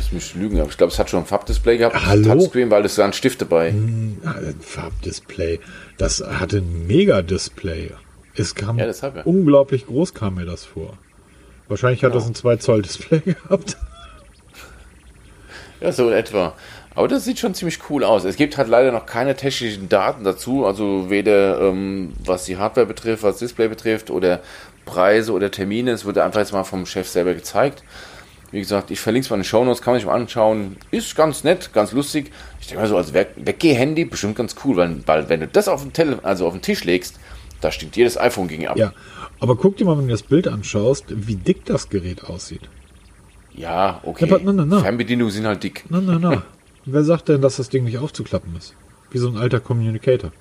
Oh, 0.00 0.02
ich 0.06 0.12
muss 0.12 0.34
lügen, 0.34 0.60
aber 0.60 0.70
ich 0.70 0.78
glaube, 0.78 0.92
es 0.92 0.98
hat 0.98 1.10
schon 1.10 1.20
ein 1.20 1.26
Farbdisplay 1.26 1.76
gehabt. 1.76 2.06
Hallo? 2.06 2.34
Touchscreen, 2.34 2.70
weil 2.70 2.84
es 2.84 2.94
da 2.94 3.04
ein 3.04 3.12
Stift 3.12 3.42
dabei. 3.42 3.72
Hm, 3.72 4.18
ein 4.24 4.56
Farbdisplay. 4.60 5.60
Das 5.98 6.20
hatte 6.20 6.58
ein 6.58 6.86
Mega-Display. 6.86 7.90
Es 8.34 8.54
kam 8.54 8.78
ja. 8.78 8.90
unglaublich 9.24 9.86
groß 9.86 10.14
kam 10.14 10.36
mir 10.36 10.46
das 10.46 10.64
vor. 10.64 10.96
Wahrscheinlich 11.68 12.02
hat 12.02 12.12
genau. 12.12 12.20
das 12.20 12.30
ein 12.30 12.34
2 12.34 12.56
Zoll 12.56 12.82
Display 12.82 13.20
gehabt. 13.24 13.76
Ja, 15.80 15.92
so 15.92 16.08
in 16.08 16.14
etwa. 16.14 16.54
Aber 16.94 17.08
das 17.08 17.24
sieht 17.24 17.38
schon 17.38 17.54
ziemlich 17.54 17.78
cool 17.90 18.02
aus. 18.02 18.24
Es 18.24 18.36
gibt 18.36 18.56
halt 18.56 18.68
leider 18.68 18.92
noch 18.92 19.06
keine 19.06 19.36
technischen 19.36 19.88
Daten 19.88 20.24
dazu, 20.24 20.66
also 20.66 21.10
weder 21.10 21.60
ähm, 21.60 22.14
was 22.24 22.44
die 22.44 22.56
Hardware 22.56 22.86
betrifft, 22.86 23.22
was 23.22 23.38
Display 23.38 23.68
betrifft 23.68 24.10
oder 24.10 24.40
Preise 24.84 25.32
oder 25.32 25.50
Termine. 25.50 25.92
Es 25.92 26.04
wurde 26.04 26.24
einfach 26.24 26.40
jetzt 26.40 26.52
mal 26.52 26.64
vom 26.64 26.86
Chef 26.86 27.08
selber 27.08 27.34
gezeigt. 27.34 27.82
Wie 28.52 28.58
gesagt, 28.58 28.90
ich 28.90 28.98
verlinke 28.98 29.24
es 29.24 29.30
mal 29.30 29.36
in 29.36 29.42
den 29.42 29.46
Show 29.46 29.64
Notes, 29.64 29.80
kann 29.80 29.92
man 29.92 30.00
sich 30.00 30.06
mal 30.06 30.14
anschauen. 30.14 30.76
Ist 30.90 31.14
ganz 31.14 31.44
nett, 31.44 31.72
ganz 31.72 31.92
lustig. 31.92 32.32
Ich 32.60 32.66
denke 32.66 32.82
mal 32.82 32.88
so 32.88 32.96
als 32.96 33.14
Weggeh-Handy 33.14 34.04
bestimmt 34.06 34.36
ganz 34.36 34.56
cool, 34.64 34.76
weil, 34.76 35.06
weil 35.06 35.28
wenn 35.28 35.40
du 35.40 35.48
das 35.48 35.68
auf 35.68 35.82
den, 35.82 35.92
Tele 35.92 36.18
also 36.22 36.46
auf 36.46 36.52
den 36.52 36.62
Tisch 36.62 36.84
legst, 36.84 37.20
da 37.60 37.70
stinkt 37.70 37.96
jedes 37.96 38.18
iPhone 38.18 38.48
gegen 38.48 38.66
ab. 38.66 38.76
Ja, 38.76 38.92
aber 39.38 39.56
guck 39.56 39.76
dir 39.76 39.84
mal, 39.84 39.96
wenn 39.96 40.06
du 40.06 40.12
das 40.12 40.22
Bild 40.22 40.48
anschaust, 40.48 41.06
wie 41.08 41.36
dick 41.36 41.64
das 41.64 41.88
Gerät 41.88 42.24
aussieht. 42.24 42.62
Ja, 43.54 44.00
okay. 44.02 44.26
Ja, 44.28 44.38
na, 44.42 44.52
na, 44.52 44.64
na. 44.64 44.80
Fernbedienungen 44.80 45.32
sind 45.32 45.46
halt 45.46 45.62
dick. 45.62 45.84
Na, 45.88 46.00
na, 46.00 46.18
na. 46.18 46.42
Wer 46.86 47.04
sagt 47.04 47.28
denn, 47.28 47.42
dass 47.42 47.56
das 47.56 47.68
Ding 47.68 47.84
nicht 47.84 47.98
aufzuklappen 47.98 48.56
ist? 48.56 48.74
Wie 49.10 49.18
so 49.18 49.28
ein 49.28 49.36
alter 49.36 49.60
Communicator. 49.60 50.32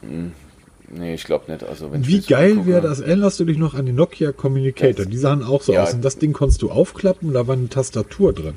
Hm. 0.00 0.32
Nee, 0.90 1.14
ich 1.14 1.24
glaube 1.24 1.50
nicht. 1.50 1.64
Also, 1.64 1.90
Wie 1.92 2.20
geil 2.20 2.66
wäre 2.66 2.82
das? 2.82 3.00
Erinnerst 3.00 3.40
du 3.40 3.44
dich 3.44 3.58
noch 3.58 3.74
an 3.74 3.86
die 3.86 3.92
Nokia 3.92 4.32
Communicator? 4.32 5.06
Die 5.06 5.16
sahen 5.16 5.42
auch 5.42 5.62
so 5.62 5.72
ja, 5.72 5.82
aus. 5.82 5.94
Und 5.94 6.04
das 6.04 6.18
Ding 6.18 6.32
konntest 6.32 6.62
du 6.62 6.70
aufklappen 6.70 7.28
und 7.28 7.34
da 7.34 7.46
war 7.46 7.56
eine 7.56 7.68
Tastatur 7.68 8.32
drin. 8.32 8.54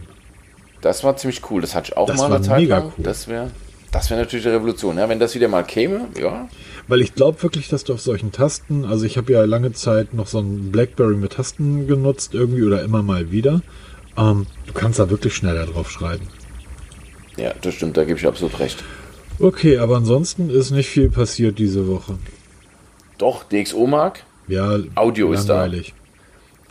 Das 0.81 1.03
war 1.03 1.17
ziemlich 1.17 1.41
cool. 1.49 1.61
Das 1.61 1.73
hatte 1.73 1.91
ich 1.91 1.97
auch 1.97 2.07
das 2.07 2.17
mal 2.17 2.31
eine 2.31 2.41
Zeit 2.41 2.59
mega 2.59 2.79
lang. 2.79 2.93
Cool. 2.97 3.03
Das 3.03 3.27
wäre 3.27 3.51
das 3.91 4.09
wäre 4.09 4.19
natürlich 4.19 4.45
eine 4.45 4.55
Revolution, 4.55 4.97
ja? 4.97 5.07
wenn 5.07 5.19
das 5.19 5.33
wieder 5.33 5.47
mal 5.47 5.63
käme, 5.63 6.07
ja. 6.19 6.49
Weil 6.87 7.01
ich 7.01 7.15
glaube 7.15 7.41
wirklich, 7.41 7.69
dass 7.69 7.83
du 7.83 7.93
auf 7.93 8.01
solchen 8.01 8.31
Tasten, 8.31 8.85
also 8.85 9.05
ich 9.05 9.17
habe 9.17 9.31
ja 9.31 9.43
lange 9.45 9.71
Zeit 9.73 10.13
noch 10.13 10.27
so 10.27 10.39
ein 10.39 10.71
Blackberry 10.71 11.15
mit 11.15 11.33
Tasten 11.33 11.87
genutzt, 11.87 12.33
irgendwie 12.33 12.63
oder 12.63 12.83
immer 12.83 13.01
mal 13.01 13.31
wieder. 13.31 13.61
Ähm, 14.17 14.45
du 14.65 14.73
kannst 14.73 14.99
da 14.99 15.09
wirklich 15.09 15.33
schneller 15.33 15.65
drauf 15.65 15.89
schreiben. 15.89 16.27
Ja, 17.37 17.53
das 17.61 17.75
stimmt, 17.75 17.97
da 17.97 18.03
gebe 18.03 18.19
ich 18.19 18.27
absolut 18.27 18.59
recht. 18.59 18.83
Okay, 19.39 19.77
aber 19.77 19.97
ansonsten 19.97 20.49
ist 20.49 20.71
nicht 20.71 20.89
viel 20.89 21.09
passiert 21.09 21.59
diese 21.59 21.87
Woche. 21.87 22.17
Doch, 23.17 23.43
DxO 23.43 23.87
Mark. 23.87 24.23
Ja, 24.47 24.77
Audio 24.95 25.31
langweilig. 25.31 25.89
ist 25.89 25.89
da. 25.89 25.97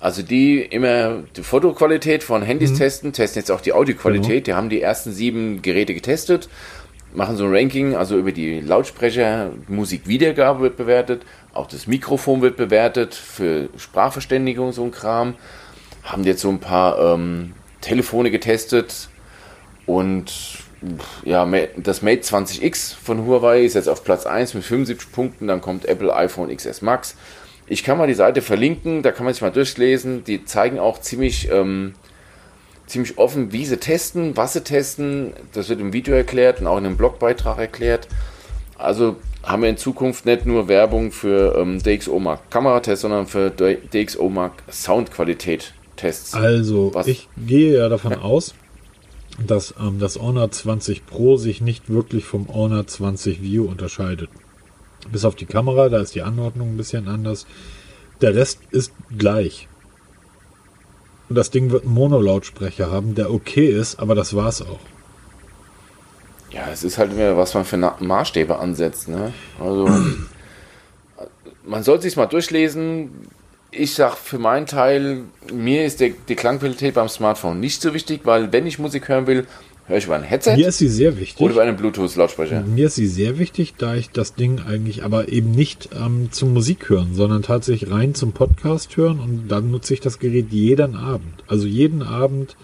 Also 0.01 0.23
die 0.23 0.61
immer 0.61 1.23
die 1.37 1.43
Fotoqualität 1.43 2.23
von 2.23 2.43
Handys 2.43 2.73
mhm. 2.73 2.77
testen, 2.77 3.13
testen 3.13 3.41
jetzt 3.41 3.51
auch 3.51 3.61
die 3.61 3.73
Audioqualität. 3.73 4.45
Genau. 4.45 4.45
Die 4.45 4.55
haben 4.55 4.69
die 4.69 4.81
ersten 4.81 5.13
sieben 5.13 5.63
Geräte 5.63 5.95
getestet, 5.95 6.49
machen 7.15 7.37
so 7.37 7.45
ein 7.45 7.55
Ranking, 7.55 7.97
also 7.97 8.19
über 8.19 8.33
die 8.33 8.61
Lautsprecher, 8.61 9.53
Musikwiedergabe 9.69 10.61
wird 10.61 10.77
bewertet, 10.77 11.23
auch 11.55 11.67
das 11.67 11.87
Mikrofon 11.87 12.43
wird 12.43 12.57
bewertet 12.57 13.15
für 13.15 13.69
Sprachverständigung, 13.77 14.73
so 14.73 14.85
ein 14.85 14.91
Kram. 14.91 15.35
Haben 16.03 16.25
jetzt 16.25 16.43
so 16.43 16.51
ein 16.51 16.61
paar 16.61 17.15
ähm, 17.15 17.55
Telefone 17.81 18.31
getestet 18.31 19.09
und 19.87 20.33
ja, 21.25 21.49
das 21.77 22.03
Mate 22.03 22.23
20X 22.23 22.95
von 22.95 23.27
Huawei 23.27 23.65
ist 23.65 23.75
jetzt 23.75 23.89
auf 23.89 24.05
Platz 24.05 24.27
1 24.27 24.55
mit 24.55 24.65
75 24.65 25.11
Punkten. 25.13 25.47
Dann 25.47 25.61
kommt 25.61 25.87
Apple 25.87 26.15
iPhone 26.15 26.55
XS 26.55 26.83
Max. 26.83 27.17
Ich 27.67 27.83
kann 27.83 27.99
mal 27.99 28.07
die 28.07 28.15
Seite 28.15 28.43
verlinken, 28.43 29.03
da 29.03 29.11
kann 29.11 29.25
man 29.25 29.35
sich 29.35 29.43
mal 29.43 29.51
durchlesen. 29.51 30.23
Die 30.25 30.45
zeigen 30.45 30.79
auch 30.79 31.01
ziemlich, 31.01 31.51
ähm, 31.51 31.95
ziemlich 32.87 33.19
offen, 33.19 33.53
wie 33.53 33.67
sie 33.67 33.79
testen, 33.79 34.37
was 34.37 34.53
sie 34.53 34.63
testen. 34.63 35.33
Das 35.53 35.69
wird 35.69 35.81
im 35.81 35.93
Video 35.93 36.15
erklärt 36.15 36.61
und 36.61 36.67
auch 36.67 36.79
in 36.79 36.87
einem 36.87 36.97
Blogbeitrag 36.97 37.59
erklärt. 37.59 38.07
Also 38.79 39.17
haben 39.43 39.63
wir 39.63 39.71
in 39.71 39.79
Zukunft 39.79 40.27
nicht 40.27 40.45
nur 40.45 40.69
Werbung 40.69 41.11
für 41.11 41.57
ähm, 41.57 41.83
DxO 41.83 42.19
Mark 42.19 42.51
Kameratests, 42.51 43.03
sondern 43.03 43.27
für 43.27 43.51
DxO 43.51 44.29
Mark 44.29 44.63
Soundqualität 44.71 45.73
Tests. 45.97 46.35
Also, 46.35 46.95
was? 46.95 47.07
ich 47.07 47.29
gehe 47.37 47.79
ja 47.79 47.89
davon 47.89 48.13
ja. 48.13 48.19
aus, 48.19 48.55
dass 49.45 49.75
ähm, 49.79 49.99
das 49.99 50.19
Honor 50.19 50.51
20 50.51 51.07
Pro 51.07 51.37
sich 51.37 51.61
nicht 51.61 51.91
wirklich 51.91 52.25
vom 52.25 52.49
Honor 52.49 52.87
20 52.87 53.43
View 53.43 53.65
unterscheidet. 53.65 54.31
Bis 55.11 55.25
auf 55.25 55.35
die 55.35 55.47
Kamera, 55.47 55.89
da 55.89 56.01
ist 56.01 56.15
die 56.15 56.23
Anordnung 56.23 56.75
ein 56.75 56.77
bisschen 56.77 57.09
anders. 57.09 57.47
Der 58.21 58.35
Rest 58.35 58.61
ist 58.71 58.93
gleich. 59.17 59.69
Und 61.29 61.37
das 61.37 61.51
Ding 61.51 61.71
wird 61.71 61.85
einen 61.85 61.95
Mono-Lautsprecher 61.95 62.91
haben, 62.91 63.15
der 63.15 63.33
okay 63.33 63.67
ist, 63.67 63.99
aber 63.99 64.15
das 64.15 64.35
war's 64.35 64.63
auch. 64.63 64.81
Ja, 66.51 66.69
es 66.73 66.85
ist 66.85 66.99
halt 66.99 67.13
immer, 67.13 67.37
was 67.37 67.55
man 67.55 67.65
für 67.65 67.77
Maßstäbe 67.77 68.59
ansetzt. 68.59 69.09
Ne? 69.09 69.33
Also, 69.61 69.89
man 71.65 71.83
soll 71.83 72.01
sich 72.01 72.17
mal 72.17 72.27
durchlesen. 72.27 73.11
Ich 73.79 73.95
sag 73.95 74.17
für 74.17 74.39
meinen 74.39 74.67
Teil, 74.67 75.25
mir 75.53 75.85
ist 75.85 76.01
der, 76.01 76.11
die 76.29 76.35
Klangqualität 76.35 76.95
beim 76.95 77.09
Smartphone 77.09 77.61
nicht 77.61 77.83
so 77.83 77.93
wichtig, 77.93 78.23
weil 78.25 78.53
wenn 78.53 78.67
ich 78.67 78.79
Musik 78.79 79.09
hören 79.09 79.27
will, 79.27 79.47
höre 79.87 79.99
ich 79.99 80.07
über 80.07 80.17
ein 80.17 80.23
Headset. 80.23 80.57
Mir 80.57 80.69
ist 80.69 80.79
sie 80.79 80.89
sehr 80.89 81.19
wichtig. 81.19 81.41
Oder 81.41 81.55
über 81.55 81.63
einen 81.63 81.77
Bluetooth-Lautsprecher. 81.77 82.63
Mir 82.63 82.87
ist 82.87 82.95
sie 82.95 83.07
sehr 83.07 83.39
wichtig, 83.39 83.75
da 83.77 83.95
ich 83.95 84.11
das 84.11 84.35
Ding 84.35 84.61
eigentlich 84.67 85.05
aber 85.05 85.29
eben 85.29 85.51
nicht 85.51 85.91
ähm, 85.95 86.29
zum 86.31 86.55
Musik 86.55 86.89
hören, 86.89 87.15
sondern 87.15 87.43
tatsächlich 87.43 87.91
rein 87.91 88.15
zum 88.15 88.33
Podcast 88.33 88.97
hören 88.97 89.21
und 89.21 89.49
dann 89.49 89.71
nutze 89.71 89.95
ich 89.95 90.01
das 90.01 90.19
Gerät 90.19 90.47
jeden 90.51 90.97
Abend. 90.97 91.45
Also 91.47 91.67
jeden 91.67 92.03
Abend 92.03 92.57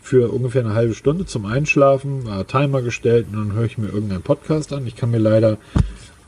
für 0.00 0.32
ungefähr 0.32 0.64
eine 0.64 0.74
halbe 0.74 0.94
Stunde 0.94 1.26
zum 1.26 1.46
Einschlafen, 1.46 2.26
äh, 2.28 2.44
Timer 2.44 2.82
gestellt 2.82 3.26
und 3.30 3.38
dann 3.38 3.52
höre 3.52 3.64
ich 3.64 3.78
mir 3.78 3.88
irgendeinen 3.88 4.22
Podcast 4.22 4.72
an. 4.72 4.86
Ich 4.86 4.96
kann 4.96 5.10
mir 5.10 5.18
leider 5.18 5.58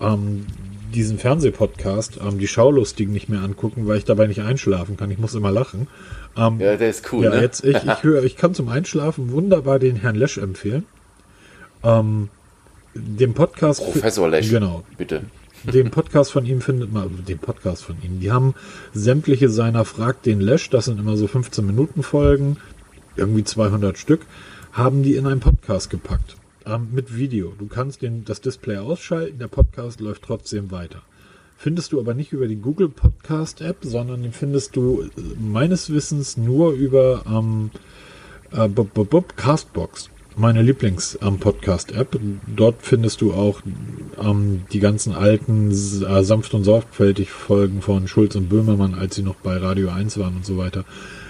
ähm, 0.00 0.46
diesen 0.94 1.18
Fernsehpodcast, 1.18 2.18
ähm, 2.22 2.38
die 2.38 2.48
Schaulustigen 2.48 3.12
nicht 3.12 3.28
mehr 3.28 3.40
angucken, 3.40 3.86
weil 3.86 3.98
ich 3.98 4.04
dabei 4.04 4.26
nicht 4.26 4.42
einschlafen 4.42 4.96
kann. 4.96 5.10
Ich 5.10 5.18
muss 5.18 5.34
immer 5.34 5.50
lachen. 5.50 5.88
Ähm, 6.36 6.60
ja, 6.60 6.76
der 6.76 6.90
ist 6.90 7.12
cool. 7.12 7.24
Ja, 7.24 7.30
ne? 7.30 7.40
jetzt, 7.40 7.64
ich, 7.64 7.76
ich, 7.76 8.02
höre, 8.02 8.24
ich 8.24 8.36
kann 8.36 8.54
zum 8.54 8.68
Einschlafen 8.68 9.30
wunderbar 9.30 9.78
den 9.78 9.96
Herrn 9.96 10.14
Lesch 10.14 10.38
empfehlen. 10.38 10.84
Ähm, 11.82 12.28
den 12.94 13.34
Podcast. 13.34 13.84
Professor 13.84 14.28
Lesch. 14.28 14.50
Genau. 14.50 14.84
Bitte. 14.96 15.22
Den 15.64 15.90
Podcast 15.90 16.30
von 16.32 16.46
ihm 16.46 16.60
findet 16.60 16.92
man, 16.92 17.24
den 17.26 17.38
Podcast 17.38 17.84
von 17.84 17.96
ihm. 18.02 18.20
Die 18.20 18.30
haben 18.30 18.54
sämtliche 18.94 19.48
seiner 19.48 19.84
Fragt 19.84 20.24
den 20.24 20.40
Lesch, 20.40 20.70
das 20.70 20.84
sind 20.84 21.00
immer 21.00 21.16
so 21.16 21.26
15 21.26 21.66
Minuten 21.66 22.04
Folgen, 22.04 22.58
irgendwie 23.16 23.42
200 23.42 23.98
Stück, 23.98 24.20
haben 24.72 25.02
die 25.02 25.16
in 25.16 25.26
einen 25.26 25.40
Podcast 25.40 25.90
gepackt 25.90 26.36
ähm, 26.68 26.88
mit 26.92 27.16
Video. 27.16 27.54
Du 27.58 27.66
kannst 27.66 28.02
den, 28.02 28.24
das 28.24 28.40
Display 28.40 28.78
ausschalten, 28.78 29.38
der 29.38 29.48
Podcast 29.48 30.00
läuft 30.00 30.22
trotzdem 30.22 30.70
weiter. 30.70 31.02
Findest 31.56 31.92
du 31.92 31.98
aber 31.98 32.14
nicht 32.14 32.32
über 32.32 32.46
die 32.46 32.56
Google 32.56 32.88
Podcast 32.88 33.60
App, 33.60 33.78
sondern 33.80 34.22
den 34.22 34.32
findest 34.32 34.76
du 34.76 35.02
äh, 35.02 35.20
meines 35.40 35.90
Wissens 35.90 36.36
nur 36.36 36.72
über 36.72 37.24
ähm, 37.26 37.70
äh, 38.52 38.68
Castbox, 39.36 40.10
meine 40.36 40.62
Lieblings-Podcast-App. 40.62 42.14
Ähm, 42.14 42.40
Dort 42.46 42.76
findest 42.82 43.20
du 43.22 43.32
auch 43.32 43.60
ähm, 44.22 44.62
die 44.72 44.80
ganzen 44.80 45.14
alten 45.14 45.70
äh, 45.70 46.22
sanft 46.22 46.54
und 46.54 46.64
sorgfältig 46.64 47.30
Folgen 47.30 47.82
von 47.82 48.06
Schulz 48.06 48.36
und 48.36 48.48
Böhmermann, 48.48 48.94
als 48.94 49.16
sie 49.16 49.22
noch 49.22 49.36
bei 49.36 49.56
Radio 49.56 49.88
1 49.88 50.18
waren 50.18 50.36
und 50.36 50.46
so 50.46 50.58
weiter. 50.58 50.84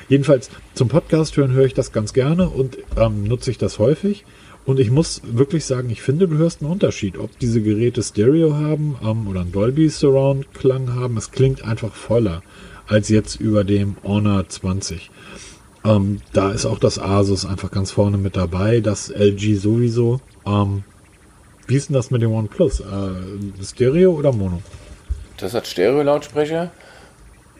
Jedenfalls 0.09 0.51
zum 0.74 0.89
Podcast 0.89 1.36
hören 1.36 1.53
höre 1.53 1.66
ich 1.66 1.74
das 1.74 1.93
ganz 1.93 2.12
gerne 2.12 2.49
und 2.49 2.78
ähm, 2.97 3.24
nutze 3.24 3.51
ich 3.51 3.59
das 3.59 3.78
häufig. 3.78 4.24
Und 4.69 4.79
ich 4.79 4.91
muss 4.91 5.23
wirklich 5.25 5.64
sagen, 5.64 5.89
ich 5.89 6.03
finde, 6.03 6.29
du 6.29 6.37
hörst 6.37 6.61
einen 6.61 6.71
Unterschied, 6.71 7.16
ob 7.16 7.39
diese 7.39 7.62
Geräte 7.62 8.03
Stereo 8.03 8.55
haben 8.55 8.97
ähm, 9.03 9.27
oder 9.27 9.41
einen 9.41 9.51
Dolby 9.51 9.89
Surround 9.89 10.53
Klang 10.53 10.95
haben. 10.95 11.16
Es 11.16 11.31
klingt 11.31 11.64
einfach 11.64 11.95
voller 11.95 12.43
als 12.87 13.09
jetzt 13.09 13.41
über 13.41 13.64
dem 13.64 13.97
Honor 14.05 14.47
20. 14.47 15.11
Ähm, 15.87 16.21
da 16.35 16.53
ist 16.53 16.66
auch 16.66 16.79
das 16.79 16.99
Asus 16.99 17.47
einfach 17.47 17.71
ganz 17.71 17.93
vorne 17.93 18.19
mit 18.19 18.37
dabei, 18.37 18.81
das 18.81 19.09
LG 19.09 19.57
sowieso. 19.57 20.21
Ähm, 20.45 20.85
wie 21.66 21.77
ist 21.77 21.89
denn 21.89 21.95
das 21.95 22.11
mit 22.11 22.21
dem 22.21 22.33
OnePlus? 22.33 22.81
Äh, 22.81 23.64
Stereo 23.64 24.12
oder 24.12 24.35
Mono? 24.35 24.61
Das 25.39 25.55
hat 25.55 25.66
Stereo-Lautsprecher 25.66 26.73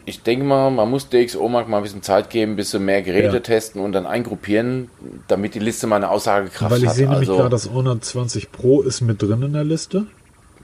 ich 0.05 0.23
denke 0.23 0.45
mal, 0.45 0.71
man 0.71 0.89
muss 0.89 1.09
DxO 1.09 1.47
mal 1.47 1.65
ein 1.65 1.83
bisschen 1.83 2.01
Zeit 2.01 2.29
geben, 2.29 2.53
ein 2.53 2.55
bisschen 2.55 2.83
mehr 2.83 3.01
Geräte 3.01 3.35
ja. 3.35 3.39
testen 3.39 3.81
und 3.81 3.91
dann 3.91 4.05
eingruppieren, 4.05 4.89
damit 5.27 5.55
die 5.55 5.59
Liste 5.59 5.87
mal 5.87 5.97
eine 5.97 6.09
Aussagekraft 6.09 6.61
hat. 6.61 6.71
Weil 6.71 6.83
ich 6.83 6.91
sehe 6.91 7.07
nämlich 7.07 7.29
also, 7.29 7.37
gerade, 7.37 7.49
das 7.49 7.71
Honor 7.71 7.99
20 8.01 8.51
Pro 8.51 8.81
ist 8.81 9.01
mit 9.01 9.21
drin 9.21 9.43
in 9.43 9.53
der 9.53 9.63
Liste. 9.63 10.05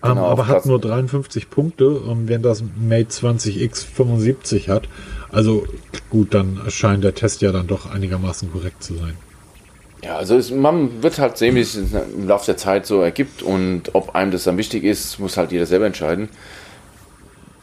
Genau, 0.01 0.25
um, 0.25 0.31
aber 0.31 0.47
hat 0.47 0.65
nur 0.65 0.79
53 0.79 1.49
Punkte, 1.49 2.01
während 2.25 2.45
das 2.45 2.63
Mate 2.77 3.09
20X 3.09 3.85
75 3.85 4.69
hat. 4.69 4.87
Also 5.31 5.65
gut, 6.09 6.33
dann 6.33 6.61
scheint 6.69 7.03
der 7.03 7.15
Test 7.15 7.41
ja 7.41 7.51
dann 7.51 7.67
doch 7.67 7.91
einigermaßen 7.91 8.51
korrekt 8.51 8.83
zu 8.83 8.95
sein. 8.95 9.15
Ja, 10.03 10.17
also 10.17 10.37
es, 10.37 10.51
man 10.51 11.01
wird 11.01 11.17
halt 11.17 11.37
sehen, 11.37 11.55
wie 11.55 11.61
es 11.61 11.75
im 11.75 12.27
Laufe 12.27 12.45
der 12.45 12.57
Zeit 12.57 12.85
so 12.85 13.01
ergibt 13.01 13.41
und 13.41 13.93
ob 13.93 14.13
einem 14.13 14.31
das 14.31 14.43
dann 14.43 14.57
wichtig 14.57 14.83
ist, 14.83 15.19
muss 15.19 15.37
halt 15.37 15.51
jeder 15.51 15.65
selber 15.65 15.87
entscheiden 15.87 16.29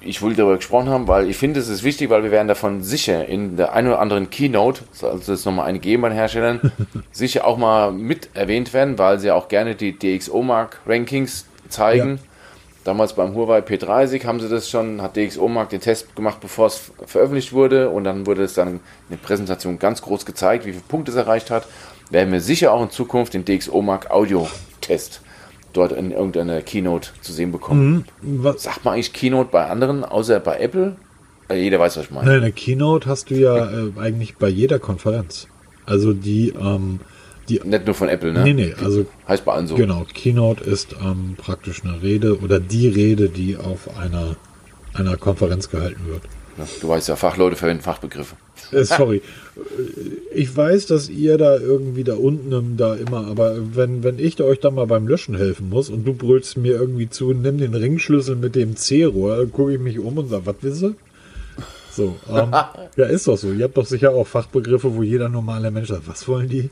ich 0.05 0.23
wollte 0.23 0.39
darüber 0.39 0.57
gesprochen 0.57 0.89
haben, 0.89 1.09
weil 1.09 1.29
ich 1.29 1.37
finde, 1.37 1.61
es 1.61 1.69
ist 1.69 1.83
wichtig, 1.83 2.11
weil 2.11 2.23
wir 2.23 2.31
werden 2.31 2.49
davon 2.49 2.83
sicher 2.83 3.27
in 3.27 3.57
der 3.57 3.73
einen 3.73 3.89
oder 3.89 4.01
anderen 4.01 4.31
Keynote, 4.31 4.83
also 5.03 5.33
es 5.33 5.45
nochmal 5.45 5.67
eine 5.67 5.79
geben 5.79 6.03
bei 6.03 6.09
den 6.09 6.19
Herstellern, 6.19 6.73
sicher 7.13 7.47
auch 7.47 7.57
mal 7.57 7.93
mit 7.93 8.31
erwähnt 8.35 8.73
werden, 8.73 8.99
weil 8.99 9.19
sie 9.19 9.31
auch 9.31 9.49
gerne 9.49 9.75
die 9.75 9.99
DxO-Mark 9.99 10.81
Rankings 10.87 11.47
zeigen. 11.69 12.17
Ja. 12.17 12.23
Damals 12.85 13.13
beim 13.13 13.35
Huawei 13.35 13.61
P30 13.61 14.25
haben 14.25 14.41
sie 14.41 14.49
das 14.49 14.69
schon, 14.69 15.03
hat 15.03 15.17
DxO-Mark 15.17 15.71
den 15.71 15.81
Test 15.81 16.17
gemacht, 16.17 16.39
bevor 16.41 16.67
es 16.67 16.91
veröffentlicht 17.07 17.53
wurde 17.53 17.91
und 17.91 18.05
dann 18.05 18.27
wurde 18.27 18.43
es 18.43 18.55
dann 18.55 18.69
in 18.69 18.81
der 19.11 19.17
Präsentation 19.17 19.79
ganz 19.79 20.03
groß 20.03 20.27
gezeigt, 20.27 20.67
wie 20.67 20.73
viele 20.73 20.85
Punkte 20.89 21.13
es 21.13 21.17
erreicht 21.17 21.51
hat. 21.51 21.67
Werden 22.11 22.33
wir 22.33 22.41
sicher 22.41 22.73
auch 22.73 22.83
in 22.83 22.91
Zukunft 22.91 23.35
den 23.35 23.45
DxO-Mark 23.45 24.11
Audio-Test 24.11 25.23
dort 25.73 25.93
in 25.93 26.11
irgendeiner 26.11 26.61
Keynote 26.63 27.11
zu 27.21 27.33
sehen 27.33 27.53
bekommen. 27.53 28.05
Mhm. 28.23 28.55
Sagt 28.57 28.85
man 28.85 28.95
eigentlich 28.95 29.13
Keynote 29.13 29.51
bei 29.51 29.67
anderen, 29.67 30.05
außer 30.05 30.41
bei 30.41 30.59
Apple? 30.59 30.97
Äh, 31.49 31.63
jeder 31.63 31.79
weiß, 31.79 31.97
was 31.97 32.05
ich 32.05 32.11
meine. 32.11 32.31
Nein, 32.31 32.43
eine 32.43 32.53
Keynote 32.53 33.09
hast 33.09 33.31
du 33.31 33.35
ja 33.35 33.71
äh, 33.71 33.93
eigentlich 33.99 34.37
bei 34.37 34.49
jeder 34.49 34.79
Konferenz. 34.79 35.49
Also 35.87 36.13
die, 36.13 36.51
ähm, 36.51 37.01
die. 37.49 37.61
Nicht 37.65 37.87
nur 37.87 37.95
von 37.95 38.09
Apple, 38.09 38.33
ne? 38.33 38.43
Nee, 38.43 38.55
nee, 38.55 38.75
also. 38.83 39.07
Heißt 39.27 39.45
bei 39.45 39.53
allen 39.53 39.67
so. 39.67 39.75
Genau, 39.75 40.07
Keynote 40.13 40.63
ist 40.65 40.95
ähm, 41.03 41.35
praktisch 41.37 41.85
eine 41.85 42.03
Rede 42.03 42.39
oder 42.39 42.61
die 42.61 42.89
Rede, 42.89 43.29
die 43.29 43.57
auf 43.57 43.97
einer, 43.99 44.37
einer 44.95 45.17
Konferenz 45.17 45.69
gehalten 45.69 46.07
wird. 46.07 46.23
Ja, 46.59 46.67
du 46.81 46.89
weißt 46.89 47.09
ja, 47.09 47.17
Fachleute 47.17 47.57
verwenden 47.57 47.83
Fachbegriffe. 47.83 48.37
Äh, 48.71 48.85
sorry. 48.85 49.23
Ich 50.35 50.57
weiß, 50.57 50.87
dass 50.87 51.09
ihr 51.09 51.37
da 51.39 51.57
irgendwie 51.59 52.05
da 52.05 52.15
unten 52.15 52.77
da 52.77 52.95
immer, 52.95 53.27
aber 53.27 53.57
wenn, 53.75 54.03
wenn 54.03 54.19
ich 54.19 54.37
da 54.37 54.45
euch 54.45 54.61
da 54.61 54.71
mal 54.71 54.87
beim 54.87 55.07
Löschen 55.07 55.37
helfen 55.37 55.69
muss 55.69 55.91
und 55.91 56.05
du 56.07 56.15
brüllst 56.15 56.57
mir 56.57 56.73
irgendwie 56.73 57.11
zu, 57.11 57.33
nimm 57.33 57.59
den 57.59 57.75
Ringschlüssel 57.75 58.37
mit 58.37 58.55
dem 58.55 58.77
C-Rohr, 58.77 59.47
gucke 59.47 59.75
ich 59.75 59.81
mich 59.81 59.99
um 59.99 60.17
und 60.19 60.29
sage, 60.29 60.47
was 60.47 60.57
willst 60.61 60.83
du? 60.83 60.95
So, 61.91 62.17
ähm, 62.31 62.53
ja, 62.97 63.07
ist 63.07 63.29
doch 63.29 63.37
so. 63.37 63.53
Ihr 63.53 63.65
habt 63.65 63.77
doch 63.77 63.87
sicher 63.87 64.13
auch 64.13 64.27
Fachbegriffe, 64.27 64.95
wo 64.95 65.03
jeder 65.03 65.29
normale 65.29 65.71
Mensch 65.71 65.89
sagt, 65.89 66.09
was 66.09 66.27
wollen 66.27 66.49
die? 66.49 66.71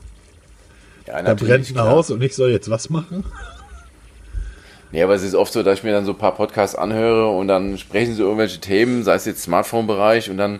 Ja, 1.07 1.21
da 1.21 1.33
brennt 1.33 1.69
ein 1.69 1.79
Haus 1.79 2.09
und 2.09 2.23
ich 2.23 2.35
soll 2.35 2.49
jetzt 2.49 2.69
was 2.69 2.89
machen? 2.89 3.23
Nee, 4.91 5.03
aber 5.03 5.15
es 5.15 5.23
ist 5.23 5.35
oft 5.35 5.53
so, 5.53 5.63
dass 5.63 5.79
ich 5.79 5.83
mir 5.83 5.93
dann 5.93 6.05
so 6.05 6.11
ein 6.11 6.17
paar 6.17 6.35
Podcasts 6.35 6.75
anhöre 6.75 7.29
und 7.29 7.47
dann 7.47 7.77
sprechen 7.77 8.13
sie 8.13 8.21
irgendwelche 8.21 8.59
Themen, 8.59 9.03
sei 9.03 9.15
es 9.15 9.25
jetzt 9.25 9.43
Smartphone-Bereich 9.43 10.29
und 10.29 10.37
dann 10.37 10.59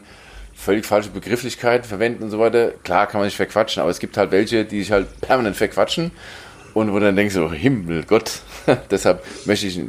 völlig 0.61 0.85
falsche 0.85 1.09
Begrifflichkeiten 1.09 1.87
verwenden 1.87 2.23
und 2.23 2.29
so 2.29 2.39
weiter. 2.39 2.71
Klar 2.83 3.07
kann 3.07 3.19
man 3.19 3.29
sich 3.29 3.35
verquatschen, 3.35 3.81
aber 3.81 3.89
es 3.89 3.99
gibt 3.99 4.15
halt 4.15 4.31
welche, 4.31 4.63
die 4.63 4.79
sich 4.79 4.91
halt 4.91 5.07
permanent 5.21 5.55
verquatschen 5.55 6.11
und 6.73 6.93
wo 6.93 6.99
dann 6.99 7.15
denkst 7.15 7.35
du, 7.35 7.51
Himmel, 7.51 8.03
Gott. 8.07 8.41
Deshalb 8.91 9.23
möchte 9.45 9.67
ich, 9.67 9.81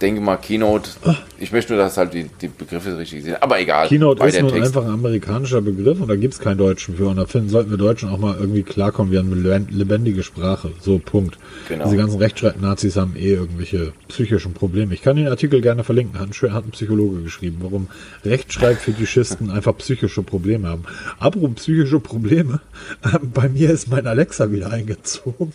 denke 0.00 0.20
mal, 0.20 0.36
Keynote, 0.36 0.90
ich 1.38 1.52
möchte 1.52 1.74
nur, 1.74 1.82
dass 1.82 1.96
halt 1.96 2.12
die, 2.12 2.24
die 2.40 2.48
Begriffe 2.48 2.98
richtig 2.98 3.24
sind. 3.24 3.42
Aber 3.42 3.60
egal. 3.60 3.88
Keynote 3.88 4.24
ist 4.26 4.40
nur 4.40 4.50
Text. 4.50 4.66
einfach 4.66 4.84
ein 4.84 4.94
amerikanischer 4.94 5.60
Begriff 5.60 6.00
und 6.00 6.08
da 6.08 6.16
gibt 6.16 6.34
es 6.34 6.40
keinen 6.40 6.58
Deutschen 6.58 6.96
für. 6.96 7.08
Und 7.08 7.16
da 7.16 7.26
finden, 7.26 7.48
sollten 7.48 7.70
wir 7.70 7.78
Deutschen 7.78 8.08
auch 8.08 8.18
mal 8.18 8.36
irgendwie 8.38 8.62
klarkommen, 8.62 9.12
wir 9.12 9.20
haben 9.20 9.32
eine 9.32 9.66
lebendige 9.70 10.22
Sprache. 10.22 10.72
So, 10.80 10.98
Punkt. 10.98 11.38
Genau. 11.68 11.84
Diese 11.84 11.96
ganzen 11.96 12.18
Rechtschreib-Nazis 12.18 12.96
haben 12.96 13.14
eh 13.16 13.34
irgendwelche 13.34 13.92
psychischen 14.08 14.52
Probleme. 14.52 14.92
Ich 14.94 15.02
kann 15.02 15.16
den 15.16 15.28
Artikel 15.28 15.60
gerne 15.60 15.84
verlinken. 15.84 16.18
Hat 16.18 16.28
ein, 16.28 16.52
hat 16.52 16.64
ein 16.64 16.70
Psychologe 16.70 17.22
geschrieben, 17.22 17.58
warum 17.60 17.88
Rechtschreibfetischisten 18.24 19.50
einfach 19.50 19.76
psychische 19.78 20.22
Probleme 20.22 20.68
haben. 20.68 20.84
Apropos 21.18 21.54
psychische 21.56 22.00
Probleme, 22.00 22.60
bei 23.34 23.48
mir 23.48 23.70
ist 23.70 23.88
mein 23.88 24.06
Alexa 24.06 24.50
wieder 24.50 24.70
eingezogen. 24.70 25.52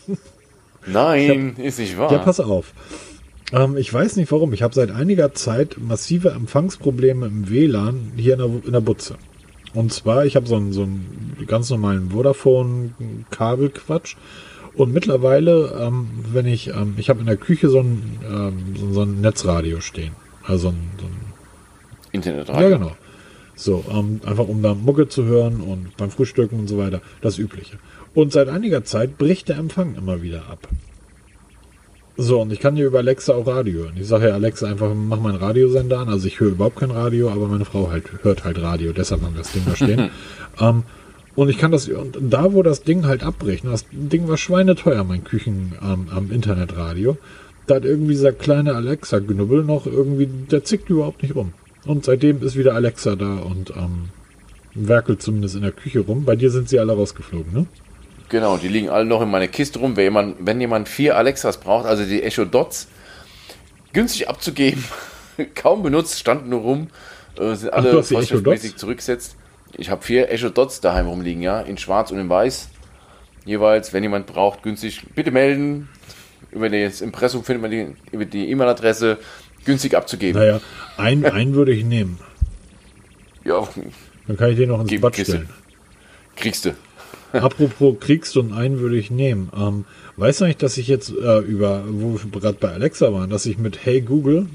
Nein, 0.85 1.55
hab, 1.57 1.63
ist 1.63 1.79
nicht 1.79 1.97
wahr. 1.97 2.11
Ja, 2.11 2.19
pass 2.19 2.39
auf. 2.39 2.73
Ähm, 3.51 3.77
ich 3.77 3.93
weiß 3.93 4.15
nicht 4.15 4.31
warum. 4.31 4.53
Ich 4.53 4.63
habe 4.63 4.73
seit 4.73 4.91
einiger 4.91 5.33
Zeit 5.33 5.77
massive 5.79 6.29
Empfangsprobleme 6.29 7.27
im 7.27 7.49
WLAN 7.49 8.13
hier 8.15 8.33
in 8.33 8.39
der, 8.39 8.49
in 8.65 8.73
der 8.73 8.81
Butze. 8.81 9.17
Und 9.73 9.93
zwar, 9.93 10.25
ich 10.25 10.35
habe 10.35 10.47
so 10.47 10.55
einen, 10.55 10.73
so 10.73 10.83
einen 10.83 11.45
ganz 11.47 11.69
normalen 11.69 12.11
Vodafone-Kabelquatsch. 12.11 14.15
Und 14.73 14.93
mittlerweile, 14.93 15.77
ähm, 15.79 16.09
wenn 16.31 16.45
ich, 16.45 16.69
ähm, 16.69 16.95
ich 16.97 17.09
habe 17.09 17.19
in 17.19 17.25
der 17.25 17.37
Küche 17.37 17.69
so 17.69 17.79
ein, 17.79 18.19
ähm, 18.25 18.75
so, 18.77 18.93
so, 18.93 19.01
ein 19.01 19.21
Netzradio 19.21 19.81
stehen. 19.81 20.13
Also 20.43 20.69
ein, 20.69 20.91
so 20.99 21.05
ein 21.05 21.17
Internetradio. 22.13 22.69
Ja, 22.69 22.77
genau. 22.77 22.91
So, 23.55 23.83
ähm, 23.91 24.21
einfach 24.25 24.47
um 24.47 24.61
da 24.61 24.73
Mucke 24.73 25.09
zu 25.09 25.25
hören 25.25 25.61
und 25.61 25.95
beim 25.97 26.09
Frühstücken 26.09 26.57
und 26.57 26.67
so 26.67 26.77
weiter. 26.77 27.01
Das 27.21 27.37
Übliche. 27.37 27.77
Und 28.13 28.33
seit 28.33 28.49
einiger 28.49 28.83
Zeit 28.83 29.17
bricht 29.17 29.49
der 29.49 29.57
Empfang 29.57 29.95
immer 29.95 30.21
wieder 30.21 30.49
ab. 30.49 30.67
So, 32.17 32.41
und 32.41 32.51
ich 32.51 32.59
kann 32.59 32.75
hier 32.75 32.87
über 32.87 32.99
Alexa 32.99 33.33
auch 33.33 33.47
Radio 33.47 33.85
hören. 33.85 33.93
Ich 33.97 34.07
sage 34.07 34.27
ja 34.27 34.33
Alexa 34.33 34.67
einfach, 34.67 34.93
mach 34.93 35.19
meinen 35.19 35.37
Radiosender 35.37 35.99
an. 35.99 36.09
Also 36.09 36.27
ich 36.27 36.39
höre 36.39 36.51
überhaupt 36.51 36.75
kein 36.75 36.91
Radio, 36.91 37.29
aber 37.31 37.47
meine 37.47 37.65
Frau 37.65 37.89
halt, 37.89 38.03
hört 38.21 38.43
halt 38.43 38.61
Radio. 38.61 38.91
Deshalb 38.91 39.21
haben 39.21 39.33
wir 39.33 39.39
das 39.39 39.53
Ding 39.53 39.63
da 39.65 39.75
stehen. 39.75 40.09
ähm, 40.59 40.83
und 41.35 41.49
ich 41.49 41.57
kann 41.57 41.71
das, 41.71 41.87
und 41.87 42.17
da 42.19 42.51
wo 42.53 42.61
das 42.61 42.83
Ding 42.83 43.05
halt 43.05 43.23
abbrechen, 43.23 43.71
das 43.71 43.85
Ding 43.91 44.27
war 44.27 44.37
schweineteuer, 44.37 45.03
mein 45.05 45.23
Küchen 45.23 45.73
ähm, 45.81 46.07
am 46.11 46.31
Internetradio. 46.31 47.17
Da 47.67 47.75
hat 47.75 47.85
irgendwie 47.85 48.11
dieser 48.11 48.33
kleine 48.33 48.75
Alexa-Knubbel 48.75 49.63
noch 49.63 49.85
irgendwie, 49.85 50.27
der 50.27 50.65
zickt 50.65 50.89
überhaupt 50.89 51.23
nicht 51.23 51.35
rum. 51.35 51.53
Und 51.85 52.03
seitdem 52.03 52.43
ist 52.43 52.57
wieder 52.57 52.75
Alexa 52.75 53.15
da 53.15 53.37
und 53.37 53.71
ähm, 53.71 54.09
werkelt 54.75 55.21
zumindest 55.21 55.55
in 55.55 55.61
der 55.61 55.71
Küche 55.71 56.01
rum. 56.01 56.25
Bei 56.25 56.35
dir 56.35 56.51
sind 56.51 56.67
sie 56.67 56.79
alle 56.79 56.93
rausgeflogen, 56.93 57.53
ne? 57.53 57.65
Genau, 58.31 58.55
die 58.55 58.69
liegen 58.69 58.87
alle 58.87 59.03
noch 59.03 59.21
in 59.21 59.29
meiner 59.29 59.49
Kiste 59.49 59.79
rum. 59.79 59.97
Wenn 59.97 60.05
jemand, 60.05 60.35
wenn 60.39 60.61
jemand 60.61 60.87
vier 60.87 61.17
Alexas 61.17 61.57
braucht, 61.57 61.85
also 61.85 62.05
die 62.05 62.23
Echo 62.23 62.45
Dots, 62.45 62.87
günstig 63.91 64.29
abzugeben, 64.29 64.85
kaum 65.53 65.83
benutzt, 65.83 66.17
standen 66.17 66.47
nur 66.47 66.61
rum, 66.61 66.87
äh, 67.37 67.55
sind 67.55 67.73
alle 67.73 68.01
vorschriftsmäßig 68.01 68.77
zurückgesetzt. 68.77 69.35
Ich 69.75 69.89
habe 69.89 70.01
vier 70.01 70.31
Echo 70.31 70.47
Dots 70.47 70.79
daheim 70.79 71.07
rumliegen, 71.07 71.41
ja, 71.43 71.59
in 71.59 71.77
schwarz 71.77 72.09
und 72.11 72.19
in 72.19 72.29
weiß. 72.29 72.69
Jeweils, 73.43 73.91
wenn 73.91 74.01
jemand 74.01 74.27
braucht, 74.27 74.63
günstig, 74.63 75.01
bitte 75.13 75.31
melden. 75.31 75.89
Über 76.51 76.69
das 76.69 77.01
Impressum 77.01 77.43
findet 77.43 77.61
man 77.61 77.71
die, 77.71 77.87
über 78.13 78.23
die 78.23 78.49
E-Mail-Adresse 78.49 79.17
günstig 79.65 79.93
abzugeben. 79.93 80.39
Naja, 80.39 80.61
einen, 80.95 81.25
einen 81.25 81.53
würde 81.53 81.73
ich 81.73 81.83
nehmen. 81.83 82.17
Ja. 83.43 83.67
Dann 84.25 84.37
kann 84.37 84.51
ich 84.51 84.55
den 84.55 84.69
noch 84.69 84.79
ins 84.79 85.01
Bad 85.01 85.17
stellen. 85.17 85.49
Kriegst 86.37 86.63
du. 86.63 86.75
Apropos 87.33 87.95
kriegst 87.99 88.35
du 88.35 88.41
und 88.41 88.53
einen 88.53 88.79
würde 88.79 88.97
ich 88.97 89.11
nehmen. 89.11 89.49
Ähm, 89.55 89.85
weißt 90.17 90.41
du 90.41 90.45
eigentlich, 90.45 90.57
dass 90.57 90.77
ich 90.77 90.87
jetzt 90.87 91.09
äh, 91.09 91.39
über, 91.39 91.83
wo 91.87 92.13
wir 92.13 92.41
gerade 92.41 92.57
bei 92.59 92.69
Alexa 92.69 93.11
waren, 93.13 93.29
dass 93.29 93.45
ich 93.45 93.57
mit 93.57 93.85
Hey 93.85 94.01
Google, 94.01 94.47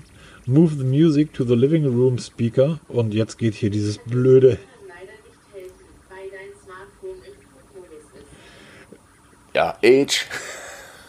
move 0.47 0.74
the 0.77 0.85
music 0.85 1.33
to 1.33 1.45
the 1.45 1.55
living 1.55 1.85
room 1.85 2.18
speaker 2.18 2.79
und 2.89 3.14
jetzt 3.14 3.39
geht 3.39 3.55
hier 3.55 3.70
dieses 3.70 3.99
blöde. 3.99 4.59
Ja, 9.55 9.79
Age. 9.83 10.27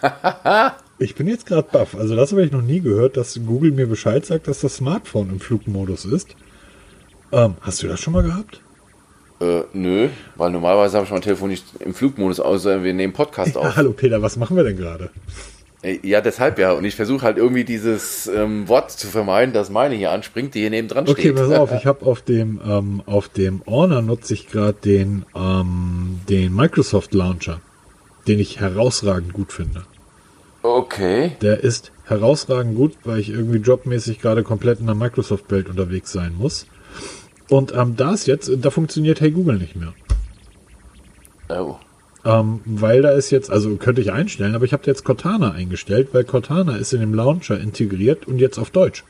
ich 1.00 1.16
bin 1.16 1.28
jetzt 1.28 1.46
gerade 1.46 1.68
baff. 1.70 1.96
Also 1.96 2.16
das 2.16 2.32
habe 2.32 2.46
ich 2.46 2.52
noch 2.54 2.62
nie 2.62 2.80
gehört, 2.80 3.18
dass 3.18 3.38
Google 3.46 3.74
mir 3.74 3.88
Bescheid 3.88 4.26
sagt, 4.26 4.48
dass 4.48 4.62
das 4.62 4.78
Smartphone 4.78 5.30
im 5.30 5.42
Flugmodus 5.42 6.06
ist. 6.06 6.36
Ähm, 7.34 7.56
hast 7.60 7.84
du 7.84 7.90
das 7.90 8.00
schon 8.00 8.14
mal 8.14 8.24
gehabt? 8.24 8.62
Äh, 9.40 9.62
nö, 9.74 10.10
weil 10.36 10.52
normalerweise 10.52 10.98
habe 10.98 11.06
ich 11.06 11.12
mein 11.12 11.22
Telefon 11.22 11.50
nicht 11.50 11.66
im 11.80 11.94
Flugmodus, 11.94 12.40
außer 12.40 12.84
wir 12.84 12.94
nehmen 12.94 13.14
Podcast 13.14 13.56
auf. 13.58 13.76
hallo 13.76 13.92
Peter, 13.92 14.22
was 14.22 14.38
machen 14.38 14.58
wir 14.58 14.64
denn 14.64 14.78
gerade? 14.78 15.12
Äh, 15.84 16.00
ja, 16.02 16.22
deshalb 16.22 16.58
ja. 16.58 16.72
Und 16.72 16.86
ich 16.86 16.96
versuche 16.96 17.24
halt 17.24 17.38
irgendwie 17.38 17.64
dieses 17.64 18.28
ähm, 18.28 18.68
Wort 18.68 18.92
zu 18.92 19.08
vermeiden, 19.08 19.54
dass 19.54 19.70
meine 19.70 19.96
hier 19.96 20.12
anspringt, 20.12 20.56
die 20.56 20.62
hier 20.62 20.72
neben 20.72 20.88
dran 20.88 21.06
steht. 21.06 21.20
Okay, 21.20 21.34
pass 21.34 21.52
auf, 21.52 21.72
ich 21.72 21.86
habe 21.86 22.06
auf 22.06 22.22
dem 22.22 22.60
ähm, 22.68 23.04
auf 23.06 23.30
dem 23.30 23.62
Honor 23.68 24.02
nutze 24.02 24.34
ich 24.34 24.48
gerade 24.48 24.78
den 24.84 25.26
ähm, 25.36 26.20
den 26.28 26.56
Microsoft 26.56 27.14
Launcher, 27.14 27.62
den 28.28 28.40
ich 28.40 28.60
herausragend 28.60 29.34
gut 29.34 29.54
finde. 29.54 29.84
Okay. 30.64 31.32
Der 31.42 31.64
ist 31.64 31.92
herausragend 32.06 32.76
gut, 32.76 32.98
weil 33.04 33.20
ich 33.20 33.30
irgendwie 33.30 33.60
jobmäßig 33.60 34.20
gerade 34.20 34.44
komplett 34.44 34.80
in 34.80 34.88
der 34.88 34.96
Microsoft-Welt 34.96 35.70
unterwegs 35.70 36.12
sein 36.12 36.34
muss. 36.38 36.66
Und 37.50 37.74
ähm, 37.74 37.96
da 37.96 38.14
ist 38.14 38.28
jetzt, 38.28 38.52
da 38.62 38.70
funktioniert 38.70 39.22
Hey 39.22 39.32
Google 39.32 39.58
nicht 39.58 39.76
mehr. 39.76 39.94
Oh. 41.50 41.76
Ähm, 42.26 42.60
weil 42.66 43.02
da 43.02 43.12
ist 43.12 43.32
jetzt, 43.32 43.50
also 43.50 43.76
könnte 43.78 44.02
ich 44.02 44.12
einstellen, 44.12 44.54
aber 44.54 44.66
ich 44.66 44.74
habe 44.74 44.84
jetzt 44.86 45.06
Cortana 45.06 45.52
eingestellt, 45.52 46.10
weil 46.12 46.26
Cortana 46.26 46.76
ist 46.76 46.94
in 46.94 47.00
dem 47.00 47.14
Launcher 47.14 47.60
integriert 47.60 48.28
und 48.28 48.40
jetzt 48.40 48.58
auf 48.58 48.70
Deutsch. 48.70 49.04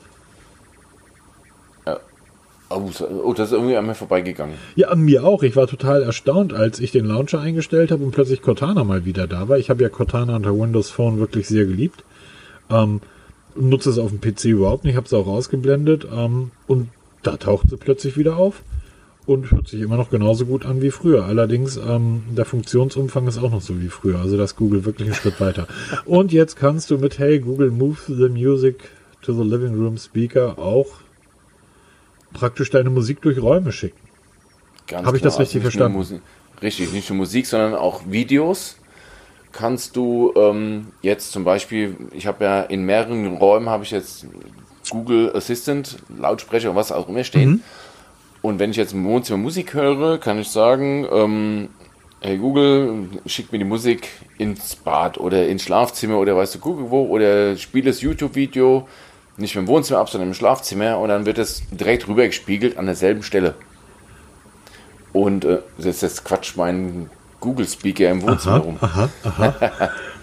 Oh, 2.69 2.91
oh, 3.23 3.33
das 3.33 3.49
ist 3.49 3.53
irgendwie 3.53 3.77
an 3.77 3.85
mir 3.85 3.95
vorbeigegangen. 3.95 4.55
Ja, 4.75 4.89
an 4.89 5.01
mir 5.01 5.23
auch. 5.23 5.41
Ich 5.43 5.55
war 5.55 5.67
total 5.67 6.03
erstaunt, 6.03 6.53
als 6.53 6.81
ich 6.81 6.91
den 6.91 7.05
Launcher 7.05 7.39
eingestellt 7.39 7.91
habe 7.91 8.03
und 8.03 8.11
plötzlich 8.11 8.41
Cortana 8.41 8.83
mal 8.83 9.05
wieder 9.05 9.25
da 9.25 9.47
war. 9.47 9.57
Ich 9.57 9.69
habe 9.69 9.83
ja 9.83 9.89
Cortana 9.89 10.35
unter 10.35 10.57
Windows 10.57 10.89
Phone 10.89 11.17
wirklich 11.17 11.47
sehr 11.47 11.65
geliebt. 11.65 12.03
Ähm, 12.69 12.99
nutze 13.55 13.89
es 13.89 13.97
auf 13.97 14.11
dem 14.11 14.19
PC 14.19 14.45
überhaupt 14.45 14.83
nicht, 14.83 14.97
habe 14.97 15.05
es 15.05 15.13
auch 15.13 15.27
ausgeblendet. 15.27 16.07
Ähm, 16.13 16.51
und 16.67 16.89
da 17.23 17.37
taucht 17.37 17.69
sie 17.69 17.77
plötzlich 17.77 18.17
wieder 18.17 18.37
auf 18.37 18.63
und 19.25 19.51
hört 19.51 19.67
sich 19.67 19.81
immer 19.81 19.97
noch 19.97 20.09
genauso 20.09 20.45
gut 20.45 20.65
an 20.65 20.81
wie 20.81 20.91
früher. 20.91 21.25
Allerdings, 21.25 21.77
ähm, 21.77 22.23
der 22.29 22.45
Funktionsumfang 22.45 23.27
ist 23.27 23.37
auch 23.37 23.51
noch 23.51 23.61
so 23.61 23.79
wie 23.81 23.89
früher. 23.89 24.19
Also 24.19 24.37
das 24.37 24.55
Google 24.55 24.85
wirklich 24.85 25.07
einen 25.07 25.15
Schritt 25.15 25.39
weiter. 25.41 25.67
Und 26.05 26.31
jetzt 26.31 26.55
kannst 26.55 26.89
du 26.89 26.97
mit 26.97 27.19
Hey 27.19 27.39
Google 27.39 27.71
Move 27.71 27.97
the 28.07 28.29
Music 28.29 28.89
to 29.21 29.33
the 29.33 29.43
Living 29.43 29.75
Room 29.75 29.97
Speaker 29.97 30.57
auch 30.57 30.87
praktisch 32.33 32.69
deine 32.69 32.89
Musik 32.89 33.21
durch 33.21 33.41
Räume 33.41 33.71
schicken. 33.71 33.97
Habe 34.93 35.17
ich 35.17 35.23
das 35.23 35.39
richtig 35.39 35.63
also 35.63 35.77
verstanden? 35.77 36.21
richtig, 36.61 36.93
nicht 36.93 37.09
nur 37.09 37.17
Musik, 37.17 37.45
sondern 37.45 37.75
auch 37.75 38.03
Videos 38.09 38.77
kannst 39.51 39.95
du 39.95 40.33
ähm, 40.35 40.87
jetzt 41.01 41.31
zum 41.31 41.43
Beispiel, 41.43 41.95
ich 42.11 42.27
habe 42.27 42.43
ja 42.43 42.61
in 42.61 42.83
mehreren 42.83 43.37
Räumen 43.37 43.69
habe 43.69 43.83
ich 43.83 43.91
jetzt 43.91 44.27
Google 44.89 45.35
Assistant, 45.35 45.97
Lautsprecher 46.17 46.69
und 46.69 46.75
was 46.75 46.91
auch 46.91 47.09
immer 47.09 47.23
stehen. 47.23 47.49
Mhm. 47.49 47.61
Und 48.41 48.59
wenn 48.59 48.71
ich 48.71 48.77
jetzt 48.77 48.93
im 48.93 49.03
Wohnzimmer 49.05 49.39
Musik 49.39 49.73
höre, 49.73 50.19
kann 50.19 50.39
ich 50.39 50.49
sagen, 50.49 51.07
ähm, 51.11 51.69
hey 52.21 52.37
Google, 52.37 53.07
schick 53.25 53.51
mir 53.51 53.59
die 53.59 53.65
Musik 53.65 54.09
ins 54.37 54.75
Bad 54.75 55.17
oder 55.17 55.47
ins 55.47 55.63
Schlafzimmer 55.63 56.17
oder 56.17 56.35
weißt 56.35 56.55
du, 56.55 56.59
Google 56.59 56.89
wo 56.89 57.05
oder 57.07 57.57
spiele 57.57 57.85
das 57.85 58.01
YouTube-Video 58.01 58.87
nicht 59.37 59.55
mehr 59.55 59.63
im 59.63 59.67
Wohnzimmer 59.67 59.99
ab, 59.99 60.09
sondern 60.09 60.29
im 60.29 60.33
Schlafzimmer 60.33 60.97
und 60.97 61.09
dann 61.09 61.25
wird 61.25 61.37
es 61.37 61.61
direkt 61.71 62.07
rüber 62.07 62.25
gespiegelt 62.25 62.77
an 62.77 62.85
derselben 62.85 63.23
Stelle. 63.23 63.55
Und 65.13 65.45
äh, 65.45 65.59
jetzt, 65.77 66.01
jetzt 66.01 66.25
quatscht 66.25 66.57
mein 66.57 67.09
Google-Speaker 67.39 68.09
im 68.09 68.21
Wohnzimmer 68.23 68.55
aha, 68.55 68.63
rum. 68.63 68.77
Aha, 68.81 69.09
aha. 69.23 69.91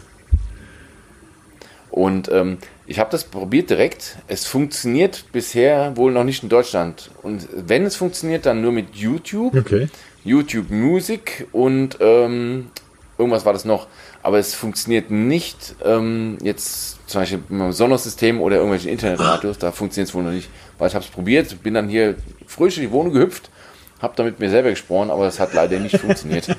und 1.94 2.28
ähm, 2.32 2.58
ich 2.88 2.98
habe 2.98 3.08
das 3.12 3.22
probiert 3.22 3.70
direkt. 3.70 4.16
Es 4.26 4.46
funktioniert 4.46 5.26
bisher 5.30 5.96
wohl 5.96 6.10
noch 6.10 6.24
nicht 6.24 6.42
in 6.42 6.48
Deutschland. 6.48 7.08
Und 7.22 7.46
wenn 7.54 7.86
es 7.86 7.94
funktioniert, 7.94 8.46
dann 8.46 8.62
nur 8.62 8.72
mit 8.72 8.96
YouTube. 8.96 9.54
Okay. 9.54 9.86
YouTube 10.24 10.70
Music 10.70 11.46
und 11.52 11.98
ähm, 12.00 12.70
irgendwas 13.16 13.44
war 13.44 13.52
das 13.52 13.64
noch. 13.64 13.86
Aber 14.24 14.40
es 14.40 14.56
funktioniert 14.56 15.12
nicht 15.12 15.76
ähm, 15.84 16.36
jetzt 16.42 16.98
zum 17.08 17.20
Beispiel 17.20 17.38
mit 17.48 17.62
einem 17.62 17.72
Sonos-System 17.72 18.40
oder 18.40 18.56
irgendwelchen 18.56 18.90
Internetradios. 18.90 19.58
Da 19.58 19.70
funktioniert 19.70 20.08
es 20.08 20.14
wohl 20.16 20.24
noch 20.24 20.32
nicht. 20.32 20.50
Weil 20.78 20.88
ich 20.88 20.96
habe 20.96 21.04
es 21.04 21.10
probiert, 21.12 21.62
bin 21.62 21.74
dann 21.74 21.88
hier 21.88 22.16
frisch 22.48 22.76
in 22.76 22.82
die 22.82 22.90
Wohnung 22.90 23.12
gehüpft, 23.12 23.50
habe 24.02 24.14
damit 24.16 24.40
mir 24.40 24.50
selber 24.50 24.70
gesprochen, 24.70 25.10
aber 25.10 25.28
es 25.28 25.38
hat 25.38 25.54
leider 25.54 25.78
nicht 25.78 25.96
funktioniert. 25.98 26.48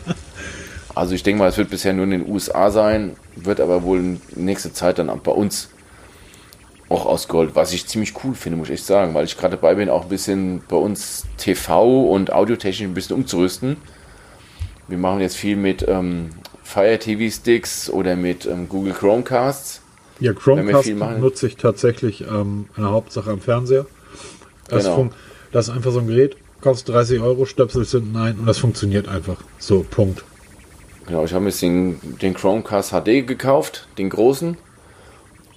Also 0.96 1.14
ich 1.14 1.24
denke 1.24 1.40
mal, 1.40 1.50
es 1.50 1.58
wird 1.58 1.70
bisher 1.70 1.94
nur 1.94 2.06
in 2.06 2.12
den 2.12 2.30
USA 2.30 2.72
sein, 2.72 3.18
wird 3.36 3.60
aber 3.60 3.84
wohl 3.84 4.00
in 4.00 4.22
nächster 4.36 4.74
Zeit 4.74 4.98
dann 4.98 5.10
auch 5.10 5.20
bei 5.20 5.32
uns 5.32 5.70
auch 6.88 7.06
ausgerollt, 7.06 7.56
was 7.56 7.74
ich 7.74 7.88
ziemlich 7.88 8.14
cool 8.24 8.36
finde, 8.36 8.58
muss 8.58 8.70
ich 8.70 8.76
echt 8.76 8.86
sagen, 8.86 9.14
weil 9.14 9.26
ich 9.26 9.38
gerade 9.38 9.56
dabei 9.56 9.76
bin, 9.76 9.90
auch 9.90 10.04
ein 10.04 10.10
bisschen 10.10 10.62
bei 10.70 10.78
uns 10.78 11.26
TV 11.38 12.04
und 12.10 12.32
audiotechnisch 12.32 12.88
ein 12.88 12.94
bisschen 12.94 13.16
umzurüsten. 13.16 13.78
Wir 14.88 14.98
machen 14.98 15.20
jetzt 15.20 15.36
viel 15.36 15.56
mit 15.56 15.86
ähm, 15.88 16.30
Fire 16.64 16.98
TV 17.00 17.34
Sticks 17.36 17.90
oder 17.90 18.16
mit 18.16 18.46
ähm, 18.46 18.70
Google 18.70 18.94
Chromecasts. 18.94 19.82
Ja, 20.20 20.32
Chromecast 20.34 20.94
nutze 21.20 21.48
ich 21.48 21.58
tatsächlich 21.58 22.22
ähm, 22.22 22.70
in 22.78 22.84
der 22.84 22.92
Hauptsache 22.92 23.32
am 23.32 23.42
Fernseher. 23.42 23.86
Das, 24.70 24.86
genau. 24.86 25.10
das 25.52 25.68
ist 25.68 25.74
einfach 25.74 25.92
so 25.92 26.00
ein 26.00 26.08
Gerät, 26.08 26.38
kostet 26.62 26.96
30 26.96 27.20
Euro, 27.20 27.46
Stöpsel 27.46 27.84
sind 27.84 28.16
ein 28.16 28.40
und 28.40 28.46
das 28.46 28.60
funktioniert 28.60 29.08
einfach. 29.10 29.38
So, 29.58 29.84
Punkt. 29.90 30.24
Genau, 31.08 31.24
ich 31.24 31.34
habe 31.34 31.44
mir 31.44 31.52
den, 31.52 32.00
den 32.22 32.34
Chromecast 32.34 32.92
HD 32.92 33.28
gekauft, 33.28 33.88
den 33.98 34.10
großen 34.10 34.58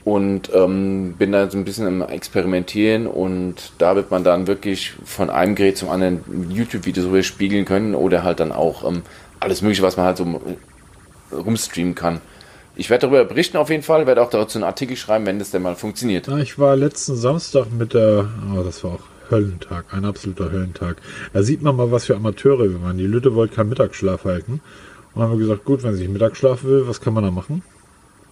und 0.05 0.51
ähm, 0.55 1.15
bin 1.19 1.33
da 1.33 1.51
so 1.51 1.59
ein 1.59 1.65
bisschen 1.65 1.87
im 1.87 2.03
Experimentieren 2.03 3.07
und 3.07 3.73
da 3.79 3.95
wird 3.95 4.11
man 4.11 4.25
dann 4.25 4.47
wirklich 4.47 4.93
von 5.05 5.29
einem 5.29 5.55
Gerät 5.55 5.77
zum 5.77 5.91
anderen 5.91 6.51
YouTube-Videos 6.51 7.27
spiegeln 7.27 7.65
können 7.65 7.95
oder 7.95 8.23
halt 8.23 8.41
dann 8.41 8.53
auch 8.53 8.89
ähm, 8.89 9.03
alles 9.41 9.61
mögliche, 9.61 9.83
was 9.83 9.97
man 9.97 10.07
halt 10.07 10.17
so 10.17 10.25
äh, 10.25 11.35
rumstreamen 11.35 11.95
kann. 11.95 12.21
Ich 12.75 12.91
werde 12.91 13.03
darüber 13.03 13.25
berichten 13.25 13.57
auf 13.57 13.71
jeden 13.71 13.83
Fall, 13.83 14.07
werde 14.07 14.23
auch 14.23 14.31
dazu 14.31 14.57
einen 14.57 14.65
Artikel 14.65 14.97
schreiben, 14.97 15.27
wenn 15.27 15.39
das 15.39 15.51
denn 15.51 15.63
mal 15.63 15.77
funktioniert. 15.77 16.27
Ja, 16.27 16.39
ich 16.39 16.59
war 16.59 16.77
letzten 16.77 17.17
Samstag 17.17 17.67
mit 17.71 17.93
der, 17.93 18.29
oh, 18.55 18.63
das 18.63 18.85
war 18.85 18.93
auch 18.93 19.31
Höllentag, 19.31 19.87
ein 19.93 20.05
absoluter 20.05 20.51
Höllentag. 20.51 20.97
Da 21.33 21.43
sieht 21.43 21.61
man 21.61 21.77
mal, 21.77 21.91
was 21.91 22.07
für 22.07 22.17
Amateure 22.17 22.71
wir 22.71 22.83
waren. 22.83 22.97
Die 22.97 23.07
Lütte 23.07 23.35
wollte 23.35 23.57
keinen 23.57 23.69
Mittagsschlaf 23.69 24.25
halten. 24.25 24.63
Und 25.19 25.25
haben 25.25 25.33
wir 25.33 25.39
gesagt, 25.39 25.65
gut, 25.65 25.83
wenn 25.83 25.97
sie 25.97 26.07
Mittagsschlaf 26.07 26.63
will, 26.63 26.87
was 26.87 27.01
kann 27.01 27.13
man 27.13 27.25
da 27.25 27.33
machen? 27.33 27.65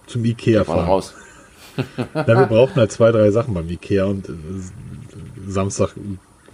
Zum 0.05 0.23
Ikea 0.23 0.63
fahren. 0.63 0.85
Raus. 0.85 1.13
Na, 2.13 2.25
wir 2.25 2.45
brauchten 2.45 2.79
halt 2.79 2.93
zwei, 2.93 3.11
drei 3.11 3.29
Sachen 3.29 3.53
beim 3.53 3.69
Ikea 3.69 4.05
und 4.05 4.29
äh, 4.29 4.31
Samstag 5.49 5.95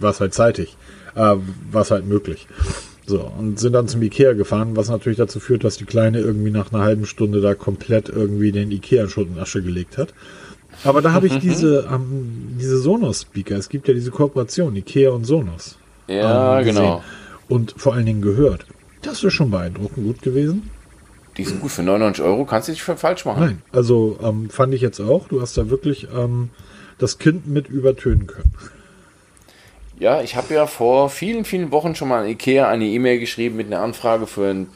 war 0.00 0.10
es 0.10 0.18
halt 0.18 0.34
zeitig. 0.34 0.76
Äh, 1.14 1.36
war 1.70 1.82
es 1.82 1.92
halt 1.92 2.06
möglich. 2.06 2.48
So, 3.06 3.20
und 3.38 3.60
sind 3.60 3.74
dann 3.74 3.86
zum 3.86 4.02
Ikea 4.02 4.32
gefahren, 4.32 4.74
was 4.74 4.88
natürlich 4.88 5.18
dazu 5.18 5.38
führt, 5.38 5.62
dass 5.62 5.76
die 5.76 5.84
Kleine 5.84 6.18
irgendwie 6.18 6.50
nach 6.50 6.72
einer 6.72 6.82
halben 6.82 7.06
Stunde 7.06 7.40
da 7.40 7.54
komplett 7.54 8.08
irgendwie 8.08 8.50
den 8.50 8.72
Ikea 8.72 9.06
Schutt 9.06 9.28
und 9.28 9.38
Asche 9.38 9.62
gelegt 9.62 9.98
hat. 9.98 10.14
Aber 10.82 11.00
da 11.00 11.12
habe 11.12 11.28
ich 11.28 11.38
diese, 11.42 11.88
ähm, 11.92 12.56
diese 12.60 12.78
Sonos-Speaker, 12.78 13.54
es 13.54 13.68
gibt 13.68 13.86
ja 13.86 13.94
diese 13.94 14.10
Kooperation, 14.10 14.74
Ikea 14.74 15.10
und 15.10 15.26
Sonos. 15.26 15.78
Ja, 16.08 16.58
ähm, 16.58 16.64
genau. 16.64 17.04
Und 17.48 17.74
vor 17.76 17.94
allen 17.94 18.06
Dingen 18.06 18.20
gehört. 18.20 18.66
Das 19.04 19.22
ist 19.22 19.32
schon 19.32 19.50
beeindruckend 19.50 20.06
gut 20.06 20.22
gewesen. 20.22 20.70
Die 21.36 21.44
sind 21.44 21.60
gut 21.60 21.72
für 21.72 21.82
99 21.82 22.24
Euro, 22.24 22.44
kannst 22.44 22.68
du 22.68 22.72
nicht 22.72 22.82
für 22.82 22.96
falsch 22.96 23.24
machen. 23.24 23.40
Nein, 23.40 23.62
also 23.72 24.18
ähm, 24.22 24.50
fand 24.50 24.72
ich 24.72 24.80
jetzt 24.80 25.00
auch. 25.00 25.28
Du 25.28 25.40
hast 25.40 25.56
da 25.56 25.68
wirklich 25.68 26.06
ähm, 26.14 26.50
das 26.98 27.18
Kind 27.18 27.46
mit 27.46 27.68
übertönen 27.68 28.26
können. 28.26 28.54
Ja, 29.98 30.22
ich 30.22 30.36
habe 30.36 30.54
ja 30.54 30.66
vor 30.66 31.10
vielen, 31.10 31.44
vielen 31.44 31.70
Wochen 31.70 31.94
schon 31.94 32.08
mal 32.08 32.22
an 32.22 32.28
Ikea 32.28 32.68
eine 32.68 32.86
E-Mail 32.86 33.18
geschrieben 33.20 33.56
mit 33.56 33.66
einer 33.66 33.80
Anfrage 33.80 34.26
für 34.26 34.48
ein 34.48 34.68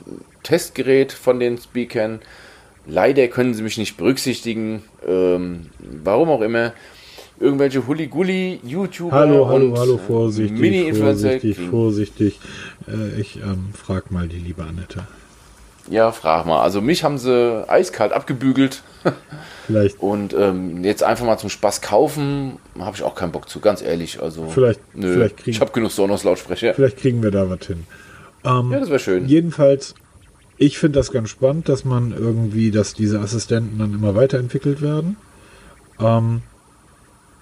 Testgerät 0.43 1.13
von 1.13 1.41
den 1.41 1.59
Speakern. 1.59 2.21
Leider 2.87 3.29
können 3.29 3.55
sie 3.55 3.63
mich 3.63 3.79
nicht 3.79 3.97
berücksichtigen. 3.97 4.83
Ähm, 5.07 5.67
warum 5.81 6.29
auch 6.29 6.41
immer. 6.41 6.73
Irgendwelche 7.41 7.87
Hulli-Gulli, 7.87 8.61
YouTuber 8.65 9.13
hallo, 9.13 9.49
hallo, 9.49 9.77
hallo, 9.79 9.99
vorsichtig, 9.99 10.59
Mini-Influencer. 10.59 11.31
Vorsichtig, 11.31 11.69
vorsichtig. 11.69 12.41
Äh, 12.89 13.21
ich 13.21 13.37
ähm, 13.37 13.69
frag 13.73 14.11
mal 14.11 14.29
die 14.29 14.39
liebe 14.39 14.65
Annette. 14.65 15.07
Ja, 15.89 16.13
frag 16.13 16.47
mal. 16.47 16.61
Also 16.61 16.81
mich 16.81 17.05
haben 17.05 17.17
sie 17.17 17.65
eiskalt 17.69 18.13
abgebügelt. 18.13 18.83
Vielleicht. 19.67 20.01
Und 20.01 20.35
ähm, 20.35 20.83
jetzt 20.85 21.03
einfach 21.03 21.25
mal 21.25 21.39
zum 21.39 21.49
Spaß 21.49 21.81
kaufen, 21.81 22.57
habe 22.79 22.97
ich 22.97 23.03
auch 23.03 23.15
keinen 23.15 23.33
Bock 23.33 23.49
zu, 23.49 23.61
ganz 23.61 23.83
ehrlich. 23.83 24.21
Also 24.21 24.49
vielleicht, 24.49 24.81
nö, 24.97 25.13
vielleicht 25.15 25.37
kriegen, 25.37 25.51
ich 25.51 25.61
habe 25.61 25.73
genug 25.73 25.93
Sonos-Lautsprecher. 25.93 26.75
Vielleicht 26.75 26.99
kriegen 26.99 27.23
wir 27.23 27.31
da 27.31 27.49
was 27.49 27.67
hin. 27.67 27.87
Ähm, 28.45 28.73
ja, 28.73 28.81
das 28.81 28.89
wäre 28.89 28.99
schön. 28.99 29.27
Jedenfalls 29.27 29.95
ich 30.59 30.79
finde 30.79 30.99
das 30.99 31.13
ganz 31.13 31.31
spannend, 31.31 31.69
dass 31.69 31.85
man 31.85 32.13
irgendwie, 32.13 32.73
dass 32.73 32.93
diese 32.93 33.21
Assistenten 33.21 33.79
dann 33.79 33.95
immer 33.95 34.17
weiterentwickelt 34.17 34.83
werden. 34.83 35.17
Ähm, 36.01 36.43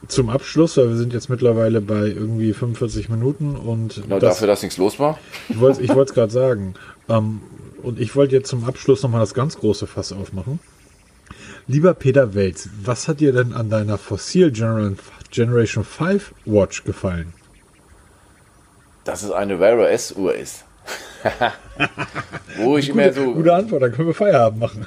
zum 0.09 0.31
Abschluss, 0.31 0.77
weil 0.77 0.89
wir 0.89 0.97
sind 0.97 1.13
jetzt 1.13 1.29
mittlerweile 1.29 1.81
bei 1.81 2.07
irgendwie 2.07 2.53
45 2.53 3.09
Minuten 3.09 3.57
und 3.57 4.03
genau 4.03 4.19
das, 4.19 4.35
dafür, 4.35 4.49
dass 4.49 4.63
nichts 4.63 4.79
los 4.79 4.99
war. 4.99 5.19
Ich 5.49 5.59
wollte 5.59 5.83
es 5.83 6.15
gerade 6.15 6.33
sagen. 6.33 6.75
Ähm, 7.09 7.41
und 7.83 8.01
ich 8.01 8.17
wollte 8.17 8.35
jetzt 8.35 8.49
zum 8.49 8.65
Abschluss 8.65 9.03
nochmal 9.03 9.21
das 9.21 9.35
ganz 9.35 9.59
große 9.59 9.87
Fass 9.87 10.13
aufmachen. 10.13 10.59
Lieber 11.69 11.95
Peter 11.95 12.35
Welz, 12.35 12.69
was 12.83 13.09
hat 13.09 13.21
dir 13.21 13.33
denn 13.33 13.53
an 13.53 13.71
deiner 13.71 13.99
Fossil 13.99 14.53
Generation 14.53 15.85
5 15.85 16.35
Watch 16.45 16.85
gefallen? 16.85 17.33
Dass 19.05 19.23
es 19.23 19.31
eine 19.31 19.61
Wear 19.61 19.79
OS 19.79 20.13
Uhr 20.13 20.35
ist. 20.35 20.65
Wo 22.59 22.79
ich 22.79 22.91
gute, 22.91 23.03
immer 23.03 23.13
so. 23.13 23.35
Gute 23.35 23.55
Antwort, 23.55 23.83
dann 23.83 23.93
können 23.93 24.09
wir 24.09 24.15
Feierabend 24.15 24.61
machen. 24.61 24.87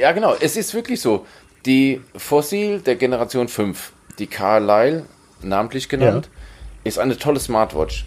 Ja, 0.00 0.12
genau. 0.12 0.34
Es 0.38 0.56
ist 0.56 0.74
wirklich 0.74 1.00
so. 1.00 1.26
Die 1.66 2.02
Fossil 2.14 2.80
der 2.80 2.96
Generation 2.96 3.48
5, 3.48 3.92
die 4.18 4.26
Carlyle, 4.26 5.04
namentlich 5.42 5.88
genannt, 5.88 6.28
ja. 6.32 6.40
ist 6.84 6.98
eine 6.98 7.16
tolle 7.16 7.40
Smartwatch. 7.40 8.06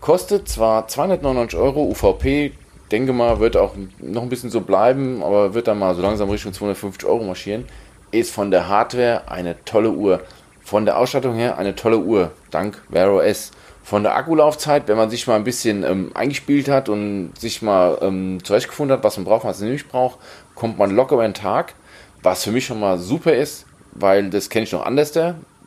Kostet 0.00 0.48
zwar 0.48 0.86
299 0.86 1.58
Euro 1.58 1.84
UVP, 1.84 2.52
denke 2.90 3.12
mal, 3.12 3.40
wird 3.40 3.56
auch 3.56 3.74
noch 3.98 4.22
ein 4.22 4.28
bisschen 4.28 4.50
so 4.50 4.60
bleiben, 4.60 5.22
aber 5.22 5.54
wird 5.54 5.68
dann 5.68 5.78
mal 5.78 5.94
so 5.94 6.02
langsam 6.02 6.30
Richtung 6.30 6.52
250 6.52 7.08
Euro 7.08 7.24
marschieren. 7.24 7.64
Ist 8.10 8.32
von 8.32 8.50
der 8.50 8.68
Hardware 8.68 9.22
eine 9.28 9.64
tolle 9.64 9.90
Uhr. 9.90 10.20
Von 10.62 10.84
der 10.84 10.98
Ausstattung 10.98 11.34
her 11.34 11.58
eine 11.58 11.74
tolle 11.74 11.98
Uhr, 11.98 12.30
dank 12.50 12.82
Wear 12.88 13.12
OS 13.12 13.52
von 13.88 14.02
der 14.02 14.16
Akkulaufzeit, 14.16 14.86
wenn 14.86 14.98
man 14.98 15.08
sich 15.08 15.26
mal 15.26 15.36
ein 15.36 15.44
bisschen 15.44 15.82
ähm, 15.82 16.10
eingespielt 16.12 16.68
hat 16.68 16.90
und 16.90 17.32
sich 17.38 17.62
mal 17.62 17.96
ähm, 18.02 18.38
zurechtgefunden 18.44 18.94
hat, 18.94 19.02
was 19.02 19.16
man 19.16 19.24
braucht, 19.24 19.46
was 19.46 19.60
man 19.60 19.70
nicht 19.70 19.88
braucht, 19.88 20.18
kommt 20.54 20.76
man 20.76 20.90
locker 20.90 21.14
über 21.14 21.24
einen 21.24 21.32
Tag, 21.32 21.72
was 22.22 22.44
für 22.44 22.50
mich 22.50 22.66
schon 22.66 22.80
mal 22.80 22.98
super 22.98 23.32
ist, 23.32 23.64
weil 23.92 24.30
das 24.30 24.50
kenne 24.50 24.64
ich 24.64 24.72
noch 24.72 24.84
anders. 24.84 25.12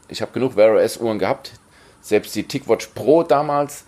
Ich 0.09 0.21
habe 0.21 0.31
genug 0.33 0.55
Wear 0.55 0.75
OS 0.75 0.97
Uhren 0.97 1.19
gehabt, 1.19 1.53
selbst 2.01 2.35
die 2.35 2.43
TicWatch 2.43 2.87
Pro 2.95 3.23
damals, 3.23 3.85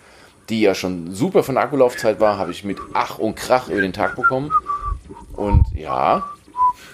die 0.50 0.62
ja 0.62 0.76
schon 0.76 1.14
super 1.14 1.44
von 1.44 1.58
Akkulaufzeit 1.58 2.20
war, 2.20 2.38
habe 2.38 2.52
ich 2.52 2.64
mit 2.64 2.78
Ach 2.94 3.18
und 3.20 3.36
Krach 3.36 3.70
über 3.70 3.82
den 3.82 3.94
Tag 3.94 4.16
bekommen. 4.16 4.52
Und 5.34 5.66
ja. 5.74 6.30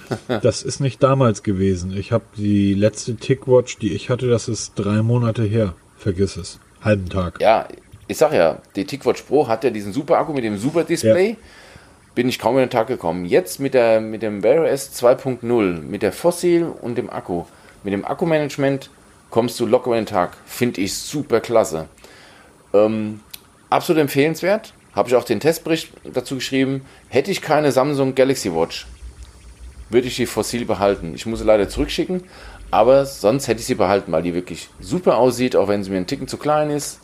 das 0.42 0.64
ist 0.64 0.80
nicht 0.80 1.04
damals 1.04 1.44
gewesen. 1.44 1.96
Ich 1.96 2.12
habe 2.12 2.26
die 2.38 2.74
letzte 2.74 3.16
TicWatch, 3.16 3.78
die 3.78 3.94
ich 3.94 4.10
hatte, 4.10 4.28
das 4.28 4.48
ist 4.48 4.74
drei 4.76 5.02
Monate 5.02 5.44
her. 5.44 5.76
Vergiss 5.98 6.38
es 6.38 6.60
halben 6.82 7.10
Tag. 7.10 7.42
Ja, 7.42 7.68
ich 8.08 8.18
sag 8.18 8.34
ja, 8.34 8.60
die 8.76 8.86
TicWatch 8.86 9.24
Pro 9.24 9.48
hat 9.48 9.64
ja 9.64 9.70
diesen 9.70 9.94
super 9.94 10.18
Akku 10.18 10.34
mit 10.34 10.44
dem 10.44 10.58
super 10.58 10.84
Display. 10.84 11.32
Ja. 11.32 11.36
Bin 12.20 12.28
ich 12.28 12.38
kaum 12.38 12.56
in 12.56 12.64
den 12.64 12.70
Tag 12.70 12.88
gekommen. 12.88 13.24
Jetzt 13.24 13.62
mit, 13.62 13.74
der, 13.74 14.02
mit 14.02 14.22
dem 14.24 14.44
Wear 14.44 14.70
OS 14.70 14.92
2.0, 14.92 15.82
mit 15.84 16.02
der 16.02 16.12
Fossil 16.12 16.66
und 16.66 16.98
dem 16.98 17.10
Akku, 17.10 17.46
mit 17.82 17.94
dem 17.94 18.04
Akkumanagement 18.04 18.90
kommst 19.30 19.58
du 19.58 19.66
locker 19.66 19.92
in 19.92 20.00
den 20.00 20.06
Tag. 20.06 20.36
Finde 20.46 20.82
ich 20.82 20.94
super 20.98 21.40
klasse. 21.40 21.88
Ähm, 22.74 23.22
absolut 23.70 24.02
empfehlenswert. 24.02 24.74
Habe 24.94 25.08
ich 25.08 25.16
auch 25.16 25.24
den 25.24 25.40
Testbericht 25.40 25.94
dazu 26.14 26.36
geschrieben. 26.36 26.82
Hätte 27.08 27.32
ich 27.32 27.42
keine 27.42 27.72
Samsung 27.72 28.16
Galaxy 28.16 28.54
Watch, 28.54 28.86
würde 29.90 30.10
ich 30.10 30.18
die 30.18 30.26
Fossil 30.26 30.66
behalten. 30.66 31.14
Ich 31.16 31.26
muss 31.26 31.40
sie 31.40 31.46
leider 31.46 31.70
zurückschicken, 31.70 32.26
aber 32.70 33.06
sonst 33.06 33.48
hätte 33.48 33.62
ich 33.62 33.66
sie 33.66 33.76
behalten, 33.76 34.12
weil 34.12 34.24
die 34.24 34.34
wirklich 34.34 34.68
super 34.82 35.20
aussieht, 35.20 35.56
auch 35.56 35.70
wenn 35.70 35.86
sie 35.86 35.90
mir 35.90 35.96
einen 35.96 36.08
Ticken 36.08 36.28
zu 36.28 36.36
klein 36.36 36.70
ist. 36.70 37.00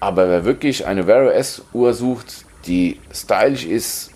Aber 0.00 0.30
wer 0.30 0.46
wirklich 0.46 0.86
eine 0.86 1.06
Wear 1.06 1.30
OS 1.30 1.60
Uhr 1.74 1.92
sucht, 1.92 2.46
die 2.64 2.98
stylisch 3.12 3.66
ist, 3.66 4.12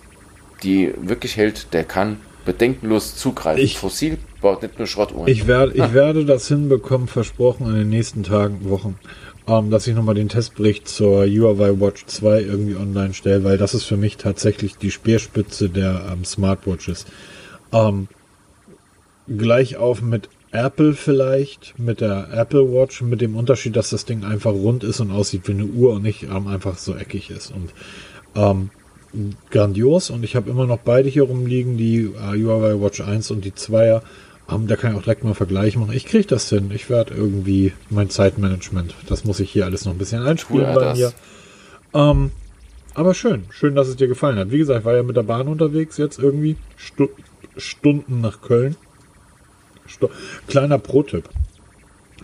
die 0.64 0.92
wirklich 0.96 1.36
hält, 1.36 1.72
der 1.72 1.84
kann 1.84 2.18
bedenkenlos 2.44 3.16
zugreifen. 3.16 3.62
Ich, 3.62 3.78
Fossil 3.78 4.18
baut 4.40 4.62
nicht 4.62 4.78
nur 4.78 4.86
Schrottuhren. 4.86 5.28
Ich 5.28 5.46
werde, 5.46 5.72
ich 5.72 5.92
werde 5.94 6.24
das 6.24 6.48
hinbekommen, 6.48 7.08
versprochen, 7.08 7.66
in 7.66 7.74
den 7.74 7.88
nächsten 7.88 8.22
Tagen, 8.22 8.68
Wochen, 8.68 8.98
ähm, 9.46 9.70
dass 9.70 9.86
ich 9.86 9.94
nochmal 9.94 10.14
den 10.14 10.28
Testbericht 10.28 10.88
zur 10.88 11.26
Huawei 11.26 11.80
Watch 11.80 12.04
2 12.06 12.42
irgendwie 12.42 12.76
online 12.76 13.14
stelle, 13.14 13.44
weil 13.44 13.58
das 13.58 13.74
ist 13.74 13.84
für 13.84 13.96
mich 13.96 14.16
tatsächlich 14.16 14.76
die 14.76 14.90
Speerspitze 14.90 15.68
der 15.70 16.06
ähm, 16.12 16.24
Smartwatches. 16.24 17.06
Ähm, 17.72 18.08
gleich 19.26 19.76
auf 19.76 20.02
mit 20.02 20.28
Apple 20.52 20.94
vielleicht 20.94 21.76
mit 21.78 22.00
der 22.00 22.28
Apple 22.32 22.72
Watch, 22.72 23.02
mit 23.02 23.20
dem 23.20 23.34
Unterschied, 23.34 23.74
dass 23.74 23.90
das 23.90 24.04
Ding 24.04 24.22
einfach 24.24 24.52
rund 24.52 24.84
ist 24.84 25.00
und 25.00 25.10
aussieht 25.10 25.48
wie 25.48 25.52
eine 25.52 25.64
Uhr 25.64 25.94
und 25.94 26.02
nicht 26.02 26.22
ähm, 26.22 26.46
einfach 26.46 26.78
so 26.78 26.94
eckig 26.94 27.30
ist. 27.30 27.50
Und 27.50 27.72
ähm, 28.36 28.70
grandios. 29.50 30.10
Und 30.10 30.24
ich 30.24 30.36
habe 30.36 30.50
immer 30.50 30.66
noch 30.66 30.78
beide 30.78 31.08
hier 31.08 31.24
rumliegen, 31.24 31.76
die 31.76 32.02
äh, 32.02 32.42
Huawei 32.42 32.80
Watch 32.80 33.00
1 33.00 33.30
und 33.30 33.44
die 33.44 33.52
2er. 33.52 34.02
Ähm, 34.50 34.66
da 34.66 34.76
kann 34.76 34.92
ich 34.92 34.98
auch 34.98 35.02
direkt 35.02 35.24
mal 35.24 35.34
Vergleich 35.34 35.76
machen. 35.76 35.92
Ich 35.94 36.06
kriege 36.06 36.26
das 36.26 36.48
hin. 36.48 36.70
Ich 36.74 36.90
werde 36.90 37.14
irgendwie 37.14 37.72
mein 37.90 38.10
Zeitmanagement, 38.10 38.94
das 39.08 39.24
muss 39.24 39.40
ich 39.40 39.50
hier 39.50 39.64
alles 39.64 39.84
noch 39.84 39.92
ein 39.92 39.98
bisschen 39.98 40.22
einspielen 40.22 40.66
cool, 40.66 40.74
bei 40.74 40.84
das. 40.84 40.98
mir. 40.98 41.12
Ähm, 41.94 42.30
aber 42.94 43.14
schön, 43.14 43.44
schön, 43.50 43.74
dass 43.74 43.88
es 43.88 43.96
dir 43.96 44.06
gefallen 44.06 44.38
hat. 44.38 44.50
Wie 44.50 44.58
gesagt, 44.58 44.80
ich 44.80 44.84
war 44.84 44.94
ja 44.94 45.02
mit 45.02 45.16
der 45.16 45.22
Bahn 45.22 45.48
unterwegs, 45.48 45.96
jetzt 45.96 46.18
irgendwie 46.18 46.56
Stu 46.76 47.08
Stunden 47.56 48.20
nach 48.20 48.40
Köln. 48.40 48.76
Sto 49.86 50.10
Kleiner 50.48 50.78
Pro-Tipp. 50.78 51.28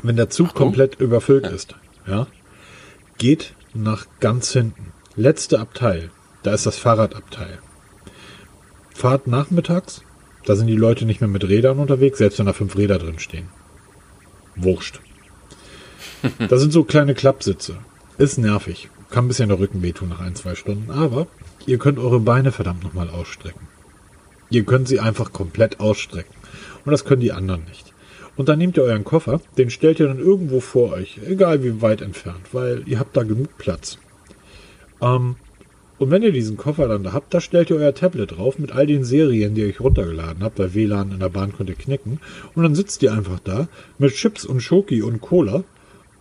Wenn 0.02 0.16
der 0.16 0.30
Zug 0.30 0.48
Achtung. 0.48 0.66
komplett 0.66 1.00
überfüllt 1.00 1.44
ja. 1.44 1.50
ist, 1.50 1.74
ja, 2.06 2.26
geht 3.18 3.54
nach 3.74 4.06
ganz 4.18 4.52
hinten. 4.52 4.92
Letzte 5.16 5.60
Abteil, 5.60 6.10
da 6.42 6.52
ist 6.52 6.66
das 6.66 6.78
Fahrradabteil. 6.78 7.58
Fahrt 8.94 9.26
nachmittags, 9.26 10.02
da 10.44 10.56
sind 10.56 10.66
die 10.66 10.76
Leute 10.76 11.04
nicht 11.04 11.20
mehr 11.20 11.28
mit 11.28 11.48
Rädern 11.48 11.78
unterwegs, 11.78 12.18
selbst 12.18 12.38
wenn 12.38 12.46
da 12.46 12.52
fünf 12.52 12.76
Räder 12.76 12.98
drin 12.98 13.18
stehen. 13.18 13.48
Wurscht. 14.56 15.00
Da 16.50 16.58
sind 16.58 16.70
so 16.70 16.84
kleine 16.84 17.14
Klappsitze. 17.14 17.78
Ist 18.18 18.36
nervig. 18.36 18.90
Kann 19.08 19.24
ein 19.24 19.28
bisschen 19.28 19.48
der 19.48 19.58
Rücken 19.58 19.82
wehtun 19.82 20.10
nach 20.10 20.20
ein, 20.20 20.34
zwei 20.34 20.54
Stunden. 20.54 20.90
Aber 20.90 21.26
ihr 21.64 21.78
könnt 21.78 21.98
eure 21.98 22.20
Beine 22.20 22.52
verdammt 22.52 22.84
nochmal 22.84 23.08
ausstrecken. 23.08 23.68
Ihr 24.50 24.64
könnt 24.64 24.86
sie 24.86 25.00
einfach 25.00 25.32
komplett 25.32 25.80
ausstrecken. 25.80 26.34
Und 26.84 26.92
das 26.92 27.06
können 27.06 27.22
die 27.22 27.32
anderen 27.32 27.64
nicht. 27.64 27.94
Und 28.36 28.48
dann 28.48 28.58
nehmt 28.58 28.76
ihr 28.76 28.84
euren 28.84 29.04
Koffer, 29.04 29.40
den 29.58 29.70
stellt 29.70 30.00
ihr 30.00 30.08
dann 30.08 30.18
irgendwo 30.18 30.60
vor 30.60 30.92
euch, 30.92 31.20
egal 31.26 31.62
wie 31.62 31.82
weit 31.82 32.00
entfernt, 32.00 32.52
weil 32.52 32.82
ihr 32.86 32.98
habt 32.98 33.16
da 33.16 33.22
genug 33.22 33.58
Platz. 33.58 33.98
Ähm, 35.00 35.36
und 36.00 36.10
wenn 36.10 36.22
ihr 36.22 36.32
diesen 36.32 36.56
Koffer 36.56 36.88
dann 36.88 37.02
da 37.02 37.12
habt, 37.12 37.34
da 37.34 37.42
stellt 37.42 37.68
ihr 37.68 37.76
euer 37.76 37.94
Tablet 37.94 38.38
drauf 38.38 38.58
mit 38.58 38.72
all 38.72 38.86
den 38.86 39.04
Serien, 39.04 39.54
die 39.54 39.60
ihr 39.60 39.68
euch 39.68 39.80
runtergeladen 39.80 40.42
habt, 40.42 40.58
weil 40.58 40.72
WLAN 40.72 41.12
in 41.12 41.20
der 41.20 41.28
Bahn 41.28 41.52
könnt 41.54 41.68
ihr 41.68 41.76
knicken. 41.76 42.20
Und 42.54 42.62
dann 42.62 42.74
sitzt 42.74 43.02
ihr 43.02 43.12
einfach 43.12 43.38
da 43.38 43.68
mit 43.98 44.14
Chips 44.14 44.46
und 44.46 44.62
Schoki 44.62 45.02
und 45.02 45.20
Cola 45.20 45.62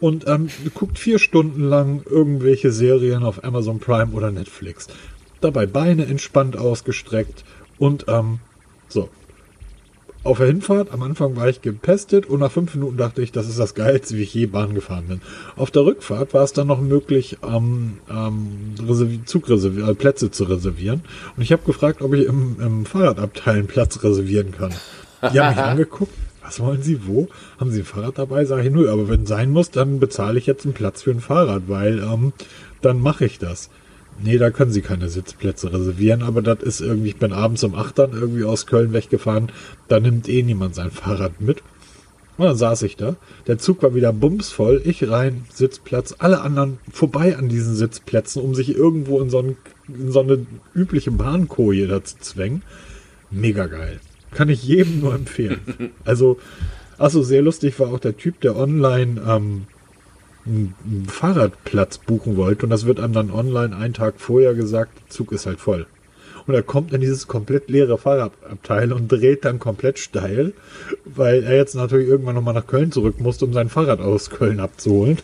und 0.02 0.28
ähm, 0.28 0.50
guckt 0.74 1.00
vier 1.00 1.18
Stunden 1.18 1.64
lang 1.64 2.02
irgendwelche 2.10 2.74
Serien 2.74 3.24
auf 3.24 3.46
Amazon 3.46 3.80
Prime 3.80 4.12
oder 4.12 4.32
Netflix. 4.32 4.88
Dabei 5.40 5.66
Beine 5.66 6.08
entspannt 6.08 6.58
ausgestreckt 6.58 7.46
und 7.78 8.04
ähm, 8.10 8.40
so 8.90 9.08
auf 10.24 10.38
der 10.38 10.48
Hinfahrt, 10.48 10.92
am 10.92 11.02
Anfang 11.02 11.36
war 11.38 11.48
ich 11.48 11.62
gepestet 11.62 12.26
und 12.26 12.42
nach 12.42 12.52
fünf 12.52 12.76
Minuten 12.76 12.98
dachte 12.98 13.22
ich, 13.22 13.32
das 13.32 13.48
ist 13.48 13.58
das 13.58 13.74
Geilste, 13.74 14.18
wie 14.18 14.24
ich 14.24 14.34
je 14.34 14.48
Bahn 14.48 14.76
gefahren 14.76 15.06
bin. 15.08 15.22
Auf 15.56 15.72
der 15.72 15.86
Rückfahrt 15.86 16.34
war 16.34 16.44
es 16.44 16.52
dann 16.52 16.68
noch 16.68 16.82
möglich, 16.82 17.38
ähm, 17.42 18.00
ähm, 18.10 18.76
äh, 18.78 19.94
Plätze 19.94 20.32
zu 20.32 20.44
reservieren. 20.44 21.02
Und 21.38 21.44
ich 21.44 21.52
habe 21.54 21.64
gefragt, 21.64 22.02
ob 22.02 22.14
ich 22.14 22.26
im, 22.26 22.58
im 22.60 22.86
Fahrradabteil 22.86 23.60
einen 23.60 23.68
Platz 23.68 24.04
reservieren 24.04 24.52
kann. 24.52 24.74
Die 25.34 25.40
haben 25.40 25.56
mich 25.56 25.64
angeguckt. 25.64 26.14
Was 26.44 26.60
wollen 26.60 26.82
Sie 26.82 27.06
wo? 27.06 27.28
Haben 27.60 27.72
Sie 27.72 27.82
ein 27.82 27.86
Fahrrad 27.86 28.18
dabei? 28.18 28.44
Sage 28.44 28.64
ich, 28.64 28.74
nö, 28.74 28.92
aber 28.92 29.08
wenn 29.08 29.26
sein 29.26 29.52
muss, 29.52 29.70
dann 29.72 30.00
bezahle 30.00 30.40
ich 30.40 30.48
jetzt 30.48 30.66
einen 30.66 30.74
Platz 30.74 31.04
für 31.04 31.12
ein 31.12 31.22
Fahrrad, 31.22 31.64
weil 31.68 32.00
ähm, 32.00 32.34
dann 32.82 33.00
mache 33.00 33.26
ich 33.26 33.40
das. 33.40 33.70
Nee, 34.22 34.38
da 34.38 34.50
können 34.50 34.72
sie 34.72 34.82
keine 34.82 35.10
Sitzplätze 35.10 35.72
reservieren, 35.72 36.24
aber 36.24 36.42
das 36.42 36.62
ist 36.62 36.82
irgendwie, 36.82 37.10
ich 37.10 37.18
bin 37.18 37.32
abends 37.32 37.64
um 37.64 37.76
8 37.76 38.00
dann 38.00 38.12
irgendwie 38.12 38.44
aus 38.44 38.66
Köln 38.66 38.94
weggefahren, 38.94 39.52
da 39.88 40.00
nimmt 40.00 40.28
eh 40.28 40.44
niemand 40.44 40.76
sein 40.76 40.92
Fahrrad 40.92 41.40
mit. 41.40 41.64
Und 42.40 42.46
dann 42.46 42.56
saß 42.56 42.84
ich 42.84 42.96
da. 42.96 43.18
Der 43.48 43.58
Zug 43.58 43.84
war 43.84 43.94
wieder 43.94 44.14
bumsvoll. 44.14 44.82
Ich 44.86 45.10
rein, 45.10 45.44
Sitzplatz. 45.54 46.16
Alle 46.20 46.40
anderen 46.40 46.80
vorbei 46.90 47.36
an 47.36 47.50
diesen 47.50 47.76
Sitzplätzen, 47.76 48.42
um 48.42 48.56
sich 48.56 48.74
irgendwo 48.74 49.20
in 49.20 49.30
so, 49.30 49.40
ein, 49.40 49.58
in 49.90 50.10
so 50.10 50.22
eine 50.22 50.46
übliche 50.74 51.12
Bahnkoje 51.12 51.88
da 51.88 52.02
zu 52.02 52.18
zwängen. 52.20 52.62
Mega 53.30 53.68
geil. 53.68 54.00
Kann 54.32 54.48
ich 54.48 54.64
jedem 54.64 55.02
nur 55.02 55.16
empfehlen. 55.16 55.60
Also, 56.06 56.40
achso, 56.98 57.24
sehr 57.24 57.42
lustig 57.42 57.78
war 57.78 57.94
auch 57.94 58.00
der 58.00 58.16
Typ, 58.16 58.40
der 58.40 58.56
online 58.56 59.22
ähm, 59.28 59.68
einen 60.46 61.06
Fahrradplatz 61.08 61.98
buchen 61.98 62.38
wollte. 62.38 62.66
Und 62.66 62.70
das 62.70 62.86
wird 62.86 63.00
einem 63.00 63.14
dann 63.14 63.32
online 63.32 63.76
einen 63.76 63.94
Tag 63.94 64.16
vorher 64.18 64.54
gesagt, 64.54 64.92
der 65.00 65.10
Zug 65.10 65.32
ist 65.32 65.46
halt 65.46 65.60
voll. 65.60 65.86
Und 66.48 66.56
er 66.56 66.64
kommt 66.64 66.94
in 66.94 67.02
dieses 67.02 67.28
komplett 67.28 67.70
leere 67.70 67.98
Fahrradabteil 67.98 68.92
und 68.92 69.12
dreht 69.12 69.46
dann 69.46 69.60
komplett 69.60 70.00
steil, 70.00 70.54
weil 71.06 71.44
er 71.44 71.56
jetzt 71.56 71.76
natürlich 71.76 72.08
irgendwann 72.08 72.34
nochmal 72.36 72.56
nach 72.56 72.66
Köln 72.66 72.92
zurück 72.92 73.20
musste, 73.20 73.46
um 73.46 73.54
sein 73.54 73.70
Fahrrad 73.70 74.00
aus 74.00 74.32
Köln 74.32 74.60
abzuholen. 74.60 75.20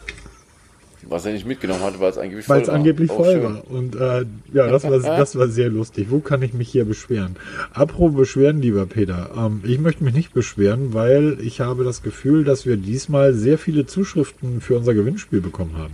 Was 1.08 1.26
er 1.26 1.34
nicht 1.34 1.46
mitgenommen 1.46 1.82
hatte, 1.84 2.00
weil 2.00 2.10
es 2.10 2.18
angeblich 2.18 2.46
voll 2.46 2.56
war. 2.56 2.58
Weil 2.58 2.64
es 2.64 2.70
angeblich 2.70 3.12
voll 3.12 3.44
war. 3.44 3.70
Und 3.70 3.96
äh, 3.96 4.26
ja, 4.54 4.68
das 4.68 4.84
war, 4.84 5.00
das 5.18 5.38
war 5.38 5.48
sehr 5.48 5.70
lustig. 5.70 6.08
Wo 6.10 6.20
kann 6.20 6.42
ich 6.42 6.54
mich 6.54 6.70
hier 6.70 6.86
beschweren? 6.86 7.36
Apropos 7.74 8.16
Beschweren, 8.16 8.62
lieber 8.62 8.86
Peter. 8.86 9.30
Ähm, 9.38 9.62
ich 9.66 9.80
möchte 9.80 10.04
mich 10.04 10.14
nicht 10.14 10.34
beschweren, 10.34 10.94
weil 10.94 11.38
ich 11.42 11.62
habe 11.62 11.84
das 11.84 12.02
Gefühl, 12.02 12.44
dass 12.44 12.66
wir 12.66 12.78
diesmal 12.78 13.34
sehr 13.34 13.58
viele 13.58 13.86
Zuschriften 13.86 14.62
für 14.62 14.78
unser 14.78 14.94
Gewinnspiel 14.94 15.42
bekommen 15.42 15.78
haben. 15.78 15.94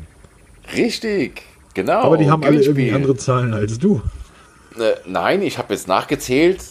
Richtig, 0.75 1.43
genau. 1.73 2.01
Aber 2.01 2.17
die 2.17 2.29
haben 2.29 2.43
alle 2.43 2.61
irgendwie 2.61 2.91
andere 2.91 3.17
Zahlen 3.17 3.53
als 3.53 3.79
du. 3.79 4.01
Äh, 4.77 4.93
nein, 5.05 5.41
ich 5.41 5.57
habe 5.57 5.73
jetzt 5.73 5.87
nachgezählt. 5.87 6.63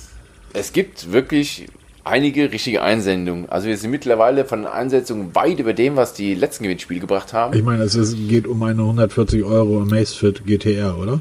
Es 0.53 0.73
gibt 0.73 1.13
wirklich 1.13 1.67
einige 2.05 2.53
richtige 2.53 2.83
Einsendungen. 2.83 3.49
Also 3.49 3.69
wir 3.69 3.77
sind 3.77 3.91
mittlerweile 3.91 4.45
von 4.45 4.63
den 4.63 4.69
Einsendungen 4.69 5.35
weit 5.35 5.59
über 5.59 5.73
dem, 5.73 5.97
was 5.97 6.13
die 6.15 6.35
letzten 6.35 6.65
Gewinnspiele 6.65 7.01
gebracht 7.01 7.33
haben. 7.33 7.57
Ich 7.57 7.63
meine, 7.63 7.83
es 7.83 8.17
geht 8.29 8.47
um 8.47 8.63
eine 8.63 8.83
140 8.83 9.45
Euro 9.45 9.81
Amazfit 9.81 10.47
GTR, 10.47 10.99
oder? 10.99 11.21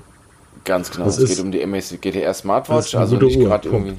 Ganz 0.65 0.91
genau. 0.91 1.05
Das 1.05 1.17
es 1.17 1.29
geht 1.29 1.39
um 1.39 1.51
die 1.51 1.63
Amazfit 1.63 2.01
GTR 2.01 2.33
Smartwatch. 2.33 2.95
Also 2.95 3.17
nicht 3.17 3.39
gerade 3.39 3.69
irgendwie. 3.69 3.93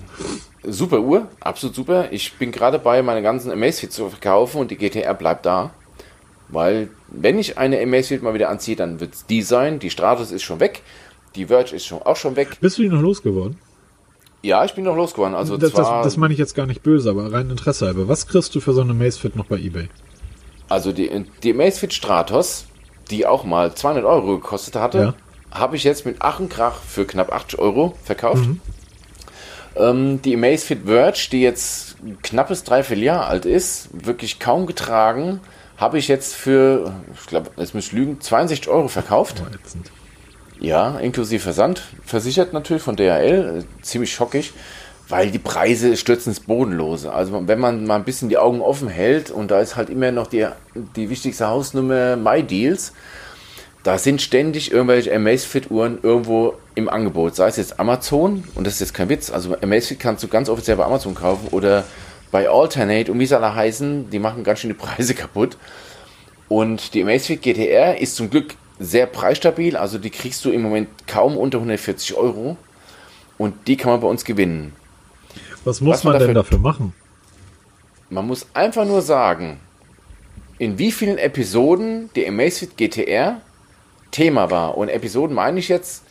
Super 0.62 1.00
Uhr, 1.00 1.26
absolut 1.40 1.74
super. 1.74 2.08
Ich 2.10 2.34
bin 2.34 2.52
gerade 2.52 2.78
bei, 2.78 3.02
meine 3.02 3.22
ganzen 3.22 3.50
Amazfit 3.50 3.92
zu 3.92 4.08
verkaufen 4.10 4.60
und 4.60 4.70
die 4.70 4.76
GTR 4.76 5.14
bleibt 5.14 5.46
da. 5.46 5.70
Weil, 6.48 6.88
wenn 7.08 7.38
ich 7.38 7.58
eine 7.58 7.80
Amazfit 7.80 8.22
mal 8.22 8.34
wieder 8.34 8.48
anziehe, 8.48 8.76
dann 8.76 9.00
wird 9.00 9.14
es 9.14 9.26
die 9.26 9.42
sein. 9.42 9.78
Die 9.78 9.90
Stratus 9.90 10.32
ist 10.32 10.42
schon 10.42 10.60
weg. 10.60 10.82
Die 11.36 11.46
Verge 11.46 11.76
ist 11.76 11.86
schon, 11.86 12.02
auch 12.02 12.16
schon 12.16 12.36
weg. 12.36 12.58
Bist 12.60 12.78
du 12.78 12.82
die 12.82 12.88
noch 12.88 13.00
losgeworden? 13.00 13.56
Ja, 14.42 14.64
ich 14.64 14.74
bin 14.74 14.84
noch 14.84 14.96
losgeworden. 14.96 15.34
Also 15.34 15.56
das, 15.56 15.72
das, 15.72 15.86
das, 15.86 16.16
meine 16.16 16.32
ich 16.32 16.38
jetzt 16.38 16.54
gar 16.54 16.66
nicht 16.66 16.82
böse, 16.82 17.10
aber 17.10 17.32
rein 17.32 17.50
Interesse 17.50 17.86
halber. 17.86 18.08
Was 18.08 18.26
kriegst 18.26 18.54
du 18.54 18.60
für 18.60 18.72
so 18.72 18.80
eine 18.80 18.94
Macefit 18.94 19.36
noch 19.36 19.46
bei 19.46 19.56
eBay? 19.56 19.88
Also 20.68 20.92
die, 20.92 21.10
die 21.42 21.52
Macefit 21.52 21.92
Stratos, 21.92 22.64
die 23.10 23.26
auch 23.26 23.44
mal 23.44 23.74
200 23.74 24.04
Euro 24.04 24.36
gekostet 24.36 24.76
hatte, 24.76 24.98
ja. 24.98 25.14
habe 25.58 25.76
ich 25.76 25.84
jetzt 25.84 26.06
mit 26.06 26.16
Ach 26.20 26.40
und 26.40 26.48
Krach 26.48 26.76
für 26.76 27.04
knapp 27.04 27.32
80 27.32 27.58
Euro 27.58 27.94
verkauft. 28.02 28.46
Mhm. 28.46 28.60
Ähm, 29.76 30.22
die 30.22 30.34
Amazfit 30.34 30.86
Verge, 30.86 31.28
die 31.30 31.42
jetzt 31.42 31.96
knappes 32.22 32.64
Dreivierteljahr 32.64 33.26
alt 33.26 33.46
ist, 33.46 33.88
wirklich 33.92 34.38
kaum 34.38 34.66
getragen, 34.66 35.40
habe 35.76 35.98
ich 35.98 36.08
jetzt 36.08 36.34
für, 36.34 36.92
ich 37.14 37.26
glaube, 37.26 37.50
jetzt 37.56 37.74
muss 37.74 37.86
ich 37.86 37.92
lügen, 37.92 38.20
62 38.20 38.68
Euro 38.68 38.88
verkauft. 38.88 39.42
Oh, 39.44 39.80
ja, 40.60 40.98
inklusive 40.98 41.42
Versand. 41.42 41.82
Versichert 42.04 42.52
natürlich 42.52 42.82
von 42.82 42.96
DHL. 42.96 43.64
Ziemlich 43.82 44.12
schockig, 44.12 44.52
weil 45.08 45.30
die 45.30 45.38
Preise 45.38 45.96
stürzen 45.96 46.30
ins 46.30 46.40
Bodenlose. 46.40 47.12
Also 47.12 47.46
wenn 47.48 47.58
man 47.58 47.86
mal 47.86 47.96
ein 47.96 48.04
bisschen 48.04 48.28
die 48.28 48.38
Augen 48.38 48.60
offen 48.60 48.88
hält 48.88 49.30
und 49.30 49.50
da 49.50 49.60
ist 49.60 49.76
halt 49.76 49.90
immer 49.90 50.12
noch 50.12 50.26
die, 50.26 50.46
die 50.96 51.10
wichtigste 51.10 51.48
Hausnummer 51.48 52.16
MyDeals, 52.16 52.92
da 53.82 53.96
sind 53.96 54.20
ständig 54.20 54.72
irgendwelche 54.72 55.14
Amazfit-Uhren 55.14 56.00
irgendwo 56.02 56.54
im 56.74 56.90
Angebot. 56.90 57.34
Sei 57.34 57.48
es 57.48 57.56
jetzt 57.56 57.80
Amazon, 57.80 58.44
und 58.54 58.66
das 58.66 58.74
ist 58.74 58.80
jetzt 58.80 58.94
kein 58.94 59.08
Witz, 59.08 59.30
also 59.30 59.56
Amazfit 59.62 59.98
kannst 59.98 60.22
du 60.22 60.28
ganz 60.28 60.50
offiziell 60.50 60.76
bei 60.76 60.84
Amazon 60.84 61.14
kaufen 61.14 61.48
oder 61.50 61.84
bei 62.30 62.48
Alternate 62.48 63.10
und 63.10 63.18
wie 63.18 63.26
sie 63.26 63.36
alle 63.36 63.54
heißen, 63.54 64.10
die 64.10 64.18
machen 64.18 64.44
ganz 64.44 64.60
schön 64.60 64.70
die 64.70 64.74
Preise 64.74 65.14
kaputt. 65.16 65.56
Und 66.48 66.94
die 66.94 67.02
Amazfit 67.02 67.42
GTR 67.42 67.98
ist 67.98 68.16
zum 68.16 68.28
Glück 68.28 68.56
sehr 68.80 69.06
preisstabil, 69.06 69.76
also 69.76 69.98
die 69.98 70.10
kriegst 70.10 70.44
du 70.44 70.50
im 70.50 70.62
Moment 70.62 70.88
kaum 71.06 71.36
unter 71.36 71.58
140 71.58 72.16
Euro 72.16 72.56
und 73.38 73.54
die 73.68 73.76
kann 73.76 73.92
man 73.92 74.00
bei 74.00 74.08
uns 74.08 74.24
gewinnen. 74.24 74.72
Was 75.64 75.80
muss 75.80 75.94
Was 75.94 76.04
man, 76.04 76.14
man 76.14 76.20
dafür, 76.20 76.26
denn 76.26 76.34
dafür 76.34 76.58
machen? 76.58 76.92
Man 78.08 78.26
muss 78.26 78.46
einfach 78.54 78.86
nur 78.86 79.02
sagen, 79.02 79.60
in 80.58 80.78
wie 80.78 80.90
vielen 80.90 81.18
Episoden 81.18 82.10
der 82.16 82.28
Amazfit 82.28 82.76
GTR 82.76 83.40
Thema 84.10 84.50
war. 84.50 84.76
Und 84.76 84.88
Episoden 84.88 85.34
meine 85.34 85.58
ich 85.58 85.68
jetzt, 85.68 86.02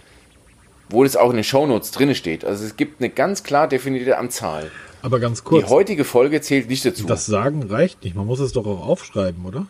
wo 0.89 1.03
das 1.03 1.15
auch 1.15 1.30
in 1.30 1.36
den 1.36 1.43
Shownotes 1.43 1.91
drin 1.91 2.15
steht. 2.15 2.45
Also 2.45 2.65
es 2.65 2.78
gibt 2.78 3.01
eine 3.01 3.09
ganz 3.09 3.43
klar 3.43 3.67
definierte 3.67 4.17
Anzahl. 4.17 4.72
Aber 5.01 5.20
ganz 5.20 5.43
kurz. 5.43 5.65
Die 5.65 5.70
heutige 5.70 6.03
Folge 6.03 6.41
zählt 6.41 6.70
nicht 6.70 6.86
dazu. 6.86 7.05
Das 7.05 7.26
Sagen 7.26 7.63
reicht 7.63 8.03
nicht. 8.03 8.15
Man 8.15 8.26
muss 8.26 8.39
es 8.39 8.51
doch 8.53 8.65
auch 8.65 8.86
aufschreiben, 8.86 9.45
oder? 9.45 9.67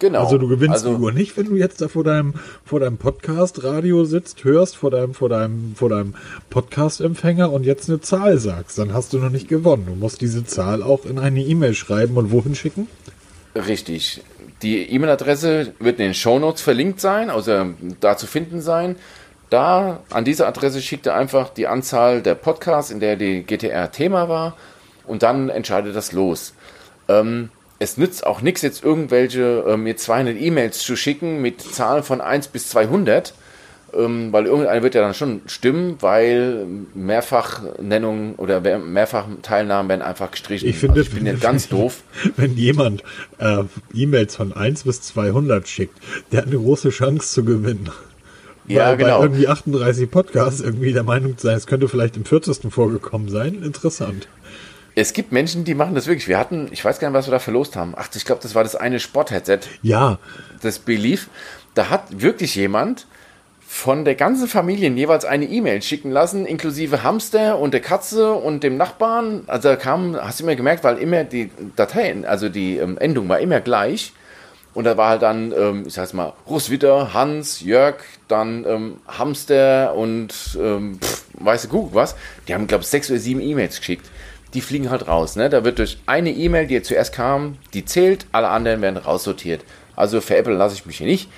Genau. 0.00 0.24
Also 0.24 0.38
du 0.38 0.48
gewinnst 0.48 0.86
also, 0.86 0.96
die 0.96 1.02
Uhr 1.02 1.12
nicht, 1.12 1.36
wenn 1.36 1.46
du 1.46 1.56
jetzt 1.56 1.80
da 1.82 1.88
vor 1.88 2.04
deinem, 2.04 2.34
vor 2.64 2.80
deinem 2.80 2.96
Podcast-Radio 2.96 4.04
sitzt, 4.04 4.44
hörst, 4.44 4.76
vor 4.76 4.90
deinem, 4.90 5.12
vor 5.12 5.28
deinem, 5.28 5.74
vor 5.76 5.90
deinem 5.90 6.14
Podcast-Empfänger 6.48 7.52
und 7.52 7.64
jetzt 7.64 7.88
eine 7.88 8.00
Zahl 8.00 8.38
sagst. 8.38 8.78
Dann 8.78 8.94
hast 8.94 9.12
du 9.12 9.18
noch 9.18 9.28
nicht 9.28 9.46
gewonnen. 9.46 9.84
Du 9.86 9.94
musst 9.94 10.22
diese 10.22 10.44
Zahl 10.44 10.82
auch 10.82 11.04
in 11.04 11.18
eine 11.18 11.40
E-Mail 11.40 11.74
schreiben 11.74 12.16
und 12.16 12.32
wohin 12.32 12.54
schicken? 12.54 12.88
Richtig. 13.54 14.22
Die 14.62 14.90
E-Mail-Adresse 14.90 15.74
wird 15.78 15.98
in 15.98 16.06
den 16.06 16.14
Shownotes 16.14 16.62
verlinkt 16.62 17.00
sein, 17.00 17.28
also 17.28 17.66
da 18.00 18.16
zu 18.16 18.26
finden 18.26 18.62
sein. 18.62 18.96
Da, 19.50 20.00
an 20.10 20.24
diese 20.24 20.46
Adresse 20.46 20.80
schickt 20.80 21.06
er 21.06 21.14
einfach 21.14 21.50
die 21.50 21.66
Anzahl 21.66 22.22
der 22.22 22.36
Podcasts, 22.36 22.90
in 22.90 23.00
der 23.00 23.16
die 23.16 23.42
GTR 23.42 23.90
Thema 23.90 24.28
war 24.30 24.56
und 25.06 25.22
dann 25.22 25.50
entscheidet 25.50 25.94
das 25.94 26.12
los. 26.12 26.54
Ähm, 27.08 27.50
es 27.80 27.96
nützt 27.96 28.26
auch 28.26 28.42
nichts, 28.42 28.62
jetzt 28.62 28.84
irgendwelche 28.84 29.64
äh, 29.66 29.76
mir 29.76 29.96
200 29.96 30.36
E-Mails 30.38 30.78
zu 30.78 30.96
schicken 30.96 31.40
mit 31.40 31.62
Zahlen 31.62 32.04
von 32.04 32.20
1 32.20 32.48
bis 32.48 32.68
200, 32.68 33.34
ähm, 33.94 34.32
weil 34.32 34.44
irgendeine 34.44 34.82
wird 34.82 34.94
ja 34.94 35.00
dann 35.00 35.14
schon 35.14 35.40
stimmen, 35.46 35.96
weil 36.00 36.66
Mehrfachnennungen 36.94 38.34
oder 38.34 38.60
Mehrfachteilnahmen 38.60 39.88
werden 39.88 40.02
einfach 40.02 40.30
gestrichen. 40.30 40.68
Ich 40.68 40.76
finde, 40.76 41.00
also 41.00 41.08
ich 41.08 41.16
bin 41.16 41.26
jetzt 41.26 41.40
ganz 41.40 41.68
doof. 41.70 42.02
Wenn 42.36 42.54
jemand 42.54 43.02
äh, 43.38 43.64
E-Mails 43.94 44.36
von 44.36 44.52
1 44.52 44.84
bis 44.84 45.00
200 45.00 45.66
schickt, 45.66 45.98
der 46.30 46.42
hat 46.42 46.48
eine 46.48 46.58
große 46.58 46.90
Chance 46.90 47.32
zu 47.32 47.44
gewinnen. 47.44 47.88
Ja, 48.68 48.88
weil, 48.88 48.98
genau. 48.98 49.20
Weil 49.20 49.28
irgendwie 49.28 49.48
38 49.48 50.10
Podcasts 50.10 50.60
irgendwie 50.60 50.92
der 50.92 51.02
Meinung 51.02 51.34
sein, 51.38 51.56
es 51.56 51.66
könnte 51.66 51.88
vielleicht 51.88 52.18
im 52.18 52.26
40. 52.26 52.70
vorgekommen 52.70 53.30
sein. 53.30 53.62
Interessant. 53.62 54.28
Es 54.94 55.12
gibt 55.12 55.32
Menschen, 55.32 55.64
die 55.64 55.74
machen 55.74 55.94
das 55.94 56.06
wirklich. 56.06 56.28
Wir 56.28 56.38
hatten, 56.38 56.68
ich 56.72 56.84
weiß 56.84 56.98
gar 56.98 57.08
nicht, 57.08 57.16
was 57.16 57.26
wir 57.26 57.32
da 57.32 57.38
verlost 57.38 57.76
haben. 57.76 57.94
Ach, 57.96 58.08
ich 58.14 58.24
glaube, 58.24 58.42
das 58.42 58.54
war 58.54 58.62
das 58.62 58.76
eine 58.76 59.00
Sport-Headset. 59.00 59.60
Ja. 59.82 60.18
Das 60.62 60.78
Belief. 60.78 61.28
Da 61.74 61.88
hat 61.88 62.20
wirklich 62.20 62.56
jemand 62.56 63.06
von 63.60 64.04
der 64.04 64.16
ganzen 64.16 64.48
Familie 64.48 64.90
jeweils 64.90 65.24
eine 65.24 65.44
E-Mail 65.44 65.80
schicken 65.80 66.10
lassen, 66.10 66.44
inklusive 66.44 67.04
Hamster 67.04 67.56
und 67.58 67.72
der 67.72 67.80
Katze 67.80 68.32
und 68.32 68.64
dem 68.64 68.76
Nachbarn. 68.76 69.44
Also 69.46 69.68
da 69.68 69.76
kam, 69.76 70.16
hast 70.16 70.40
du 70.40 70.44
immer 70.44 70.56
gemerkt, 70.56 70.82
weil 70.82 70.98
immer 70.98 71.22
die 71.22 71.50
Dateien, 71.76 72.24
also 72.24 72.48
die 72.48 72.78
ähm, 72.78 72.98
Endung 72.98 73.28
war 73.28 73.38
immer 73.38 73.60
gleich. 73.60 74.12
Und 74.74 74.84
da 74.84 74.96
war 74.96 75.10
halt 75.10 75.22
dann, 75.22 75.52
ähm, 75.56 75.84
ich 75.86 75.94
sag's 75.94 76.12
mal, 76.12 76.32
Russwitter, 76.48 77.14
Hans, 77.14 77.60
Jörg, 77.60 77.96
dann 78.26 78.64
ähm, 78.66 78.96
Hamster 79.06 79.94
und 79.94 80.34
ähm, 80.60 80.98
pff, 81.00 81.24
du, 81.38 81.68
guck 81.68 81.94
was. 81.94 82.16
Die 82.48 82.54
haben, 82.54 82.66
glaube 82.66 82.82
ich, 82.82 82.88
sechs 82.88 83.08
oder 83.08 83.20
sieben 83.20 83.40
E-Mails 83.40 83.78
geschickt 83.78 84.06
die 84.54 84.60
fliegen 84.60 84.90
halt 84.90 85.08
raus. 85.08 85.36
Ne? 85.36 85.48
Da 85.48 85.64
wird 85.64 85.78
durch 85.78 85.98
eine 86.06 86.30
E-Mail, 86.30 86.66
die 86.66 86.82
zuerst 86.82 87.12
kam, 87.12 87.56
die 87.74 87.84
zählt, 87.84 88.26
alle 88.32 88.48
anderen 88.48 88.82
werden 88.82 88.96
raussortiert. 88.96 89.64
Also 89.96 90.20
veräppeln 90.20 90.58
lasse 90.58 90.74
ich 90.74 90.86
mich 90.86 90.98
hier 90.98 91.06
nicht. 91.06 91.28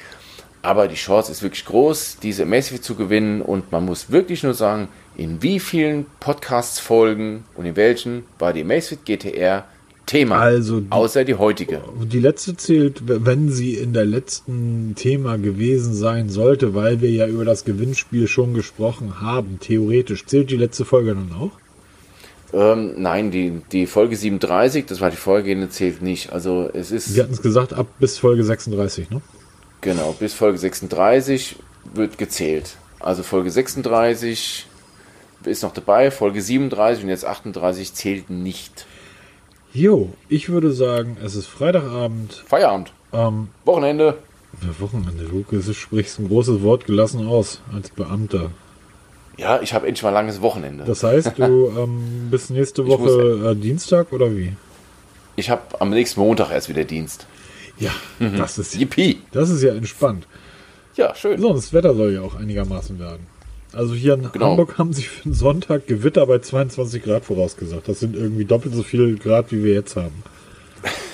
Aber 0.63 0.87
die 0.87 0.95
Chance 0.95 1.33
ist 1.33 1.43
wirklich 1.43 1.65
groß, 1.65 2.19
diese 2.23 2.47
Massive 2.47 2.81
zu 2.81 2.95
gewinnen. 2.95 3.43
Und 3.43 3.73
man 3.73 3.85
muss 3.85 4.11
wirklich 4.11 4.43
nur 4.45 4.55
sagen, 4.55 4.89
in 5.17 5.43
wie 5.43 5.59
vielen 5.59 6.07
Podcasts-Folgen 6.21 7.45
und 7.57 7.67
in 7.67 7.77
welchen 7.77 8.25
war 8.39 8.53
die 8.53 8.65
Macefit 8.65 9.05
GTR 9.05 9.65
Thema, 10.07 10.41
also 10.41 10.81
die, 10.81 10.91
außer 10.91 11.25
die 11.25 11.37
heutige. 11.37 11.81
Die 12.05 12.19
letzte 12.19 12.57
zählt, 12.57 13.03
wenn 13.07 13.49
sie 13.49 13.75
in 13.75 13.93
der 13.93 14.05
letzten 14.05 14.95
Thema 14.97 15.39
gewesen 15.39 15.95
sein 15.95 16.29
sollte, 16.29 16.75
weil 16.75 17.01
wir 17.01 17.11
ja 17.11 17.27
über 17.27 17.45
das 17.45 17.65
Gewinnspiel 17.65 18.27
schon 18.27 18.53
gesprochen 18.53 19.21
haben, 19.21 19.59
theoretisch. 19.61 20.27
Zählt 20.27 20.51
die 20.51 20.57
letzte 20.57 20.85
Folge 20.85 21.15
dann 21.15 21.33
auch? 21.33 21.53
Ähm, 22.53 22.94
nein, 22.98 23.30
die, 23.30 23.62
die 23.72 23.86
Folge 23.86 24.16
37, 24.16 24.86
das 24.86 25.00
war 25.00 25.11
die 25.11 25.16
vorhergehende, 25.16 25.70
zählt 25.70 26.03
nicht. 26.03 26.32
Also 26.32 26.68
es 26.72 26.90
ist. 26.90 27.14
Wir 27.14 27.22
hatten 27.22 27.32
es 27.32 27.42
gesagt, 27.42 27.72
ab 27.72 27.86
bis 27.98 28.18
Folge 28.18 28.44
36, 28.44 29.11
ne? 29.11 29.22
Genau, 29.80 30.12
bis 30.12 30.34
Folge 30.34 30.59
36 30.59 31.57
wird 31.94 32.18
gezählt. 32.18 32.76
Also 33.00 33.22
Folge 33.22 33.50
36 33.50 34.66
ist 35.44 35.62
noch 35.62 35.72
dabei, 35.72 36.11
Folge 36.11 36.40
37 36.40 37.05
und 37.05 37.11
jetzt 37.11 37.24
38 37.24 37.94
zählt 37.94 38.30
nicht. 38.30 38.86
Jo, 39.72 40.12
ich 40.28 40.50
würde 40.50 40.72
sagen, 40.72 41.16
es 41.24 41.34
ist 41.34 41.46
Freitagabend. 41.46 42.44
Feierabend. 42.46 42.92
Ähm, 43.12 43.48
Wochenende. 43.64 44.18
Wochenende. 44.78 45.24
Du 45.24 45.72
sprichst 45.72 46.18
ein 46.18 46.28
großes 46.28 46.62
Wort 46.62 46.84
gelassen 46.84 47.26
aus 47.26 47.61
als 47.72 47.90
Beamter. 47.90 48.50
Ja, 49.39 49.61
ich 49.62 49.72
habe 49.74 49.87
endlich 49.87 50.03
mal 50.03 50.11
langes 50.11 50.43
Wochenende. 50.43 50.85
Das 50.85 51.03
heißt, 51.03 51.39
du 51.39 51.72
ähm, 51.78 52.28
bist 52.30 52.51
nächste 52.51 52.87
Woche 52.87 53.53
äh, 53.53 53.55
Dienstag 53.55 54.12
oder 54.12 54.35
wie? 54.37 54.55
Ich 55.37 55.51
habe 55.51 55.62
am 55.80 55.91
nächsten 55.91 56.20
Montag 56.20 56.51
erst 56.51 56.68
wieder 56.68 56.85
Dienst. 56.85 57.26
Ja, 57.78 57.93
mhm. 58.18 58.37
das 58.37 58.59
ist 58.59 58.74
Yippie. 58.74 59.20
Das 59.33 59.51
ist 59.51 59.62
ja 59.62 59.74
entspannt. 59.74 60.26
Ja, 60.95 61.14
schön. 61.14 61.41
So, 61.41 61.53
das 61.55 61.72
Wetter 61.72 61.95
soll 61.95 62.12
ja 62.12 62.20
auch 62.20 62.35
einigermaßen 62.35 62.99
werden. 62.99 63.26
Also 63.72 63.95
hier 63.95 64.14
in 64.14 64.30
genau. 64.30 64.51
Hamburg 64.51 64.76
haben 64.76 64.93
sich 64.93 65.09
für 65.09 65.22
den 65.22 65.33
Sonntag 65.33 65.87
Gewitter 65.87 66.26
bei 66.26 66.39
22 66.39 67.03
Grad 67.03 67.24
vorausgesagt. 67.24 67.89
Das 67.89 68.01
sind 68.01 68.14
irgendwie 68.14 68.45
doppelt 68.45 68.74
so 68.74 68.83
viele 68.83 69.14
Grad, 69.14 69.51
wie 69.51 69.64
wir 69.64 69.72
jetzt 69.72 69.97
haben. 69.97 70.22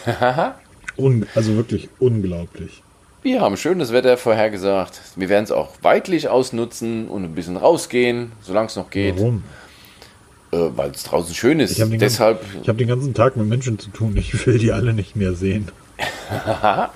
Un 0.97 1.27
also 1.37 1.55
wirklich 1.55 1.89
unglaublich. 2.01 2.83
Wir 3.29 3.43
haben 3.43 3.59
schönes 3.59 3.93
Wetter 3.93 4.17
vorhergesagt. 4.17 5.03
Wir 5.15 5.29
werden 5.29 5.45
es 5.45 5.53
auch 5.53 5.69
weitlich 5.83 6.31
ausnutzen 6.31 7.09
und 7.09 7.25
ein 7.25 7.35
bisschen 7.35 7.59
rausgehen, 7.59 8.33
solange 8.41 8.69
es 8.69 8.77
noch 8.77 8.89
geht. 8.89 9.19
Warum? 9.19 9.43
Äh, 10.51 10.57
Weil 10.75 10.93
es 10.93 11.03
draußen 11.03 11.35
schön 11.35 11.61
ist. 11.61 11.79
Ich 11.79 11.99
Deshalb. 11.99 12.41
Ganzen, 12.41 12.63
ich 12.63 12.69
habe 12.71 12.79
den 12.79 12.89
ganzen 12.89 13.13
Tag 13.13 13.37
mit 13.37 13.47
Menschen 13.47 13.79
zu 13.79 13.91
tun. 13.91 14.17
Ich 14.17 14.47
will 14.47 14.57
die 14.57 14.73
alle 14.73 14.95
nicht 14.95 15.15
mehr 15.15 15.35
sehen. 15.35 15.69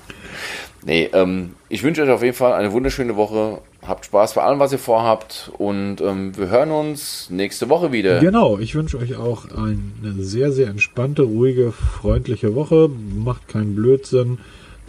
nee, 0.83 1.07
ähm, 1.13 1.53
ich 1.69 1.83
wünsche 1.83 2.01
euch 2.01 2.09
auf 2.09 2.23
jeden 2.23 2.35
Fall 2.35 2.53
eine 2.53 2.71
wunderschöne 2.71 3.15
Woche. 3.15 3.59
Habt 3.85 4.05
Spaß 4.05 4.33
bei 4.33 4.41
allem, 4.41 4.57
was 4.57 4.71
ihr 4.71 4.79
vorhabt. 4.79 5.51
Und 5.59 6.01
ähm, 6.01 6.35
wir 6.35 6.49
hören 6.49 6.71
uns 6.71 7.29
nächste 7.29 7.69
Woche 7.69 7.91
wieder. 7.91 8.19
Genau, 8.21 8.57
ich 8.57 8.73
wünsche 8.73 8.97
euch 8.97 9.17
auch 9.17 9.45
eine 9.51 10.15
sehr, 10.17 10.51
sehr 10.51 10.69
entspannte, 10.69 11.21
ruhige, 11.21 11.71
freundliche 11.71 12.55
Woche. 12.55 12.89
Macht 12.89 13.47
keinen 13.47 13.75
Blödsinn. 13.75 14.39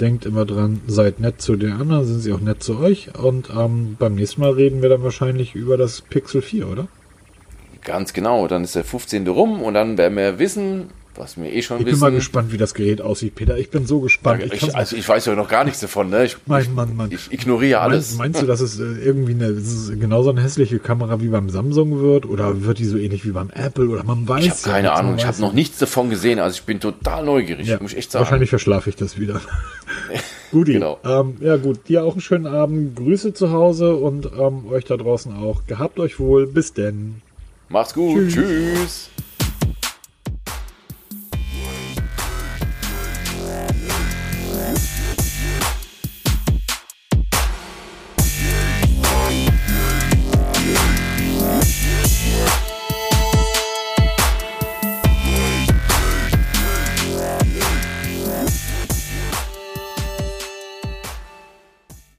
Denkt 0.01 0.27
immer 0.27 0.45
dran, 0.45 0.81
seid 0.87 1.21
nett 1.21 1.41
zu 1.41 1.57
den 1.57 1.73
anderen, 1.73 2.05
sind 2.05 2.21
sie 2.21 2.33
auch 2.33 2.41
nett 2.41 2.63
zu 2.63 2.79
euch. 2.79 3.17
Und 3.17 3.51
ähm, 3.57 3.97
beim 3.99 4.17
nächsten 4.17 4.41
Mal 4.41 4.53
reden 4.53 4.83
wir 4.83 4.89
dann 4.89 5.05
wahrscheinlich 5.05 5.55
über 5.55 5.77
das 5.77 6.01
Pixel 6.01 6.43
4, 6.43 6.69
oder? 6.69 6.89
Ganz 7.83 8.13
genau. 8.13 8.49
Dann 8.49 8.65
ist 8.65 8.75
der 8.75 8.85
15. 8.85 9.29
rum 9.29 9.63
und 9.63 9.75
dann 9.75 9.97
werden 9.97 10.17
wir 10.17 10.39
wissen, 10.39 10.89
was 11.17 11.37
wir 11.37 11.53
eh 11.53 11.63
schon 11.63 11.79
ich 11.79 11.85
bin 11.85 11.99
mal 11.99 12.11
gespannt, 12.11 12.53
wie 12.53 12.57
das 12.57 12.75
Gerät 12.75 13.01
aussieht, 13.01 13.35
Peter. 13.35 13.57
Ich 13.59 13.71
bin 13.71 13.87
so 13.87 14.01
gespannt. 14.01 14.43
Ich, 14.45 14.63
ich 14.63 14.75
also 14.75 14.97
ich 14.97 15.09
weiß 15.09 15.27
ja 15.27 15.35
noch 15.35 15.49
gar 15.49 15.65
nichts 15.65 15.81
davon. 15.81 16.11
Ne? 16.11 16.25
Ich, 16.25 16.37
mein 16.47 16.75
Mann, 16.75 16.97
Mann. 16.97 17.11
ich 17.11 17.33
ignoriere 17.33 17.81
alles. 17.81 18.17
Meinst, 18.17 18.19
meinst 18.19 18.43
du, 18.43 18.47
dass 18.47 18.61
es 18.61 18.79
äh, 18.79 18.85
irgendwie 18.85 19.33
eine, 19.33 19.47
es 19.47 19.91
genauso 19.99 20.31
eine 20.31 20.43
hässliche 20.43 20.79
Kamera 20.79 21.21
wie 21.21 21.29
beim 21.29 21.51
Samsung 21.51 22.01
wird? 22.01 22.27
Oder 22.27 22.63
wird 22.65 22.79
die 22.79 22.85
so 22.85 22.99
ähnlich 22.99 23.25
wie 23.25 23.31
beim 23.31 23.51
Apple? 23.51 23.89
Oder 23.89 24.05
man 24.05 24.29
weiß 24.29 24.45
Ich 24.45 24.51
habe 24.51 24.61
keine 24.63 24.89
ja, 24.89 24.95
Ahnung. 24.95 25.17
Ich 25.17 25.27
habe 25.27 25.41
noch 25.41 25.53
nichts 25.53 25.79
davon 25.79 26.11
gesehen. 26.11 26.39
Also 26.39 26.57
ich 26.57 26.65
bin 26.65 26.81
total 26.81 27.25
neugierig. 27.25 27.67
Ja, 27.67 27.79
muss 27.81 27.93
ich 27.93 27.99
echt 27.99 28.11
sagen. 28.11 28.25
Wahrscheinlich 28.25 28.51
verschlafe 28.51 28.91
ich 28.91 28.97
das 28.97 29.19
wieder. 29.19 29.41
Guti. 30.51 30.75
Genau. 30.75 30.99
Ähm, 31.05 31.37
ja 31.41 31.57
gut, 31.57 31.89
dir 31.89 32.05
auch 32.05 32.13
einen 32.13 32.21
schönen 32.21 32.47
Abend. 32.47 32.97
Grüße 32.97 33.35
zu 33.35 33.51
Hause 33.51 33.97
und 33.97 34.31
ähm, 34.39 34.67
euch 34.71 34.85
da 34.85 34.97
draußen 34.97 35.35
auch. 35.37 35.67
Gehabt 35.67 35.99
euch 35.99 36.19
wohl. 36.19 36.47
Bis 36.47 36.73
denn. 36.73 37.23
Macht's 37.69 37.95
gut. 37.95 38.29
Tschüss. 38.29 38.35
Tschüss. 38.35 39.11